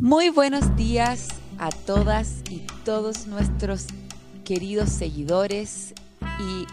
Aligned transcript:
Muy 0.00 0.28
buenos 0.28 0.76
días 0.76 1.26
a 1.58 1.70
todas 1.70 2.44
y 2.48 2.60
todos 2.84 3.26
nuestros 3.26 3.88
queridos 4.44 4.90
seguidores 4.90 5.92
y 6.38 6.66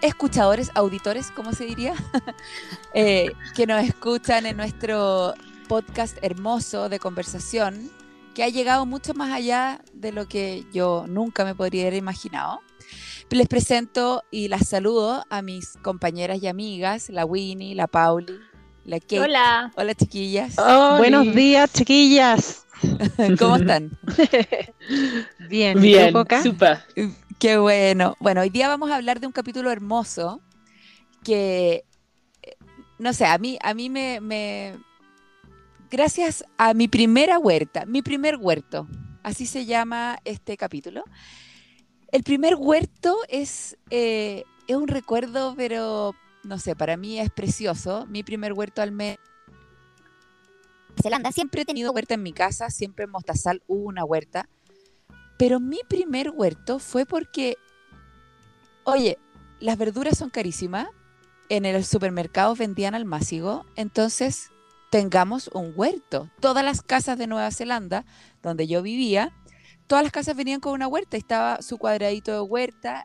escuchadores, 0.00 0.70
auditores, 0.74 1.30
¿cómo 1.30 1.52
se 1.52 1.66
diría? 1.66 1.94
Eh, 2.94 3.32
que 3.54 3.66
nos 3.66 3.84
escuchan 3.84 4.46
en 4.46 4.56
nuestro 4.56 5.34
podcast 5.68 6.16
hermoso 6.22 6.88
de 6.88 6.98
conversación, 6.98 7.90
que 8.34 8.44
ha 8.44 8.48
llegado 8.48 8.86
mucho 8.86 9.12
más 9.12 9.32
allá 9.32 9.82
de 9.92 10.12
lo 10.12 10.26
que 10.26 10.64
yo 10.72 11.04
nunca 11.06 11.44
me 11.44 11.54
podría 11.54 11.82
haber 11.82 11.94
imaginado. 11.94 12.60
Les 13.28 13.48
presento 13.48 14.22
y 14.30 14.48
las 14.48 14.68
saludo 14.68 15.24
a 15.28 15.42
mis 15.42 15.76
compañeras 15.82 16.42
y 16.42 16.46
amigas, 16.46 17.10
la 17.10 17.26
Winnie, 17.26 17.74
la 17.74 17.88
Pauli, 17.88 18.38
la 18.84 19.00
Kate. 19.00 19.20
Hola. 19.20 19.72
Hola, 19.76 19.94
chiquillas. 19.94 20.56
Buenos 20.98 21.34
días, 21.34 21.72
chiquillas. 21.72 22.66
¿Cómo 23.38 23.56
están? 23.56 23.90
Bien, 25.48 25.80
Bien, 25.80 26.14
súper. 26.42 26.78
Qué 27.38 27.58
bueno. 27.58 28.16
Bueno, 28.20 28.42
hoy 28.42 28.50
día 28.50 28.68
vamos 28.68 28.90
a 28.90 28.96
hablar 28.96 29.20
de 29.20 29.26
un 29.26 29.32
capítulo 29.32 29.70
hermoso 29.70 30.40
que, 31.22 31.84
eh, 32.42 32.56
no 32.98 33.12
sé, 33.12 33.26
a 33.26 33.38
mí, 33.38 33.58
a 33.62 33.74
mí 33.74 33.88
me, 33.88 34.20
me- 34.20 34.76
gracias 35.90 36.44
a 36.58 36.74
mi 36.74 36.88
primera 36.88 37.38
huerta, 37.38 37.86
mi 37.86 38.02
primer 38.02 38.36
huerto, 38.36 38.86
así 39.22 39.46
se 39.46 39.64
llama 39.64 40.18
este 40.24 40.56
capítulo. 40.56 41.04
El 42.12 42.22
primer 42.22 42.54
huerto 42.56 43.16
es, 43.28 43.76
eh, 43.90 44.44
es 44.66 44.76
un 44.76 44.88
recuerdo, 44.88 45.54
pero 45.56 46.14
no 46.44 46.58
sé, 46.58 46.76
para 46.76 46.96
mí 46.96 47.18
es 47.18 47.30
precioso. 47.30 48.06
Mi 48.06 48.22
primer 48.22 48.52
huerto 48.52 48.82
al 48.82 48.92
mes. 48.92 49.18
Zelanda, 51.02 51.32
siempre 51.32 51.62
he 51.62 51.64
tenido 51.64 51.92
huerta 51.92 52.14
en 52.14 52.22
mi 52.22 52.32
casa, 52.32 52.70
siempre 52.70 53.04
en 53.04 53.10
Mostazal 53.10 53.62
hubo 53.66 53.88
una 53.88 54.04
huerta. 54.04 54.48
Pero 55.38 55.58
mi 55.58 55.80
primer 55.88 56.30
huerto 56.30 56.78
fue 56.78 57.04
porque, 57.06 57.56
oye, 58.84 59.18
las 59.60 59.76
verduras 59.76 60.18
son 60.18 60.30
carísimas. 60.30 60.88
En 61.48 61.64
el 61.64 61.84
supermercado 61.84 62.54
vendían 62.54 62.94
al 62.94 63.04
másigo. 63.04 63.66
Entonces, 63.76 64.50
tengamos 64.90 65.48
un 65.48 65.72
huerto. 65.74 66.30
Todas 66.40 66.64
las 66.64 66.82
casas 66.82 67.18
de 67.18 67.26
Nueva 67.26 67.50
Zelanda, 67.50 68.04
donde 68.42 68.66
yo 68.66 68.80
vivía, 68.80 69.32
todas 69.86 70.04
las 70.04 70.12
casas 70.12 70.36
venían 70.36 70.60
con 70.60 70.72
una 70.72 70.86
huerta. 70.86 71.16
Estaba 71.16 71.60
su 71.62 71.78
cuadradito 71.78 72.32
de 72.32 72.40
huerta. 72.40 73.04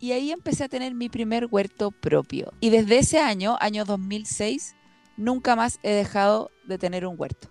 Y 0.00 0.12
ahí 0.12 0.32
empecé 0.32 0.64
a 0.64 0.68
tener 0.68 0.94
mi 0.94 1.08
primer 1.08 1.46
huerto 1.50 1.90
propio. 1.90 2.52
Y 2.60 2.70
desde 2.70 2.98
ese 2.98 3.20
año, 3.20 3.56
año 3.60 3.84
2006, 3.84 4.74
nunca 5.16 5.54
más 5.56 5.78
he 5.82 5.90
dejado 5.92 6.50
de 6.64 6.78
tener 6.78 7.06
un 7.06 7.16
huerto. 7.18 7.48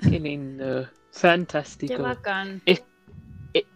Qué 0.00 0.18
lindo. 0.18 0.84
Qué 0.84 1.18
Fantástico. 1.18 2.02
bacán. 2.02 2.62
Eh, 2.66 2.80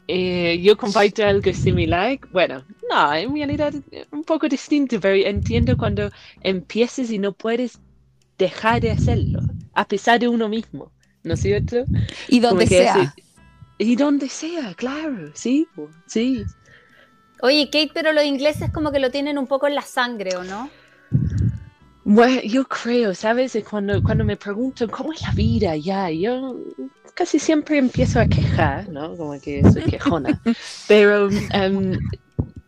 eh, 0.08 0.58
yo 0.62 0.76
comparto 0.76 1.24
algo 1.24 1.52
similar. 1.52 2.18
Bueno, 2.32 2.64
no, 2.90 3.14
en 3.14 3.34
realidad 3.34 3.74
un 4.10 4.24
poco 4.24 4.48
distinto, 4.48 4.98
pero 5.00 5.14
entiendo 5.28 5.76
cuando 5.76 6.10
empiezas 6.40 7.10
y 7.10 7.18
no 7.18 7.32
puedes 7.32 7.78
dejar 8.38 8.80
de 8.80 8.90
hacerlo, 8.92 9.40
a 9.74 9.86
pesar 9.86 10.18
de 10.18 10.28
uno 10.28 10.48
mismo, 10.48 10.92
¿no 11.24 11.34
es 11.34 11.40
cierto? 11.40 11.84
Y 12.28 12.40
donde 12.40 12.66
sea. 12.66 13.02
ese- 13.02 13.22
y 13.78 13.96
donde 13.96 14.28
sea, 14.30 14.72
claro, 14.74 15.30
sí, 15.34 15.68
sí. 16.06 16.42
Oye, 17.42 17.66
Kate, 17.66 17.90
pero 17.94 18.12
los 18.12 18.24
ingleses 18.24 18.70
como 18.72 18.90
que 18.92 18.98
lo 18.98 19.10
tienen 19.10 19.38
un 19.38 19.46
poco 19.46 19.66
en 19.66 19.74
la 19.74 19.82
sangre, 19.82 20.36
¿o 20.36 20.44
no? 20.44 20.70
Bueno, 22.04 22.40
yo 22.44 22.64
creo, 22.64 23.14
¿sabes? 23.14 23.58
Cuando, 23.68 24.00
cuando 24.02 24.24
me 24.24 24.36
preguntan 24.36 24.88
cómo 24.88 25.12
es 25.12 25.22
la 25.22 25.32
vida 25.32 25.76
ya, 25.76 26.08
yo 26.10 26.56
casi 27.14 27.38
siempre 27.38 27.78
empiezo 27.78 28.20
a 28.20 28.26
quejar, 28.26 28.88
¿no? 28.88 29.16
Como 29.16 29.40
que 29.40 29.62
soy 29.72 29.82
quejona. 29.82 30.40
Pero 30.88 31.28
em, 31.52 31.98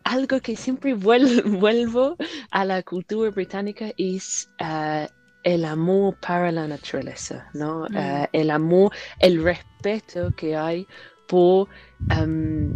algo 0.03 0.41
que 0.41 0.55
siempre 0.57 0.93
vuel- 0.95 1.43
vuelvo 1.59 2.17
a 2.51 2.65
la 2.65 2.83
cultura 2.83 3.29
británica 3.31 3.93
es 3.97 4.49
ah, 4.59 5.07
el 5.43 5.63
amor 5.63 6.15
para 6.19 6.51
la 6.51 6.67
naturaleza, 6.67 7.47
¿no? 7.53 7.85
Mm. 7.89 7.95
Ah, 7.95 8.29
el 8.33 8.51
amor, 8.51 8.91
el 9.19 9.41
respeto 9.41 10.31
que 10.35 10.57
hay 10.57 10.85
por 11.27 11.69
em, 12.09 12.73
eh, 12.73 12.75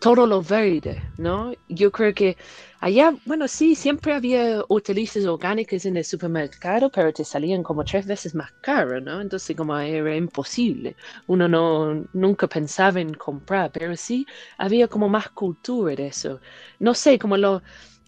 todo 0.00 0.26
lo 0.26 0.42
verde, 0.42 1.02
¿no? 1.16 1.52
Yo 1.68 1.90
creo 1.92 2.14
que 2.14 2.36
allá, 2.80 3.14
bueno, 3.24 3.48
sí, 3.48 3.74
siempre 3.74 4.14
había 4.14 4.62
hortalizas 4.68 5.24
orgánicas 5.26 5.84
en 5.86 5.96
el 5.96 6.04
supermercado, 6.04 6.90
pero 6.90 7.12
te 7.12 7.24
salían 7.24 7.62
como 7.62 7.84
tres 7.84 8.06
veces 8.06 8.34
más 8.34 8.50
caro, 8.60 9.00
¿no? 9.00 9.20
Entonces 9.20 9.56
como 9.56 9.78
era 9.78 10.16
imposible. 10.16 10.96
Uno 11.26 11.48
no, 11.48 12.04
nunca 12.12 12.48
pensaba 12.48 13.00
en 13.00 13.14
comprar, 13.14 13.70
pero 13.72 13.94
sí 13.96 14.26
había 14.58 14.88
como 14.88 15.08
más 15.08 15.30
cultura 15.30 15.94
de 15.94 16.06
eso. 16.08 16.40
No 16.78 16.94
sé, 16.94 17.18
como 17.18 17.36
lo, 17.36 17.62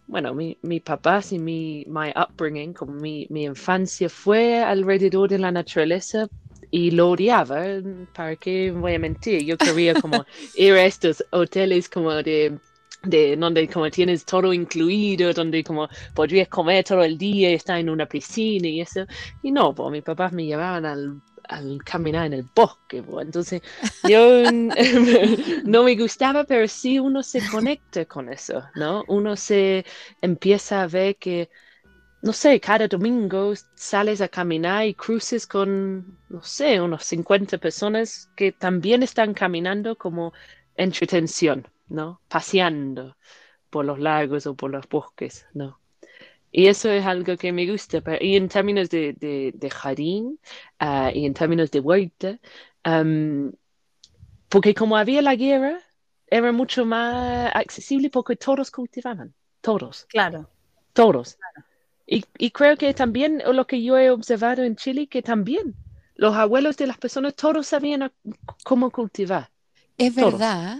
bueno, 0.06 0.34
mi, 0.34 0.58
mi 0.62 0.80
papás 0.80 1.32
y 1.32 1.38
mi 1.38 1.84
my 1.88 2.12
upbringing, 2.16 2.72
como 2.74 2.92
mi, 2.94 3.26
mi 3.30 3.44
infancia 3.44 4.08
fue 4.08 4.62
alrededor 4.62 5.28
de 5.28 5.38
la 5.38 5.50
naturaleza 5.52 6.28
y 6.70 6.90
lo 6.92 7.10
odiaba, 7.10 7.64
¿para 8.14 8.36
qué 8.36 8.70
voy 8.70 8.94
a 8.94 8.98
mentir? 8.98 9.44
Yo 9.44 9.56
quería 9.58 9.94
como 9.94 10.24
ir 10.54 10.72
a 10.74 10.84
estos 10.84 11.24
hoteles 11.30 11.88
como 11.88 12.12
de, 12.14 12.58
de 13.02 13.36
donde 13.36 13.68
como 13.68 13.90
tienes 13.90 14.24
todo 14.24 14.52
incluido, 14.52 15.32
donde 15.32 15.62
como 15.64 15.88
podrías 16.14 16.48
comer 16.48 16.84
todo 16.84 17.02
el 17.04 17.16
día 17.18 17.50
y 17.50 17.54
estar 17.54 17.78
en 17.78 17.90
una 17.90 18.06
piscina 18.06 18.68
y 18.68 18.80
eso. 18.80 19.06
Y 19.42 19.52
no, 19.52 19.74
pues 19.74 19.90
mis 19.92 20.02
papás 20.02 20.32
me 20.32 20.44
llevaban 20.46 20.84
al, 20.86 21.20
al 21.48 21.78
caminar 21.84 22.26
en 22.26 22.32
el 22.34 22.46
bosque, 22.54 23.02
pues. 23.02 23.26
entonces 23.26 23.62
yo 24.02 24.42
no 25.64 25.82
me 25.84 25.96
gustaba, 25.96 26.44
pero 26.44 26.66
sí 26.68 26.98
uno 26.98 27.22
se 27.22 27.44
conecta 27.44 28.04
con 28.06 28.32
eso, 28.32 28.62
¿no? 28.74 29.04
Uno 29.08 29.36
se 29.36 29.84
empieza 30.20 30.82
a 30.82 30.86
ver 30.88 31.16
que 31.16 31.50
no 32.26 32.32
sé, 32.32 32.60
cada 32.60 32.88
domingo 32.88 33.52
sales 33.74 34.20
a 34.20 34.28
caminar 34.28 34.86
y 34.86 34.94
cruces 34.94 35.46
con, 35.46 36.18
no 36.28 36.42
sé, 36.42 36.80
unos 36.80 37.04
50 37.04 37.58
personas 37.58 38.30
que 38.36 38.52
también 38.52 39.02
están 39.02 39.34
caminando 39.34 39.96
como 39.96 40.32
entretención, 40.76 41.68
¿no? 41.88 42.20
Paseando 42.28 43.16
por 43.70 43.84
los 43.84 43.98
lagos 44.00 44.46
o 44.46 44.56
por 44.56 44.70
los 44.72 44.88
bosques, 44.88 45.46
¿no? 45.54 45.80
Y 46.52 46.68
eso 46.68 46.90
es 46.90 47.04
algo 47.06 47.36
que 47.36 47.52
me 47.52 47.70
gusta. 47.70 48.00
pero- 48.02 48.24
y 48.24 48.36
en 48.36 48.48
términos 48.48 48.90
de, 48.90 49.14
de- 49.14 49.52
de 49.54 49.70
jardín 49.70 50.40
ah, 50.78 51.10
y 51.14 51.26
en 51.26 51.34
términos 51.34 51.70
de 51.70 51.80
huerta, 51.80 52.38
am, 52.84 53.52
porque 54.48 54.74
como 54.74 54.96
había 54.96 55.22
la 55.22 55.34
guerra, 55.36 55.78
era 56.28 56.52
mucho 56.52 56.84
más 56.84 57.50
accesible 57.54 58.10
porque 58.10 58.36
todos 58.36 58.70
cultivaban, 58.70 59.34
todos 59.60 60.06
Claro. 60.08 60.48
todos. 60.92 61.38
Y, 62.06 62.24
y 62.38 62.50
creo 62.52 62.76
que 62.76 62.94
también 62.94 63.42
lo 63.52 63.66
que 63.66 63.82
yo 63.82 63.98
he 63.98 64.10
observado 64.10 64.62
en 64.62 64.76
Chile, 64.76 65.08
que 65.08 65.22
también 65.22 65.74
los 66.14 66.34
abuelos 66.36 66.76
de 66.76 66.86
las 66.86 66.98
personas, 66.98 67.34
todos 67.34 67.66
sabían 67.66 68.04
a- 68.04 68.12
cómo 68.64 68.90
cultivar. 68.90 69.50
Es 69.98 70.14
todos. 70.14 70.32
verdad. 70.34 70.78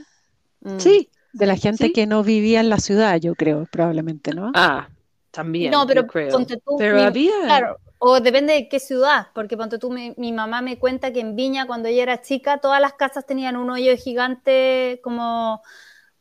Mm. 0.61 0.79
Sí. 0.79 1.11
De 1.33 1.47
la 1.47 1.57
gente 1.57 1.87
Sí. 1.87 1.93
que 1.93 2.07
no 2.07 2.23
vivía 2.23 2.61
en 2.61 2.71
la 2.71 2.79
ciudad, 2.79 3.21
yo 3.21 3.35
creo, 3.35 3.67
probablemente, 3.71 4.33
¿no? 4.33 4.53
Ah, 4.55 4.89
también. 5.31 5.71
No, 5.71 5.87
pero 5.87 6.03
yo 6.03 6.07
creo. 6.07 6.31
ponte 6.31 6.57
tú, 6.57 6.77
Pero 6.79 6.97
mi- 6.97 7.03
había. 7.03 7.33
Claro, 7.43 7.77
o 7.99 8.21
depende 8.21 8.55
de 8.55 8.69
qué 8.69 8.81
ciudad, 8.81 9.27
porque 9.35 9.57
ponte 9.57 9.79
tú, 9.79 9.91
mi, 9.91 10.15
mi 10.17 10.33
mamá 10.33 10.63
me 10.63 10.79
cuenta 10.79 11.13
que 11.13 11.21
en 11.21 11.37
Viña, 11.37 11.67
cuando 11.67 11.89
ella 11.89 12.05
era 12.05 12.23
chica, 12.23 12.59
todas 12.59 12.81
las 12.81 12.95
casas 12.95 13.27
tenían 13.27 13.57
un 13.57 13.69
hoyo 13.69 13.95
gigante 13.99 15.01
como, 15.03 15.61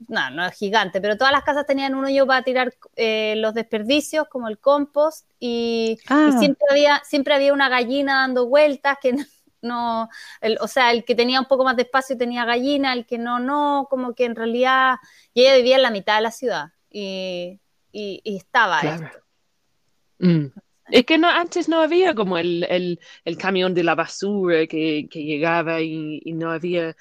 no, 0.07 0.29
no 0.31 0.45
es 0.45 0.53
gigante, 0.57 1.01
pero 1.01 1.17
todas 1.17 1.31
las 1.33 1.43
casas 1.43 1.65
tenían 1.65 1.95
un 1.95 2.05
hoyo 2.05 2.27
para 2.27 2.43
tirar 2.43 2.73
eh, 2.95 3.35
los 3.37 3.53
desperdicios, 3.53 4.27
como 4.29 4.47
el 4.47 4.59
compost, 4.59 5.29
y, 5.39 5.97
y 6.23 6.31
Ah, 6.31 6.39
siempre 6.39 6.65
había, 6.69 7.01
siempre 7.05 7.33
había 7.33 7.53
una 7.53 7.69
gallina 7.69 8.15
dando 8.21 8.47
vueltas, 8.47 8.97
que 9.01 9.13
no, 9.61 10.09
el- 10.41 10.57
o 10.61 10.67
sea, 10.67 10.91
el 10.91 11.05
que 11.05 11.15
tenía 11.15 11.39
un 11.39 11.47
poco 11.47 11.63
más 11.63 11.75
de 11.75 11.83
espacio 11.83 12.17
tenía 12.17 12.45
gallina, 12.45 12.93
el 12.93 13.05
que 13.05 13.17
no, 13.17 13.39
no, 13.39 13.87
como 13.89 14.13
que 14.15 14.25
en 14.25 14.35
realidad, 14.35 14.95
y 15.33 15.41
ella 15.43 15.55
vivía 15.57 15.75
en 15.77 15.81
la 15.83 15.91
mitad 15.91 16.15
de 16.17 16.21
la 16.21 16.31
ciudad, 16.31 16.67
y, 16.89 17.59
y- 17.91 18.21
y 18.23 18.37
estaba 18.37 18.81
Claro. 18.81 19.05
esto. 19.05 19.19
Mm. 20.19 20.45
Es 20.91 21.05
que 21.05 21.17
no, 21.17 21.27
antes 21.29 21.67
no 21.67 21.81
había 21.81 22.13
como 22.13 22.37
el, 22.37 22.63
el, 22.69 22.99
el 23.25 23.37
camión 23.37 23.73
de 23.73 23.83
la 23.83 23.95
basura 23.95 24.67
que, 24.67 25.07
que 25.09 25.23
llegaba 25.23 25.81
y, 25.81 26.21
y 26.23 26.33
no 26.33 26.51
había, 26.51 26.95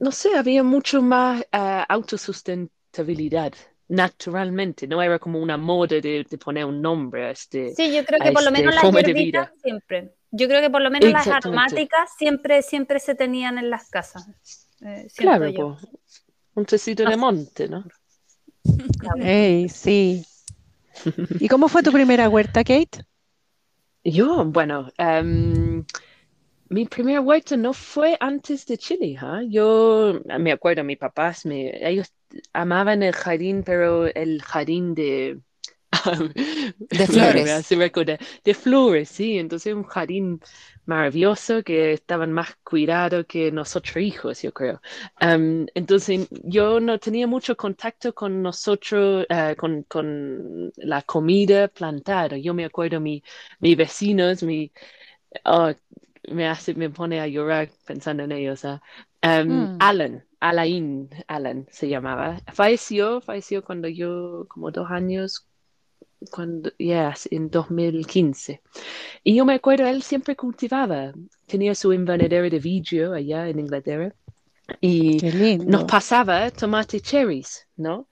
no 0.00 0.12
sé, 0.12 0.36
había 0.36 0.62
mucho 0.62 1.02
más 1.02 1.44
ah, 1.52 1.84
autosustentabilidad 1.88 3.52
naturalmente. 3.88 4.86
No 4.86 5.02
era 5.02 5.18
como 5.18 5.40
una 5.40 5.56
moda 5.56 6.00
de, 6.00 6.24
de 6.28 6.38
poner 6.38 6.64
un 6.64 6.80
nombre 6.80 7.26
a 7.26 7.30
este. 7.30 7.74
Sí, 7.74 7.94
yo 7.94 8.04
creo 8.04 8.20
que 8.20 8.32
por 8.32 8.42
lo 8.42 8.50
este 8.50 8.62
menos 8.62 8.74
las 8.74 9.04
hierbitas 9.04 9.50
siempre. 9.62 10.14
Yo 10.30 10.46
creo 10.46 10.60
que 10.60 10.70
por 10.70 10.82
lo 10.82 10.90
menos 10.90 11.10
las 11.10 11.26
aromáticas 11.26 12.10
siempre, 12.18 12.62
siempre 12.62 13.00
se 13.00 13.14
tenían 13.14 13.56
en 13.58 13.70
las 13.70 13.88
casas. 13.88 14.28
eh, 14.82 15.06
Claro, 15.16 15.48
yo. 15.48 15.78
po. 15.78 15.78
un 16.54 16.66
tecito 16.66 17.04
de 17.04 17.16
monte, 17.16 17.68
¿no? 17.68 17.84
ey, 19.22 19.68
sí. 19.68 20.22
¿Y 21.40 21.48
cómo 21.48 21.68
fue 21.68 21.82
tu 21.82 21.92
primera 21.92 22.28
huerta, 22.28 22.62
Kate? 22.62 23.04
Yo, 24.04 24.44
bueno, 24.44 24.90
em, 24.98 25.84
mi 26.70 26.86
primer 26.86 27.20
huerto 27.20 27.56
no 27.56 27.72
fue 27.72 28.16
antes 28.20 28.66
de 28.66 28.78
Chile, 28.78 29.16
¿ah? 29.20 29.40
Yo 29.48 30.20
me 30.38 30.52
acuerdo, 30.52 30.84
mis 30.84 30.98
papás, 30.98 31.46
me, 31.46 31.70
ellos 31.86 32.12
amaban 32.52 33.02
el 33.02 33.14
jardín, 33.14 33.62
pero 33.64 34.06
el 34.06 34.42
jardín 34.42 34.94
de... 34.94 35.40
De 36.90 37.06
flores. 37.06 37.44
Me 37.44 37.52
hace 37.52 37.74
recordar, 37.76 38.18
de 38.44 38.54
flores, 38.54 39.08
sí. 39.08 39.38
Entonces 39.38 39.74
un 39.74 39.84
jardín 39.84 40.38
maravilloso 40.84 41.62
que 41.62 41.92
estaban 41.94 42.32
más 42.32 42.56
cuidados 42.62 43.24
que 43.26 43.50
nosotros 43.50 43.96
hijos, 43.96 44.42
yo 44.42 44.52
creo. 44.52 44.82
Um, 45.20 45.66
entonces 45.74 46.28
yo 46.30 46.78
no 46.80 46.98
tenía 46.98 47.26
mucho 47.26 47.56
contacto 47.56 48.14
con 48.14 48.42
nosotros, 48.42 49.26
uh, 49.30 49.56
con, 49.56 49.82
con, 49.84 50.70
la 50.76 51.00
comida 51.02 51.68
plantada. 51.68 52.36
Yo 52.36 52.52
me 52.52 52.66
acuerdo 52.66 53.00
mi, 53.00 53.22
mis 53.60 53.76
vecinos, 53.76 54.42
mi, 54.42 54.70
oh, 55.44 55.72
me 56.32 56.46
hace, 56.48 56.74
me 56.74 56.90
pone 56.90 57.20
a 57.20 57.26
llorar 57.26 57.70
pensando 57.86 58.24
en 58.24 58.32
ellos. 58.32 58.64
¿ah? 58.64 58.82
Um, 59.22 59.68
Mm. 59.74 59.76
Alan, 59.80 60.24
Alain, 60.40 61.10
Alan 61.26 61.66
se 61.70 61.88
llamaba. 61.88 62.40
Falleció, 62.52 63.20
falleció 63.20 63.64
cuando 63.64 63.88
yo, 63.88 64.46
como 64.48 64.70
dos 64.70 64.90
años, 64.90 65.46
cuando, 66.30 66.70
ya, 66.78 67.14
en 67.30 67.50
2015. 67.50 68.62
Y 69.24 69.36
yo 69.36 69.44
me 69.44 69.54
acuerdo, 69.54 69.86
él 69.86 70.02
siempre 70.02 70.36
cultivaba, 70.36 71.12
tenía 71.46 71.74
su 71.74 71.92
invernadero 71.92 72.48
de 72.50 72.58
vidrio 72.58 73.12
allá 73.14 73.48
en 73.48 73.60
Inglaterra. 73.60 74.14
Y 74.80 75.18
nos 75.64 75.84
pasaba 75.84 76.50
tomate 76.50 77.00
cherries, 77.00 77.66
¿no? 77.76 78.08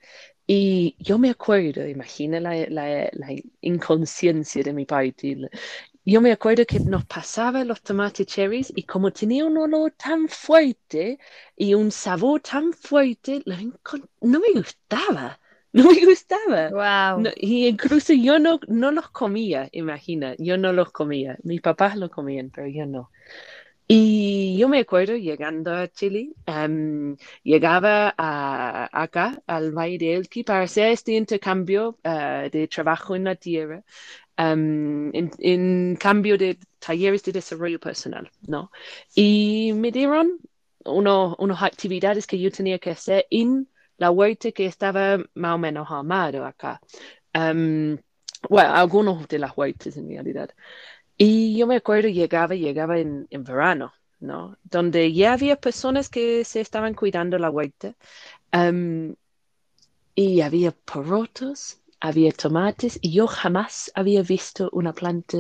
Y 0.47 0.97
yo 1.01 1.19
me 1.19 1.31
acuerdo, 1.31 1.87
imagina 1.87 2.41
la, 2.41 2.55
la, 2.69 3.09
la 3.13 3.29
inconsciencia 3.61 4.63
de 4.63 4.73
mi 4.73 4.87
parte. 4.87 5.37
Yo 6.07 6.21
me 6.23 6.33
acuerdo 6.33 6.65
que 6.67 6.81
nos 6.81 7.05
pasaba 7.05 7.63
los 7.65 7.83
tomates 7.83 8.27
cherries 8.27 8.73
y 8.75 8.85
como 8.85 9.13
tenía 9.13 9.45
un 9.45 9.59
olor 9.59 9.93
tan 9.93 10.27
fuerte 10.29 11.19
y 11.57 11.75
un 11.75 11.91
sabor 11.91 12.41
tan 12.41 12.73
fuerte, 12.73 13.43
no 14.21 14.41
me 14.41 14.53
gustaba, 14.55 15.39
no 15.73 15.85
me 15.91 16.05
gustaba. 16.07 16.75
Wow. 16.75 17.29
No, 17.29 17.31
y 17.37 17.67
incluso 17.67 18.13
yo 18.15 18.39
no, 18.39 18.61
no 18.69 18.93
los 18.93 19.11
comía, 19.11 19.69
imagina, 19.73 20.35
yo 20.39 20.57
no 20.59 20.73
los 20.73 20.93
comía. 20.93 21.37
Mis 21.43 21.61
papás 21.61 21.97
lo 21.97 22.09
comían, 22.11 22.51
pero 22.51 22.69
yo 22.69 22.87
no. 22.87 23.11
Y 23.89 24.57
yo 24.59 24.69
me 24.69 24.81
acuerdo 24.81 25.15
llegando 25.17 25.73
a 25.73 25.87
Chile, 25.89 26.33
em, 26.47 27.17
llegaba 27.45 28.13
a- 28.19 28.89
acá 28.93 29.41
al 29.47 29.71
Valle 29.73 29.99
de 29.99 30.15
Elqui 30.17 30.43
para 30.45 30.63
hacer 30.65 30.89
este 30.91 31.13
intercambio 31.13 31.97
eh, 32.03 32.49
de 32.53 32.67
trabajo 32.69 33.15
en 33.15 33.25
la 33.25 33.37
tierra, 33.37 33.85
em, 34.37 35.11
en, 35.15 35.31
en 35.39 35.97
cambio 35.97 36.39
de 36.39 36.59
talleres 36.79 37.23
de 37.25 37.33
desarrollo 37.33 37.81
personal, 37.81 38.31
¿no? 38.43 38.71
Y 39.15 39.73
me 39.75 39.91
dieron 39.93 40.39
uno- 40.85 41.37
unas 41.39 41.63
actividades 41.63 42.27
que 42.27 42.39
yo 42.39 42.51
tenía 42.51 42.79
que 42.79 42.91
hacer 42.91 43.27
en 43.31 43.69
la 43.99 44.11
huerta 44.11 44.53
que 44.53 44.67
estaba 44.67 45.19
más 45.35 45.55
o 45.55 45.59
menos 45.59 45.89
armado 45.91 46.45
acá. 46.45 46.81
Em, 47.33 47.99
bueno, 48.51 48.75
algunos 48.75 49.29
de 49.29 49.39
las 49.39 49.57
huertas 49.57 49.97
en 49.97 50.09
realidad. 50.09 50.51
Y 51.19 51.57
yo 51.59 51.67
me 51.67 51.77
acuerdo, 51.77 52.09
llegaba, 52.09 52.55
llegaba 52.55 52.99
en, 52.99 53.27
en 53.31 53.45
verano, 53.45 53.93
¿no? 54.21 54.57
Donde 54.65 55.13
ya 55.13 55.33
había 55.35 55.57
personas 55.57 56.09
que 56.09 56.45
se 56.45 56.61
estaban 56.61 56.95
cuidando 56.95 57.39
la 57.39 57.51
huerta. 57.51 57.95
em, 58.53 59.17
y 60.15 60.41
había 60.41 60.73
porotos, 60.73 61.81
había 62.01 62.33
tomates, 62.33 62.99
y 63.03 63.13
yo 63.13 63.27
jamás 63.27 63.91
había 63.95 64.23
visto 64.23 64.69
una 64.73 64.93
planta 64.93 65.39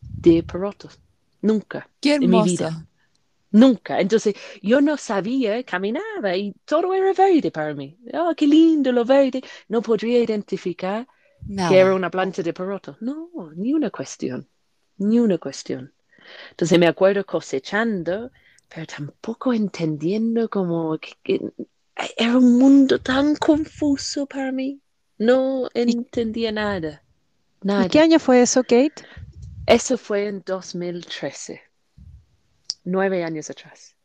de 0.00 0.42
porotos. 0.42 0.98
Nunca, 1.42 1.88
Qué 2.00 2.14
en 2.14 2.30
mi 2.30 2.42
vida. 2.42 2.86
Nunca. 3.50 4.00
Entonces, 4.00 4.34
yo 4.62 4.80
no 4.80 4.96
sabía, 4.96 5.62
caminaba 5.64 6.36
y 6.36 6.52
todo 6.64 6.92
era 6.92 7.12
verde 7.12 7.50
para 7.50 7.74
mí. 7.74 7.96
Oh, 8.12 8.34
qué 8.36 8.46
lindo 8.46 8.92
lo 8.92 9.04
verde. 9.04 9.42
No 9.68 9.80
podría 9.80 10.22
identificar 10.22 11.06
Nada. 11.46 11.70
que 11.70 11.78
era 11.78 11.94
una 11.94 12.10
planta 12.10 12.42
de 12.42 12.52
poroto. 12.52 12.96
No, 13.00 13.30
ni 13.56 13.72
una 13.72 13.90
cuestión, 13.90 14.46
ni 14.98 15.18
una 15.18 15.38
cuestión. 15.38 15.92
Entonces 16.50 16.78
me 16.78 16.86
acuerdo 16.86 17.24
cosechando, 17.24 18.30
pero 18.68 18.86
tampoco 18.86 19.52
entendiendo 19.54 20.48
como 20.50 20.98
que, 20.98 21.12
que 21.22 21.40
era 22.16 22.36
un 22.36 22.58
mundo 22.58 22.98
tan 23.00 23.34
confuso 23.36 24.26
para 24.26 24.52
mí. 24.52 24.80
No 25.18 25.68
entendía 25.74 26.50
nada, 26.52 27.04
nada. 27.62 27.84
¿Y 27.84 27.86
qué 27.86 28.00
año 28.00 28.18
fue 28.18 28.42
eso, 28.42 28.62
Kate? 28.62 29.06
Eso 29.66 29.96
fue 29.98 30.26
en 30.26 30.42
2013, 30.44 31.62
nueve 32.84 33.22
años 33.22 33.50
atrás. 33.50 33.96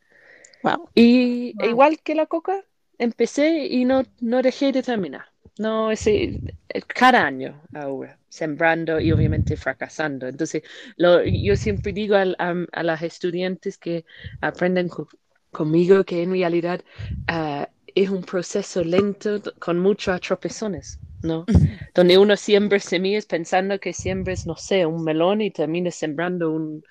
Wow. 0.63 0.89
Y 0.95 1.55
Wow. 1.55 1.67
igual 1.67 1.99
que 2.01 2.15
la 2.15 2.25
coca, 2.27 2.63
empecé 2.97 3.65
y 3.67 3.85
no, 3.85 4.03
no 4.21 4.41
dejé 4.41 4.71
de 4.71 4.83
terminar. 4.83 5.25
No, 5.57 5.91
ese, 5.91 6.39
cada 6.87 7.25
año 7.25 7.61
ahora, 7.73 8.19
sembrando 8.27 8.99
y 8.99 9.11
obviamente 9.11 9.55
fracasando. 9.55 10.27
Entonces, 10.27 10.63
lo, 10.97 11.23
yo 11.23 11.55
siempre 11.55 11.93
digo 11.93 12.15
al- 12.15 12.35
a, 12.39 12.55
a 12.71 12.83
las 12.83 13.03
estudiantes 13.03 13.77
que 13.77 14.05
aprenden 14.41 14.89
co- 14.89 15.07
conmigo 15.51 16.03
que 16.05 16.23
en 16.23 16.31
realidad 16.31 16.81
ah, 17.27 17.69
es 17.95 18.09
un 18.09 18.23
proceso 18.23 18.83
lento 18.83 19.41
con 19.59 19.79
muchos 19.79 20.19
tropezones, 20.21 20.99
¿no? 21.21 21.45
Donde 21.93 22.17
uno 22.17 22.35
siembra 22.35 22.79
semillas 22.79 23.25
pensando 23.25 23.79
que 23.79 23.93
siembres, 23.93 24.45
no 24.45 24.55
sé, 24.55 24.85
un 24.85 25.03
melón 25.03 25.41
y 25.41 25.51
terminas 25.51 25.95
sembrando 25.95 26.51
un, 26.51 26.83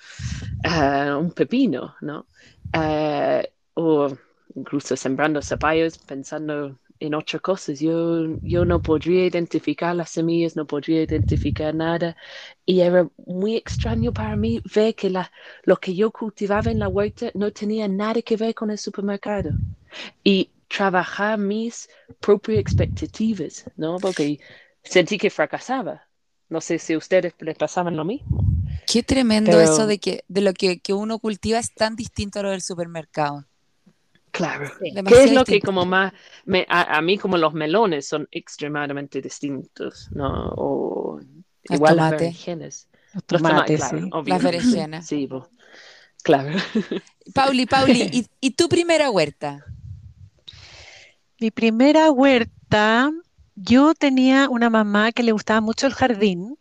ah, 0.64 1.18
un 1.20 1.32
pepino, 1.32 1.94
¿no? 2.00 2.26
Ah, 2.72 3.42
o 3.74 4.16
incluso 4.54 4.96
sembrando 4.96 5.40
zapallos 5.42 5.98
pensando 5.98 6.78
en 7.02 7.14
otras 7.14 7.42
cosas. 7.42 7.80
Yo, 7.80 8.38
yo 8.42 8.64
no 8.64 8.80
podría 8.80 9.26
identificar 9.26 9.94
las 9.96 10.10
semillas, 10.10 10.54
no 10.54 10.66
podría 10.66 11.02
identificar 11.02 11.74
nada. 11.74 12.16
Y 12.64 12.80
era 12.80 13.08
muy 13.26 13.56
extraño 13.56 14.12
para 14.12 14.36
mí 14.36 14.62
ver 14.74 14.94
que 14.94 15.10
la, 15.10 15.30
lo 15.64 15.76
que 15.78 15.94
yo 15.94 16.12
cultivaba 16.12 16.70
en 16.70 16.78
la 16.78 16.88
huerta 16.88 17.30
no 17.34 17.50
tenía 17.50 17.88
nada 17.88 18.22
que 18.22 18.36
ver 18.36 18.54
con 18.54 18.70
el 18.70 18.78
supermercado. 18.78 19.50
Y 20.22 20.50
trabajar 20.76 21.38
mis 21.38 21.88
propias 22.20 22.58
expectativas, 22.60 23.64
¿no? 23.76 23.98
Porque 23.98 24.38
sentí 24.82 25.18
que 25.18 25.30
fracasaba. 25.30 26.02
No 26.48 26.60
sé 26.60 26.78
si 26.78 26.92
a 26.92 26.98
ustedes 26.98 27.34
les 27.40 27.56
pasaban 27.56 27.96
lo 27.96 28.04
mismo. 28.04 28.44
Qué 28.86 29.02
tremendo 29.02 29.52
Pero- 29.52 29.62
eso 29.62 29.86
de 29.86 29.98
que 29.98 30.24
de 30.28 30.40
lo 30.42 30.52
que, 30.52 30.80
que 30.80 30.92
uno 30.92 31.18
cultiva 31.18 31.58
es 31.58 31.72
tan 31.74 31.96
distinto 31.96 32.40
a 32.40 32.42
lo 32.42 32.50
del 32.50 32.60
supermercado. 32.62 33.46
Claro. 34.30 34.70
Sí. 34.82 34.92
¿Qué 35.06 35.24
es 35.24 35.32
lo 35.32 35.44
que 35.44 35.60
como 35.60 35.84
más, 35.84 36.12
me- 36.44 36.66
a, 36.68 36.96
a 36.96 37.02
mí 37.02 37.18
como 37.18 37.36
los 37.36 37.52
melones 37.54 38.06
son 38.08 38.28
extremadamente 38.30 39.20
distintos, 39.20 40.08
¿no? 40.12 40.48
O 40.56 41.20
El 41.64 41.74
igual 41.76 41.96
las 41.96 42.06
tomate. 42.06 42.24
berenjenas. 42.24 42.88
Los 43.14 43.24
Los 43.28 43.42
tomates, 43.42 43.78
tomates, 43.80 43.80
claro, 43.90 43.98
sí. 44.04 44.10
obviamente. 44.12 44.44
berenjenas. 44.50 45.06
Sí, 45.08 45.26
bo- 45.26 45.48
claro. 46.22 46.58
Pauli, 47.34 47.66
Pauli, 47.66 48.02
¿y, 48.12 48.26
y 48.40 48.50
tu 48.52 48.68
primera 48.68 49.10
huerta? 49.10 49.64
Mi 51.42 51.50
primera 51.50 52.12
huerta, 52.12 53.10
yo 53.56 53.94
tenía 53.94 54.48
una 54.48 54.70
mamá 54.70 55.10
que 55.10 55.24
le 55.24 55.32
gustaba 55.32 55.60
mucho 55.60 55.88
el 55.88 55.92
jardín. 55.92 56.56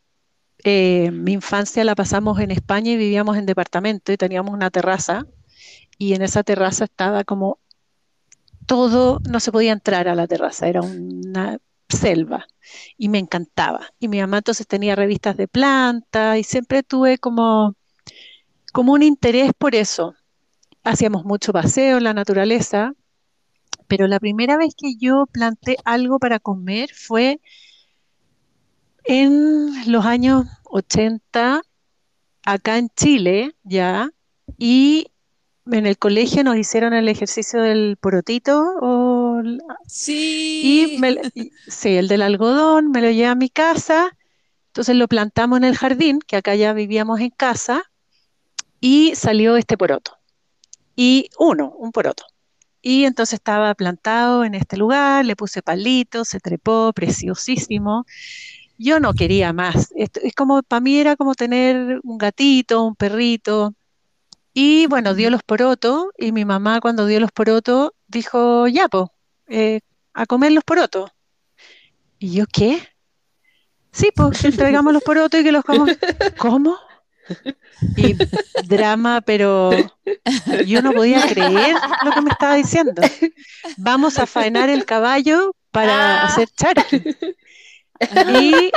Eh, 0.64 1.12
mi 1.12 1.34
infancia 1.34 1.84
la 1.84 1.94
pasamos 1.94 2.40
en 2.40 2.50
España 2.50 2.90
y 2.90 2.98
vivíamos 2.98 3.38
en 3.38 3.46
departamento 3.46 4.12
y 4.12 4.18
teníamos 4.18 4.52
una 4.56 4.72
terraza 4.72 5.28
y 6.00 6.16
en 6.16 6.24
esa 6.24 6.42
terraza 6.42 6.86
estaba 6.86 7.24
como 7.24 7.60
todo, 8.66 9.20
no 9.30 9.40
se 9.40 9.52
podía 9.52 9.72
entrar 9.72 10.08
a 10.08 10.16
la 10.16 10.26
terraza, 10.26 10.68
era 10.68 10.82
una 10.82 11.60
selva 11.88 12.48
y 12.98 13.08
me 13.10 13.20
encantaba. 13.20 13.94
Y 14.00 14.08
mi 14.08 14.20
mamá 14.20 14.40
entonces 14.40 14.66
tenía 14.66 14.96
revistas 14.96 15.38
de 15.38 15.48
plantas 15.48 16.40
y 16.40 16.44
siempre 16.44 16.82
tuve 16.82 17.20
como, 17.20 17.76
como 18.74 18.94
un 18.94 19.04
interés 19.04 19.52
por 19.56 19.76
eso. 19.76 20.16
Hacíamos 20.84 21.24
mucho 21.24 21.54
paseo 21.54 22.00
en 22.00 22.04
la 22.04 22.16
naturaleza 22.16 22.96
pero 23.92 24.08
la 24.08 24.22
primera 24.22 24.56
vez 24.56 24.74
que 24.74 24.96
yo 24.96 25.26
planté 25.30 25.76
algo 25.84 26.18
para 26.18 26.40
comer 26.40 26.92
fue 26.94 27.42
en 29.04 29.92
los 29.92 30.06
años 30.06 30.46
80, 30.64 31.62
acá 32.46 32.78
en 32.78 32.88
Chile, 32.96 33.54
ya, 33.64 34.10
y 34.58 35.08
en 35.70 35.86
el 35.88 35.98
colegio 35.98 36.42
nos 36.46 36.56
hicieron 36.56 36.94
el 36.94 37.10
ejercicio 37.10 37.62
del 37.62 37.98
porotito, 37.98 38.64
o, 38.82 39.42
Sí. 39.88 40.94
y, 40.96 40.98
me 40.98 41.10
l- 41.10 41.22
y- 41.36 41.52
sí, 41.68 41.98
el 41.98 42.08
del 42.08 42.22
algodón, 42.22 42.92
me 42.92 43.02
lo 43.02 43.12
llevé 43.12 43.28
a 43.28 43.36
mi 43.36 43.50
casa, 43.50 44.18
entonces 44.68 44.96
lo 44.96 45.10
plantamos 45.10 45.58
en 45.58 45.66
el 45.66 45.76
jardín, 45.76 46.20
que 46.26 46.38
acá 46.38 46.56
ya 46.56 46.72
vivíamos 46.72 47.20
en 47.20 47.32
casa, 47.32 47.84
y 48.80 49.16
salió 49.16 49.58
este 49.58 49.78
poroto, 49.78 50.18
y 50.96 51.30
uno, 51.38 51.74
un 51.78 51.92
poroto. 51.92 52.24
Y 52.82 53.06
entonces 53.06 53.36
estaba 53.36 53.74
plantado 53.76 54.44
en 54.44 54.56
este 54.56 54.78
lugar, 54.78 55.26
le 55.26 55.36
puse 55.36 55.62
palitos, 55.62 56.30
se 56.30 56.40
trepó, 56.40 56.92
preciosísimo. 56.94 58.06
Yo 58.78 59.00
no 59.00 59.14
quería 59.14 59.54
más. 59.54 59.92
Esto, 59.96 60.20
es 60.24 60.34
como, 60.34 60.64
para 60.64 60.80
mí 60.80 60.98
era 60.98 61.16
como 61.16 61.36
tener 61.36 62.00
un 62.04 62.18
gatito, 62.18 62.84
un 62.84 62.96
perrito. 62.96 63.76
Y 64.54 64.88
bueno, 64.88 65.14
dio 65.14 65.30
los 65.30 65.44
porotos 65.44 66.08
y 66.18 66.32
mi 66.32 66.44
mamá 66.46 66.82
cuando 66.82 67.06
dio 67.06 67.20
los 67.20 67.32
porotos 67.32 67.92
dijo, 68.08 68.68
ya, 68.68 68.88
pues, 68.90 69.10
a 70.14 70.26
comer 70.26 70.52
los 70.52 70.64
porotos. 70.64 71.12
¿Y 72.20 72.34
yo 72.34 72.46
qué? 72.52 72.82
Sí, 73.92 74.10
pues 74.16 74.44
entregamos 74.46 74.94
los 74.94 75.04
porotos 75.04 75.40
y 75.40 75.44
que 75.44 75.52
los 75.52 75.64
comamos. 75.64 75.92
¿Cómo? 76.38 76.78
Y 77.98 78.16
drama, 78.68 79.22
pero 79.22 79.72
yo 80.66 80.82
no 80.82 80.92
podía 80.92 81.26
creer 81.28 81.76
lo 82.04 82.12
que 82.12 82.22
me 82.22 82.30
estaba 82.30 82.56
diciendo. 82.56 83.02
Vamos 83.78 84.20
a 84.20 84.26
faenar 84.28 84.70
el 84.70 84.86
caballo 84.86 85.56
para 85.72 86.22
Ah. 86.22 86.26
hacer 86.26 86.50
charqui. 86.50 87.02
Y 88.40 88.72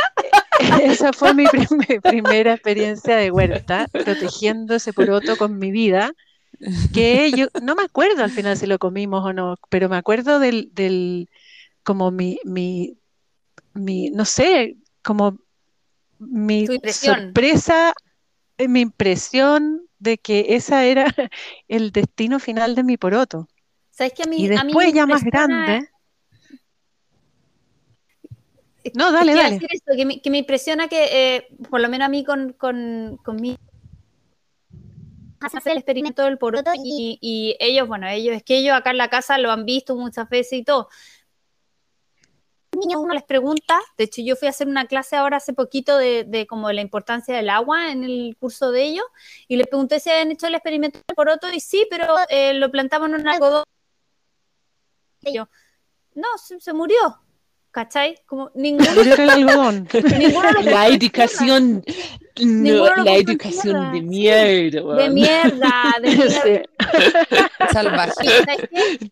esa 0.83 1.13
fue 1.13 1.35
mi, 1.35 1.45
prim- 1.47 1.67
mi 1.89 1.99
primera 2.01 2.53
experiencia 2.55 3.17
de 3.17 3.31
huerta, 3.31 3.89
protegiendo 3.91 4.75
ese 4.75 4.93
poroto 4.93 5.37
con 5.37 5.59
mi 5.59 5.71
vida, 5.71 6.13
que 6.93 7.31
yo 7.33 7.47
no 7.63 7.75
me 7.75 7.83
acuerdo 7.83 8.23
al 8.23 8.31
final 8.31 8.57
si 8.57 8.67
lo 8.67 8.79
comimos 8.79 9.25
o 9.25 9.33
no, 9.33 9.57
pero 9.71 9.89
me 9.89 9.97
acuerdo 9.97 10.39
del, 10.39 10.71
del 10.73 11.29
como 11.83 12.11
mi, 12.11 12.39
mi, 12.45 12.97
mi, 13.75 14.11
no 14.11 14.25
sé, 14.25 14.77
como 15.03 15.39
mi 16.19 16.67
sorpresa, 16.93 17.93
mi 18.59 18.81
impresión 18.81 19.89
de 19.99 20.19
que 20.19 20.47
esa 20.51 20.85
era 20.85 21.07
el 21.69 21.91
destino 21.93 22.39
final 22.39 22.75
de 22.75 22.85
mi 22.85 22.97
poroto. 22.97 23.49
¿Sabes 23.91 24.13
que 24.13 24.23
a 24.25 24.27
mí, 24.27 24.37
Y 24.37 24.47
a 24.55 24.65
mí 24.65 24.73
después 24.73 24.93
ya 24.93 25.07
más 25.07 25.23
grande. 25.25 25.89
No, 28.95 29.13
dale, 29.13 29.35
dale. 29.35 29.55
decir 29.55 29.69
esto, 29.73 29.93
que, 29.97 30.05
me, 30.05 30.21
que 30.21 30.31
me 30.31 30.39
impresiona 30.39 30.89
que, 30.89 31.37
eh, 31.37 31.49
por 31.71 31.81
lo 31.81 31.89
menos 31.89 32.07
a 32.07 32.09
mí 32.11 32.23
con, 32.23 32.53
con, 32.53 33.19
con 33.25 33.37
mi 33.37 33.57
hacer 35.41 35.73
el 35.73 35.79
experimento 35.79 36.23
del 36.23 36.39
poroto 36.39 36.71
y, 36.75 37.19
y 37.21 37.57
ellos, 37.61 37.87
bueno, 37.89 38.07
ellos, 38.09 38.37
es 38.37 38.43
que 38.43 38.59
ellos 38.59 38.75
acá 38.75 38.91
en 38.91 38.99
la 38.99 39.09
casa 39.09 39.39
lo 39.39 39.51
han 39.51 39.65
visto 39.65 39.97
muchas 39.97 40.29
veces 40.29 40.61
y 40.61 40.65
todo. 40.65 40.89
Niños, 42.77 43.01
uno 43.03 43.15
les 43.15 43.25
pregunta, 43.25 43.81
de 43.97 44.05
hecho 44.05 44.23
yo 44.23 44.37
fui 44.37 44.47
a 44.47 44.51
hacer 44.51 44.69
una 44.69 44.87
clase 44.87 45.17
ahora 45.17 45.39
hace 45.39 45.53
poquito 45.53 45.99
de, 45.99 46.25
de 46.25 46.47
como 46.47 46.71
la 46.73 46.81
importancia 46.81 47.35
del 47.35 47.51
agua 47.51 47.91
en 47.91 48.05
el 48.05 48.37
curso 48.39 48.71
de 48.71 48.85
ellos 48.85 49.05
y 49.49 49.57
les 49.57 49.67
pregunté 49.67 50.01
si 50.01 50.11
habían 50.11 50.31
hecho 50.31 50.47
el 50.47 50.55
experimento 50.55 50.99
del 51.07 51.15
poroto 51.15 51.51
y 51.53 51.61
sí, 51.61 51.87
pero 51.91 52.07
eh, 52.29 52.55
lo 52.55 52.71
plantamos 52.71 53.09
en 53.09 53.15
un 53.17 53.29
algodón. 53.29 53.65
Y 55.21 55.35
yo, 55.35 55.49
no, 56.15 56.29
se, 56.37 56.61
se 56.61 56.73
murió, 56.73 57.21
¿cachai? 57.71 58.21
Como 58.27 58.51
ninguno, 58.55 58.93
Murió 58.95 59.15
el 59.15 59.31
algodón. 59.31 59.89
La 59.93 60.19
Ninguno 60.89 61.83
no, 62.41 62.97
la 63.05 63.15
educación 63.15 63.93
de 63.93 64.03
mierda. 64.03 64.95
de 64.97 65.09
mierda, 65.11 65.95
de 66.03 66.17
mierda. 66.17 66.63
Salvaje. 67.73 68.29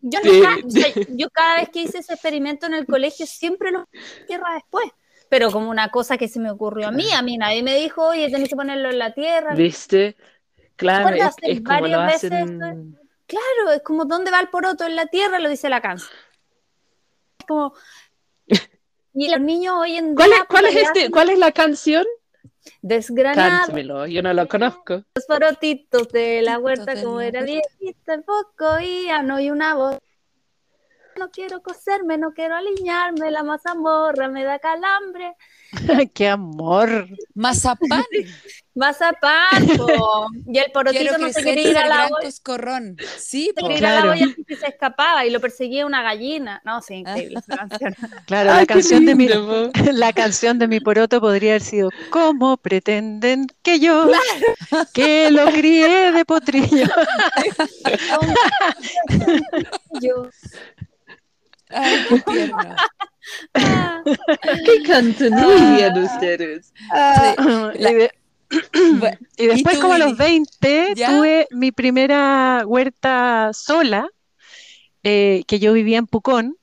Yo, 0.01 0.19
Sí. 0.23 0.29
nunca- 0.31 0.57
o 0.65 0.69
sea, 0.69 0.87
yo 1.09 1.29
cada 1.29 1.55
vez 1.57 1.69
que 1.69 1.81
hice 1.83 1.99
ese 1.99 2.13
experimento 2.13 2.65
en 2.65 2.73
el 2.73 2.85
colegio 2.85 3.25
siempre 3.25 3.71
lo 3.71 3.87
tierra 4.27 4.53
después. 4.55 4.85
Pero 5.29 5.51
como 5.51 5.69
una 5.69 5.89
cosa 5.89 6.17
que 6.17 6.27
se 6.27 6.39
me 6.39 6.51
ocurrió 6.51 6.89
a 6.89 6.91
mí, 6.91 7.11
a 7.11 7.21
mí 7.21 7.37
nadie 7.37 7.63
me 7.63 7.75
dijo, 7.75 8.07
oye, 8.09 8.29
tenés 8.29 8.49
que 8.49 8.55
ponerlo 8.55 8.89
en 8.91 8.99
la 8.99 9.13
tierra. 9.13 9.55
¿Viste? 9.55 10.15
Claro, 10.75 11.09
es, 11.09 11.35
es 11.41 11.61
como 11.61 11.87
lo 11.87 11.97
varias 11.97 12.21
veces 12.21 12.31
hacen. 12.31 12.99
Claro, 13.25 13.71
es 13.75 13.81
como, 13.83 14.05
¿dónde 14.05 14.29
va 14.31 14.39
el 14.41 14.49
poroto? 14.49 14.85
En 14.85 14.95
la 14.95 15.05
tierra, 15.07 15.39
lo 15.39 15.49
dice 15.49 15.69
la 15.69 15.81
canción. 15.81 16.11
Es 17.39 17.45
como... 17.47 17.73
Y 19.15 19.29
los 19.29 19.39
niños 19.39 19.75
hoy 19.77 19.95
en 19.95 20.07
día... 20.07 20.15
¿Cuál 20.15 20.31
es, 20.33 20.43
cuál 20.47 20.65
es 20.65 20.75
este? 20.75 20.99
hacen 20.99 21.11
¿Cuál 21.11 21.29
es 21.29 21.39
la 21.39 21.51
canción? 21.51 22.05
Desgranados 22.81 23.67
Cántamelo, 23.67 24.07
yo 24.07 24.21
no 24.21 24.33
lo 24.33 24.47
conozco. 24.47 25.03
los 25.15 25.25
porotitos 25.25 26.09
de 26.09 26.41
la 26.41 26.59
huerta, 26.59 27.01
como 27.01 27.21
era 27.21 27.41
viejita, 27.41 28.13
el 28.13 28.23
poco 28.23 28.79
y 28.81 29.05
ya 29.05 29.21
no 29.21 29.35
hay 29.35 29.51
una 29.51 29.75
voz. 29.75 29.99
No 31.17 31.29
quiero 31.31 31.61
coserme, 31.61 32.17
no 32.17 32.33
quiero 32.33 32.55
aliñarme, 32.55 33.31
la 33.31 33.43
mazamorra 33.43 34.27
me 34.29 34.43
da 34.43 34.59
calambre. 34.59 35.35
¡Qué 36.13 36.27
amor! 36.27 37.07
Mazapán. 37.33 38.03
Mazapán, 38.75 39.67
po. 39.77 40.27
y 40.47 40.57
el 40.57 40.71
porotito 40.71 41.19
no 41.19 41.29
se 41.31 41.43
quería 41.43 41.67
y 41.67 41.69
ir 41.69 41.77
a 41.77 41.87
la 41.87 42.09
coscorrón. 42.09 42.97
Sí, 43.19 43.51
se 43.55 43.67
quería 43.67 43.99
a 43.99 44.05
la 44.05 44.11
olla 44.11 44.25
que 44.47 44.55
se 44.55 44.65
escapaba 44.65 45.27
y 45.27 45.29
lo 45.29 45.39
perseguía 45.39 45.85
una 45.85 46.01
gallina. 46.01 46.59
No, 46.65 46.81
sí, 46.81 46.95
increíble 46.95 47.37
esa 47.37 47.55
canción. 47.67 47.95
Claro, 48.25 48.51
Ay, 48.51 48.61
la 48.61 48.65
canción 48.65 49.05
de 49.05 49.13
mi, 49.13 49.29
la 49.93 50.11
canción 50.13 50.57
de 50.57 50.67
mi 50.67 50.79
poroto 50.79 51.21
podría 51.21 51.51
haber 51.51 51.61
sido 51.61 51.91
¿Cómo 52.09 52.57
pretenden 52.57 53.45
que 53.61 53.79
yo 53.79 54.09
que 54.91 55.29
lo 55.29 55.45
crié 55.51 56.11
de 56.11 56.25
potrillo? 56.25 56.87
Yo, 60.01 60.29
Ay, 61.73 62.03
qué 62.07 62.19
tierno. 62.19 62.75
ah, 63.55 64.03
¿Qué 64.65 64.81
muy 65.31 65.55
bien 65.75 65.97
ustedes? 65.97 66.73
y, 67.75 67.93
de- 67.93 68.11
Bueno, 68.99 69.17
y 69.37 69.47
después 69.47 69.77
como 69.79 69.93
a 69.93 69.97
los 69.97 70.07
Willy? 70.09 70.17
20 70.17 70.93
¿Ya? 70.95 71.07
tuve 71.09 71.47
mi 71.51 71.71
primera 71.71 72.63
huerta 72.65 73.51
sola, 73.53 74.07
eh, 75.03 75.43
que 75.47 75.59
yo 75.59 75.73
vivía 75.73 75.97
en 75.97 76.07
Pucón 76.07 76.57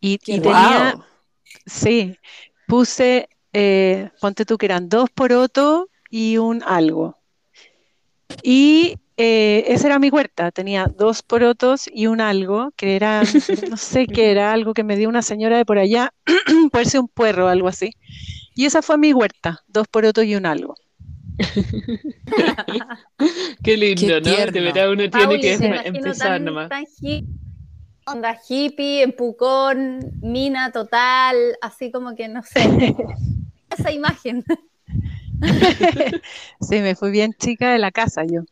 y, 0.00 0.18
y 0.26 0.36
rico. 0.36 0.42
tenía, 0.42 0.94
Wow. 0.94 1.04
sí, 1.66 2.18
puse, 2.66 3.28
eh, 3.52 4.10
ponte 4.20 4.44
tú 4.44 4.58
que 4.58 4.66
eran 4.66 4.88
dos 4.88 5.10
porotos 5.10 5.86
y 6.10 6.38
un 6.38 6.62
algo. 6.64 7.18
Y 8.42 8.96
eh, 9.16 9.64
esa 9.68 9.88
era 9.88 9.98
mi 9.98 10.10
huerta, 10.10 10.50
tenía 10.50 10.86
dos 10.86 11.22
porotos 11.22 11.88
y 11.92 12.06
un 12.06 12.20
algo, 12.20 12.70
que 12.76 12.96
era, 12.96 13.22
no 13.70 13.76
sé 13.76 14.06
qué 14.06 14.30
era, 14.30 14.52
algo 14.52 14.74
que 14.74 14.84
me 14.84 14.96
dio 14.96 15.08
una 15.08 15.22
señora 15.22 15.56
de 15.58 15.64
por 15.64 15.78
allá, 15.78 16.12
puede 16.72 16.84
ser 16.86 17.00
un 17.00 17.08
puerro 17.08 17.46
o 17.46 17.48
algo 17.48 17.68
así. 17.68 17.90
Y 18.54 18.66
esa 18.66 18.82
fue 18.82 18.98
mi 18.98 19.12
huerta, 19.12 19.60
dos 19.68 19.86
porotos 19.88 20.24
y 20.24 20.36
un 20.36 20.46
algo. 20.46 20.74
Qué 23.62 23.76
lindo, 23.76 24.20
Qué 24.20 24.20
¿no? 24.20 24.52
De 24.52 24.60
verdad 24.60 24.92
uno 24.92 25.10
tiene 25.10 25.26
Pauli, 25.26 25.40
que 25.40 25.54
em- 25.54 25.74
empezar 25.84 26.28
tan- 26.30 26.44
nomás. 26.44 26.68
tan 26.68 26.84
hippie, 27.00 27.24
onda 28.06 28.38
hippie, 28.48 29.02
en 29.02 29.12
Pucón, 29.12 30.00
mina 30.22 30.70
total, 30.72 31.36
así 31.60 31.90
como 31.90 32.14
que 32.14 32.28
no 32.28 32.42
sé. 32.42 32.60
Esa 33.70 33.90
imagen. 33.90 34.44
Sí, 36.60 36.80
me 36.80 36.94
fui 36.94 37.10
bien 37.10 37.32
chica 37.38 37.72
de 37.72 37.78
la 37.78 37.90
casa 37.90 38.24
yo. 38.24 38.42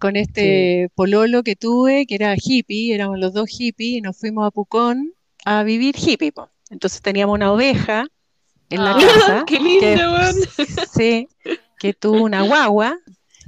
Con 0.00 0.16
este 0.16 0.88
pololo 0.94 1.42
que 1.42 1.54
tuve, 1.56 2.06
que 2.06 2.14
era 2.16 2.34
hippie, 2.36 2.94
éramos 2.94 3.18
los 3.18 3.32
dos 3.34 3.48
hippies, 3.48 3.98
y 3.98 4.00
nos 4.00 4.18
fuimos 4.18 4.46
a 4.46 4.50
Pucón 4.50 5.12
a 5.44 5.62
vivir 5.62 5.94
hippie. 5.96 6.32
po. 6.32 6.48
Entonces 6.70 7.02
teníamos 7.02 7.34
una 7.34 7.52
oveja 7.52 8.06
en 8.70 8.84
la 8.84 8.92
Ah. 8.92 8.98
casa, 9.42 9.44
Qué 9.46 9.58
que, 9.58 9.62
lindo, 9.62 10.12
weón. 10.12 10.34
sí, 10.92 11.28
que 11.78 11.92
tuvo 11.92 12.22
una 12.22 12.42
guagua, 12.42 12.96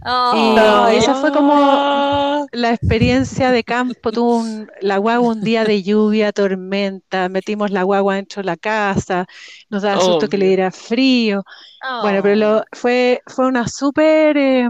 Oh, 0.04 0.52
No, 0.56 0.88
esa 0.88 1.14
fue 1.14 1.30
como- 1.30 2.44
la 2.50 2.71
experiencia 2.75 3.52
de 3.52 3.62
campo, 3.62 4.11
tuvo 4.11 4.38
un- 4.38 4.68
la 4.80 4.99
guagua 4.99 5.28
un 5.30 5.42
día 5.42 5.62
de 5.64 5.85
lluvia, 5.85 6.32
tormenta, 6.32 7.28
metimos 7.28 7.71
la 7.71 7.85
guagua 7.85 8.16
dentro 8.16 8.42
de 8.42 8.47
la 8.47 8.56
casa, 8.56 9.26
nos 9.71 9.82
daba 9.82 10.00
susto 10.00 10.28
que 10.28 10.38
le 10.38 10.47
diera 10.49 10.73
frío. 10.73 11.44
oh. 11.88 12.00
Bueno, 12.02 12.21
pero 12.21 12.35
lo- 12.35 12.64
fue, 12.73 13.23
fue 13.28 13.47
una 13.47 13.68
súper 13.68 14.37
eh, 14.37 14.68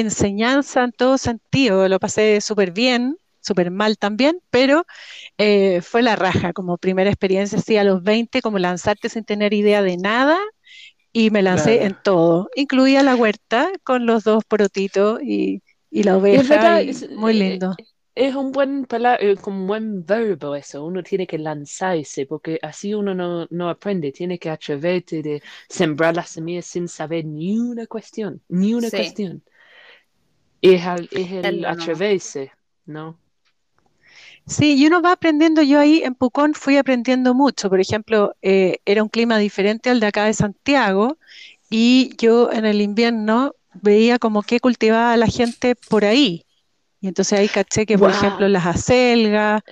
enseñanza 0.00 0.84
en 0.84 0.92
todo 0.92 1.18
sentido, 1.18 1.88
lo 1.88 1.98
pasé 2.00 2.40
súper 2.40 2.72
bien, 2.72 3.18
súper 3.40 3.70
mal 3.70 3.98
también, 3.98 4.40
pero 4.50 4.84
eh, 5.38 5.82
fue 5.82 6.02
la 6.02 6.16
raja 6.16 6.52
como 6.52 6.78
primera 6.78 7.10
experiencia, 7.10 7.58
así 7.58 7.76
a 7.78 7.84
los 7.84 8.02
20, 8.02 8.42
como 8.42 8.58
lanzarte 8.58 9.08
sin 9.10 9.24
tener 9.24 9.54
idea 9.54 9.82
de 9.82 9.96
nada, 9.98 10.38
y 11.12 11.30
me 11.30 11.42
lancé 11.42 11.84
Claro. 11.84 11.86
en 11.86 11.96
todo, 11.96 12.50
incluía 12.56 13.02
la 13.02 13.16
huerta 13.16 13.70
con 13.84 14.06
los 14.06 14.24
dos 14.24 14.44
porotitos 14.46 15.20
y, 15.22 15.62
y 15.90 16.04
la 16.04 16.16
oveja, 16.18 16.46
verdad, 16.48 16.82
y 16.82 16.90
es- 16.90 17.08
muy 17.14 17.32
eh, 17.32 17.34
lindo. 17.34 17.80
Es 18.14 18.34
un 18.34 18.50
buen 18.52 18.86
eh, 19.20 19.36
como 19.42 19.60
un 19.62 19.66
buen 19.66 20.04
verbo 20.06 20.54
eso, 20.56 20.84
uno 20.84 21.02
tiene 21.02 21.26
que 21.26 21.38
lanzarse, 21.38 22.24
porque 22.26 22.58
así 22.62 22.94
uno 22.94 23.14
no, 23.14 23.46
no 23.50 23.68
aprende, 23.70 24.10
tiene 24.12 24.38
que 24.38 24.48
atreverte 24.50 25.22
de 25.22 25.42
sembrar 25.68 26.16
las 26.16 26.30
semillas 26.30 26.66
sin 26.66 26.88
saber 26.88 27.26
ni 27.26 27.58
una 27.58 27.86
cuestión, 27.86 28.42
ni 28.48 28.72
una 28.74 28.90
Sí. 28.90 28.92
cuestión. 28.92 29.44
Es, 30.74 30.84
al- 30.86 31.08
es 31.12 31.32
el 31.32 31.64
Hacerlo, 31.64 31.74
¿no? 31.74 31.82
atreverse, 31.82 32.52
¿no? 32.86 33.18
Sí, 34.46 34.76
y 34.76 34.86
uno 34.86 35.02
va 35.02 35.12
aprendiendo, 35.12 35.62
yo 35.62 35.80
ahí 35.80 36.02
en 36.04 36.14
Pucón 36.14 36.54
fui 36.54 36.76
aprendiendo 36.76 37.34
mucho, 37.34 37.68
por 37.68 37.80
ejemplo, 37.80 38.34
eh, 38.42 38.76
era 38.84 39.02
un 39.02 39.08
clima 39.08 39.38
diferente 39.38 39.90
al 39.90 40.00
de 40.00 40.06
acá 40.06 40.24
de 40.24 40.34
Santiago 40.34 41.18
y 41.70 42.12
yo 42.18 42.52
en 42.52 42.64
el 42.64 42.80
invierno 42.80 43.54
veía 43.74 44.18
como 44.18 44.42
que 44.42 44.60
cultivaba 44.60 45.16
la 45.16 45.26
gente 45.26 45.74
por 45.76 46.04
ahí. 46.04 46.44
Y 47.00 47.08
entonces 47.08 47.38
ahí 47.38 47.48
caché 47.48 47.86
que, 47.86 47.98
por 47.98 48.10
Wow. 48.10 48.16
ejemplo, 48.16 48.48
las 48.48 48.66
acelgas 48.66 49.62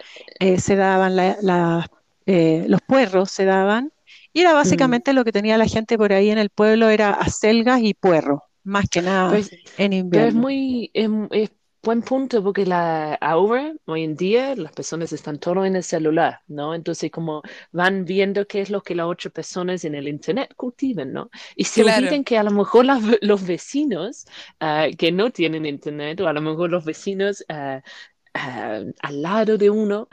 eh, 0.41 0.61
se 0.61 0.77
daban, 0.77 1.17
la- 1.17 1.37
la- 1.43 1.89
eh, 2.27 2.67
los 2.69 2.81
puerros 2.83 3.31
se 3.31 3.45
daban, 3.47 3.93
y 4.33 4.41
era 4.43 4.53
básicamente 4.55 5.13
lo 5.13 5.25
que 5.25 5.33
tenía 5.33 5.59
la 5.59 5.67
gente 5.67 5.97
por 5.99 6.13
ahí 6.13 6.31
en 6.31 6.39
el 6.39 6.51
pueblo, 6.51 6.89
era 6.91 7.11
acelgas 7.13 7.81
y 7.83 7.95
puerro. 7.95 8.45
Más 8.64 8.88
que 8.90 9.02
nada 9.02 9.26
Pues, 9.26 9.52
en 9.76 9.92
Pero 10.11 10.28
es 10.28 10.35
invierno. 10.35 10.35
muy, 10.35 10.90
es, 10.94 11.09
es 11.33 11.50
buen 11.83 12.02
punto 12.02 12.42
porque 12.44 12.66
la, 12.66 13.14
ahora, 13.16 13.75
hoy 13.87 14.04
en 14.04 14.16
día, 14.16 14.54
las 14.56 14.73
personas 14.73 15.12
están 15.12 15.38
todo 15.38 15.64
en 15.66 15.76
el 15.76 15.83
celular, 15.85 16.40
¿no? 16.49 16.75
Entonces, 16.75 17.11
como 17.11 17.42
van 17.73 18.04
viendo 18.04 18.47
qué 18.47 18.61
es 18.62 18.71
lo 18.71 18.83
que 18.83 18.94
las 18.94 19.06
otras 19.06 19.33
personas 19.33 19.85
en 19.85 19.94
el 19.94 20.09
internet 20.09 20.54
cultivan, 20.56 21.12
¿no? 21.12 21.30
Y 21.56 21.64
se 21.64 21.83
Claro. 21.83 21.85
olvidan 21.85 22.25
que 22.25 22.38
a 22.38 22.42
lo 22.44 22.50
mejor 22.52 22.87
las- 22.87 23.02
los 23.23 23.47
vecinos 23.47 24.26
ah, 24.61 24.88
que 24.99 25.12
no 25.12 25.30
tienen 25.33 25.66
internet, 25.66 26.21
o 26.21 26.28
a 26.28 26.33
lo 26.33 26.40
mejor 26.42 26.71
los 26.71 26.85
vecinos 26.85 27.44
ah, 27.49 27.83
ah, 28.35 28.80
al 29.02 29.23
lado 29.23 29.59
de 29.59 29.71
uno, 29.71 30.09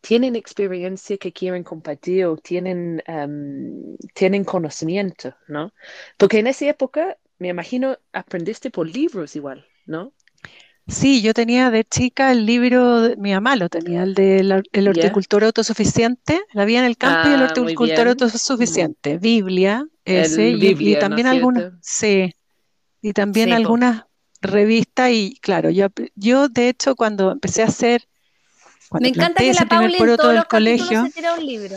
tienen 0.00 0.36
experiencia 0.36 1.18
que 1.18 1.32
quieren 1.32 1.64
compartir 1.64 2.26
o 2.26 2.36
tienen, 2.36 3.02
am, 3.06 3.96
tienen 4.14 4.44
conocimiento, 4.44 5.34
¿no? 5.48 5.72
Porque 6.18 6.38
en 6.38 6.46
esa 6.48 6.66
época, 6.68 7.18
me 7.38 7.48
imagino, 7.48 7.98
aprendiste 8.12 8.70
por 8.70 8.88
libros 8.88 9.36
igual, 9.36 9.66
¿no? 9.86 10.12
Sí, 10.88 11.20
yo 11.20 11.34
tenía 11.34 11.70
de 11.70 11.84
chica 11.84 12.30
el 12.30 12.46
libro, 12.46 13.00
de- 13.00 13.16
mi 13.16 13.32
mamá 13.32 13.56
lo 13.56 13.68
tenía, 13.68 14.04
el 14.04 14.14
del 14.14 14.52
hor- 14.52 14.68
el 14.72 14.86
horticultor 14.88 15.42
autosuficiente, 15.44 16.40
la 16.52 16.64
vida 16.64 16.78
en 16.78 16.84
el 16.84 16.96
campo 16.96 17.28
y 17.28 17.32
el 17.32 17.40
Ah, 17.40 17.44
horticultor 17.44 18.06
autosuficiente, 18.08 19.18
Biblia, 19.18 19.84
ese, 20.04 20.50
El 20.50 20.62
y, 20.62 20.92
¿no 20.94 21.00
también 21.00 21.26
es 21.26 21.32
algunas, 21.32 21.64
sí, 21.80 22.32
y 23.02 23.12
también 23.12 23.48
Sí, 23.48 23.52
algunas 23.54 24.04
revistas 24.40 25.10
y 25.10 25.38
claro, 25.40 25.70
yo, 25.70 25.86
ap- 25.86 25.98
yo 26.14 26.48
de 26.48 26.68
hecho 26.68 26.94
cuando 26.94 27.32
empecé 27.32 27.62
a 27.62 27.66
hacer, 27.66 28.06
cuando 28.88 29.08
Me 29.08 29.14
encanta 29.14 29.40
que 29.40 29.52
la 29.52 29.64
primer 29.64 29.90
Pauli 29.90 30.10
en 30.12 30.16
todos 30.16 30.34
los 30.34 30.44
capítulos 30.44 30.88
colegio, 30.88 31.02
se 31.02 31.10
tira 31.10 31.34
un 31.34 31.46
libro. 31.46 31.76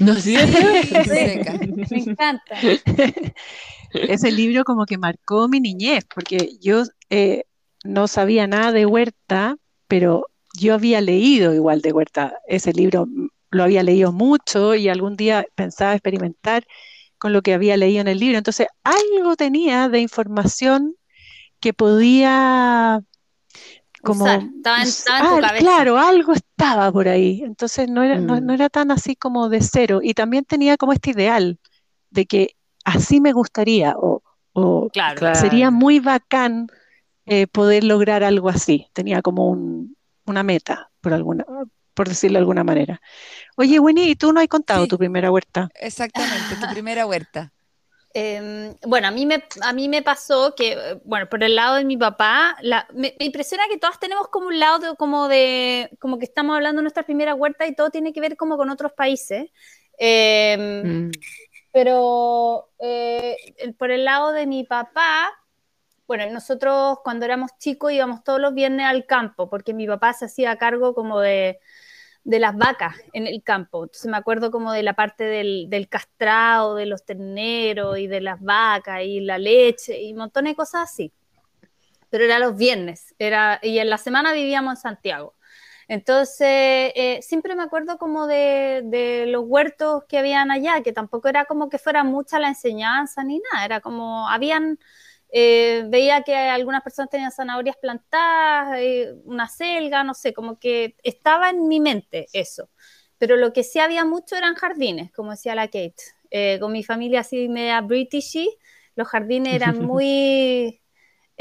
¿No 0.00 0.12
es 0.12 0.24
cierto? 0.24 0.58
Seca. 1.04 1.60
Me 1.90 1.98
encanta. 1.98 2.56
ese 3.92 4.32
libro 4.32 4.64
como 4.64 4.86
que 4.86 4.98
marcó 4.98 5.48
mi 5.48 5.60
niñez, 5.60 6.04
porque 6.12 6.56
yo 6.60 6.82
eh, 7.10 7.44
no 7.84 8.08
sabía 8.08 8.46
nada 8.46 8.72
de 8.72 8.86
huerta, 8.86 9.56
pero 9.86 10.26
yo 10.58 10.74
había 10.74 11.00
leído 11.00 11.54
igual 11.54 11.82
de 11.82 11.92
huerta. 11.92 12.34
Ese 12.48 12.72
libro 12.72 13.06
lo 13.50 13.62
había 13.62 13.82
leído 13.82 14.12
mucho 14.12 14.74
y 14.74 14.88
algún 14.88 15.16
día 15.16 15.44
pensaba 15.54 15.92
experimentar 15.92 16.64
con 17.18 17.32
lo 17.32 17.42
que 17.42 17.52
había 17.52 17.76
leído 17.76 18.00
en 18.00 18.08
el 18.08 18.18
libro. 18.18 18.38
Entonces, 18.38 18.68
algo 18.82 19.36
tenía 19.36 19.88
de 19.88 20.00
información 20.00 20.96
que 21.60 21.74
podía 21.74 23.00
como 24.02 24.24
Usar. 24.24 24.42
Estaba 24.56 24.76
en, 24.78 24.82
us- 24.82 24.98
estaba 24.98 25.18
en 25.18 25.24
tu 25.26 25.34
ah, 25.34 25.40
cabeza. 25.40 25.64
claro, 25.64 25.98
algo 25.98 26.32
estaba 26.32 26.92
por 26.92 27.08
ahí. 27.08 27.42
Entonces 27.44 27.88
no 27.88 28.02
era, 28.02 28.18
no, 28.18 28.36
Mm. 28.40 28.46
no 28.46 28.52
era 28.54 28.68
tan 28.68 28.90
así 28.90 29.16
como 29.16 29.48
de 29.48 29.60
cero. 29.62 30.00
Y 30.02 30.14
también 30.14 30.44
tenía 30.44 30.76
como 30.76 30.92
este 30.92 31.10
ideal 31.10 31.58
de 32.10 32.26
que 32.26 32.56
así 32.84 33.20
me 33.20 33.32
gustaría 33.32 33.94
o, 33.96 34.22
o 34.52 34.88
Claro. 34.92 35.18
Claro. 35.18 35.34
sería 35.38 35.70
muy 35.70 36.00
bacán 36.00 36.68
eh, 37.26 37.46
poder 37.46 37.84
lograr 37.84 38.24
algo 38.24 38.48
así. 38.48 38.88
Tenía 38.92 39.22
como 39.22 39.48
un- 39.48 39.96
una 40.26 40.42
meta, 40.42 40.90
por 41.00 41.12
alguna, 41.12 41.44
por 41.94 42.08
decirlo 42.08 42.34
de 42.38 42.40
alguna 42.40 42.64
manera. 42.64 43.00
Oye, 43.56 43.78
Winnie, 43.78 44.08
¿y 44.10 44.16
tú 44.16 44.32
no 44.32 44.40
has 44.40 44.48
contado 44.48 44.84
Sí. 44.84 44.88
tu 44.88 44.98
primera 44.98 45.30
huerta? 45.30 45.68
Exactamente, 45.78 46.56
tu 46.60 46.66
primera 46.72 47.06
huerta. 47.06 47.52
Eh, 48.12 48.74
bueno, 48.86 49.06
a 49.08 49.10
mí, 49.12 49.24
me, 49.24 49.44
a 49.62 49.72
mí 49.72 49.88
me 49.88 50.02
pasó 50.02 50.54
que, 50.56 51.00
bueno, 51.04 51.28
por 51.28 51.42
el 51.44 51.54
lado 51.54 51.76
de 51.76 51.84
mi 51.84 51.96
papá, 51.96 52.56
la- 52.60 52.86
me, 52.92 53.14
me 53.18 53.26
impresiona 53.26 53.64
que 53.68 53.78
todas 53.78 54.00
tenemos 54.00 54.28
como 54.28 54.48
un 54.48 54.58
lado 54.58 54.78
de, 54.80 54.96
como 54.96 55.28
de, 55.28 55.90
como 56.00 56.18
que 56.18 56.24
estamos 56.24 56.56
hablando 56.56 56.80
de 56.80 56.84
nuestra 56.84 57.04
primera 57.04 57.34
huerta 57.34 57.66
y 57.66 57.74
todo 57.74 57.90
tiene 57.90 58.12
que 58.12 58.20
ver 58.20 58.36
como 58.36 58.56
con 58.56 58.70
otros 58.70 58.92
países. 58.92 59.50
Eh, 59.98 60.56
Mm. 60.82 61.10
pero 61.72 62.70
eh, 62.80 63.36
por 63.78 63.90
el 63.90 64.04
lado 64.04 64.32
de 64.32 64.46
mi 64.46 64.64
papá, 64.64 65.30
bueno, 66.06 66.28
nosotros 66.32 66.98
cuando 67.04 67.24
éramos 67.24 67.52
chicos 67.58 67.92
íbamos 67.92 68.24
todos 68.24 68.40
los 68.40 68.52
viernes 68.54 68.86
al 68.86 69.06
campo, 69.06 69.48
porque 69.48 69.72
mi 69.74 69.86
papá 69.86 70.12
se 70.12 70.24
hacía 70.24 70.56
cargo 70.58 70.94
como 70.94 71.20
de, 71.20 71.60
de 72.24 72.38
las 72.38 72.56
vacas 72.56 72.96
en 73.12 73.26
el 73.26 73.42
campo. 73.42 73.84
Entonces 73.84 74.10
me 74.10 74.16
acuerdo 74.16 74.50
como 74.50 74.72
de 74.72 74.82
la 74.82 74.94
parte 74.94 75.24
del, 75.24 75.68
del 75.68 75.88
castrado, 75.88 76.74
de 76.74 76.86
los 76.86 77.04
terneros 77.04 77.98
y 77.98 78.06
de 78.06 78.20
las 78.20 78.40
vacas 78.40 79.02
y 79.02 79.20
la 79.20 79.38
leche 79.38 80.00
y 80.00 80.14
montón 80.14 80.44
de 80.44 80.54
cosas 80.54 80.90
así. 80.90 81.12
Pero 82.10 82.24
era 82.24 82.38
los 82.38 82.56
viernes, 82.56 83.14
era, 83.18 83.60
y 83.62 83.78
en 83.78 83.88
la 83.88 83.98
semana 83.98 84.32
vivíamos 84.32 84.74
en 84.74 84.82
Santiago. 84.82 85.34
Entonces, 85.90 86.92
eh, 86.94 87.18
siempre 87.20 87.56
me 87.56 87.64
acuerdo 87.64 87.98
como 87.98 88.28
de, 88.28 88.82
de 88.84 89.26
los 89.26 89.42
huertos 89.44 90.04
que 90.08 90.18
habían 90.18 90.52
allá, 90.52 90.82
que 90.82 90.92
tampoco 90.92 91.28
era 91.28 91.46
como 91.46 91.68
que 91.68 91.78
fuera 91.78 92.04
mucha 92.04 92.38
la 92.38 92.46
enseñanza 92.48 93.24
ni 93.24 93.40
nada, 93.52 93.64
era 93.64 93.80
como, 93.80 94.28
habían, 94.28 94.78
eh, 95.32 95.84
veía 95.88 96.22
que 96.22 96.34
algunas 96.34 96.82
personas 96.82 97.10
tenían 97.10 97.30
zanahorias 97.30 97.76
plantadas, 97.76 98.78
eh, 98.78 99.14
una 99.24 99.48
selga, 99.48 100.02
no 100.02 100.14
sé, 100.14 100.32
como 100.32 100.58
que 100.58 100.96
estaba 101.02 101.50
en 101.50 101.68
mi 101.68 101.80
mente 101.80 102.26
eso. 102.32 102.68
Pero 103.18 103.36
lo 103.36 103.52
que 103.52 103.62
sí 103.62 103.78
había 103.78 104.04
mucho 104.04 104.36
eran 104.36 104.54
jardines, 104.54 105.12
como 105.12 105.32
decía 105.32 105.54
la 105.54 105.66
Kate. 105.66 105.94
Eh, 106.30 106.58
con 106.60 106.72
mi 106.72 106.82
familia 106.84 107.20
así 107.20 107.48
media 107.48 107.80
britishy, 107.80 108.48
los 108.96 109.08
jardines 109.08 109.54
eran 109.54 109.78
muy, 109.84 110.80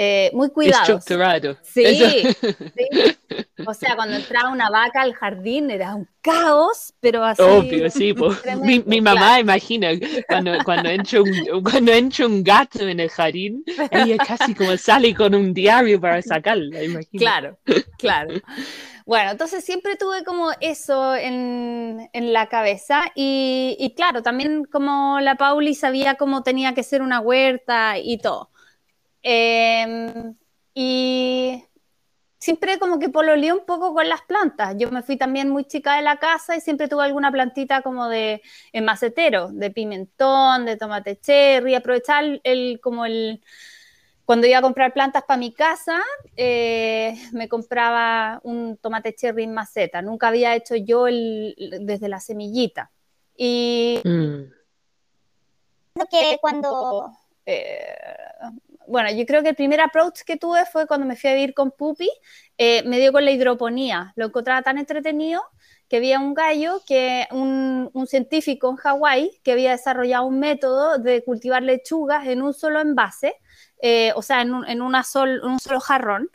eh, 0.01 0.31
muy 0.33 0.49
cuidados. 0.49 0.87
Estructurado. 0.87 1.57
Sí, 1.61 1.83
sí. 1.83 2.37
O 3.67 3.73
sea, 3.73 3.97
cuando 3.97 4.15
entraba 4.15 4.49
una 4.49 4.69
vaca 4.69 5.01
al 5.01 5.13
jardín 5.13 5.69
era 5.69 5.93
un 5.93 6.07
caos, 6.21 6.93
pero 7.01 7.21
así. 7.25 7.41
Obvio, 7.41 7.89
sí. 7.89 8.15
Mi, 8.63 8.81
mi 8.85 9.01
mamá 9.01 9.41
imagina 9.41 9.89
cuando, 10.25 10.53
cuando, 10.63 10.87
entra 10.87 11.21
un, 11.21 11.61
cuando 11.63 11.91
entra 11.91 12.27
un 12.27 12.41
gato 12.41 12.87
en 12.87 13.01
el 13.01 13.09
jardín, 13.09 13.61
ella 13.91 14.15
casi 14.25 14.55
como 14.55 14.77
sale 14.77 15.13
con 15.13 15.35
un 15.35 15.53
diario 15.53 15.99
para 15.99 16.21
sacarla. 16.21 16.79
Claro, 17.17 17.57
claro. 17.97 18.35
Bueno, 19.05 19.31
entonces 19.31 19.65
siempre 19.65 19.97
tuve 19.97 20.23
como 20.23 20.51
eso 20.61 21.13
en, 21.13 22.09
en 22.13 22.31
la 22.31 22.47
cabeza 22.47 23.11
y, 23.15 23.75
y 23.77 23.93
claro, 23.95 24.23
también 24.23 24.63
como 24.63 25.19
la 25.19 25.35
Pauli 25.35 25.75
sabía 25.75 26.15
cómo 26.15 26.41
tenía 26.41 26.73
que 26.73 26.83
ser 26.83 27.01
una 27.01 27.19
huerta 27.19 27.97
y 27.97 28.17
todo. 28.19 28.49
Em, 29.21 30.35
y 30.73 31.63
siempre 32.39 32.79
como 32.79 32.99
que 32.99 33.09
pololeé 33.09 33.51
un 33.51 33.65
poco 33.65 33.93
con 33.93 34.07
las 34.07 34.21
plantas. 34.21 34.75
Yo 34.77 34.89
me 34.91 35.03
fui 35.03 35.17
también 35.17 35.49
muy 35.49 35.65
chica 35.65 35.95
de 35.95 36.01
la 36.01 36.17
casa 36.17 36.55
y 36.55 36.61
siempre 36.61 36.87
tuve 36.87 37.03
alguna 37.03 37.31
plantita 37.31 37.81
como 37.81 38.07
de 38.07 38.41
en 38.71 38.85
macetero, 38.85 39.49
de 39.51 39.71
pimentón, 39.71 40.65
de 40.65 40.77
tomate 40.77 41.17
cherry, 41.19 41.75
aprovechar 41.75 42.23
el, 42.23 42.41
el- 42.43 42.79
como 42.81 43.05
el 43.05 43.43
cuando 44.25 44.45
iba 44.45 44.59
a 44.59 44.61
comprar 44.61 44.93
plantas 44.93 45.23
para 45.23 45.39
mi 45.39 45.51
casa, 45.51 45.99
eh, 46.37 47.15
me 47.33 47.49
compraba 47.49 48.39
un 48.43 48.77
tomate 48.77 49.15
cherry 49.15 49.43
en 49.43 49.55
maceta. 49.55 50.03
Nunca 50.03 50.27
había 50.27 50.55
hecho 50.55 50.75
yo 50.75 51.07
el, 51.07 51.55
desde 51.81 52.07
la 52.09 52.19
semillita. 52.19 52.91
Y 53.35 53.99
Mm. 54.05 54.43
que 56.11 56.37
cuando... 56.39 57.11
eh, 57.45 57.95
bueno, 58.89 59.11
yo 59.11 59.25
creo 59.25 59.43
que 59.43 59.49
el 59.49 59.55
primer 59.55 59.81
approach 59.81 60.21
que 60.25 60.37
tuve 60.37 60.65
fue 60.65 60.87
cuando 60.87 61.05
me 61.05 61.15
fui 61.15 61.29
a 61.29 61.33
vivir 61.33 61.53
con 61.53 61.71
Pupi, 61.71 62.09
eh, 62.57 62.83
me 62.83 62.99
dio 62.99 63.11
con 63.11 63.23
la 63.25 63.31
hidroponía. 63.31 64.13
Lo 64.15 64.25
encontraba 64.25 64.61
tan 64.61 64.77
entretenido 64.77 65.41
que 65.87 65.97
había 65.97 66.19
un 66.19 66.33
gallo, 66.33 66.81
que 66.85 67.27
un, 67.31 67.89
un 67.93 68.07
científico 68.07 68.69
en 68.69 68.75
Hawái, 68.75 69.39
que 69.43 69.51
había 69.53 69.71
desarrollado 69.71 70.25
un 70.25 70.39
método 70.39 70.97
de 70.99 71.23
cultivar 71.23 71.63
lechugas 71.63 72.27
en 72.27 72.41
un 72.41 72.53
solo 72.53 72.79
envase, 72.81 73.35
eh, 73.81 74.11
o 74.15 74.21
sea, 74.21 74.41
en 74.41 74.53
un, 74.53 74.67
en 74.67 74.81
una 74.81 75.03
sol- 75.03 75.41
un 75.43 75.59
solo 75.59 75.79
jarrón, 75.79 76.29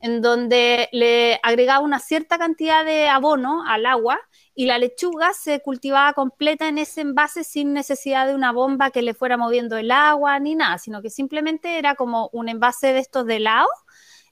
en 0.00 0.22
donde 0.22 0.88
le 0.92 1.40
agregaba 1.42 1.80
una 1.80 1.98
cierta 1.98 2.38
cantidad 2.38 2.84
de 2.84 3.08
abono 3.08 3.64
al 3.66 3.86
agua 3.86 4.20
y 4.54 4.66
la 4.66 4.78
lechuga 4.78 5.32
se 5.32 5.60
cultivaba 5.60 6.12
completa 6.12 6.68
en 6.68 6.78
ese 6.78 7.00
envase 7.00 7.44
sin 7.44 7.72
necesidad 7.72 8.26
de 8.26 8.34
una 8.34 8.52
bomba 8.52 8.90
que 8.90 9.02
le 9.02 9.14
fuera 9.14 9.36
moviendo 9.36 9.76
el 9.76 9.90
agua 9.90 10.38
ni 10.38 10.54
nada, 10.54 10.78
sino 10.78 11.02
que 11.02 11.10
simplemente 11.10 11.78
era 11.78 11.94
como 11.94 12.30
un 12.32 12.48
envase 12.48 12.92
de 12.92 13.00
estos 13.00 13.26
de 13.26 13.36
helado 13.36 13.68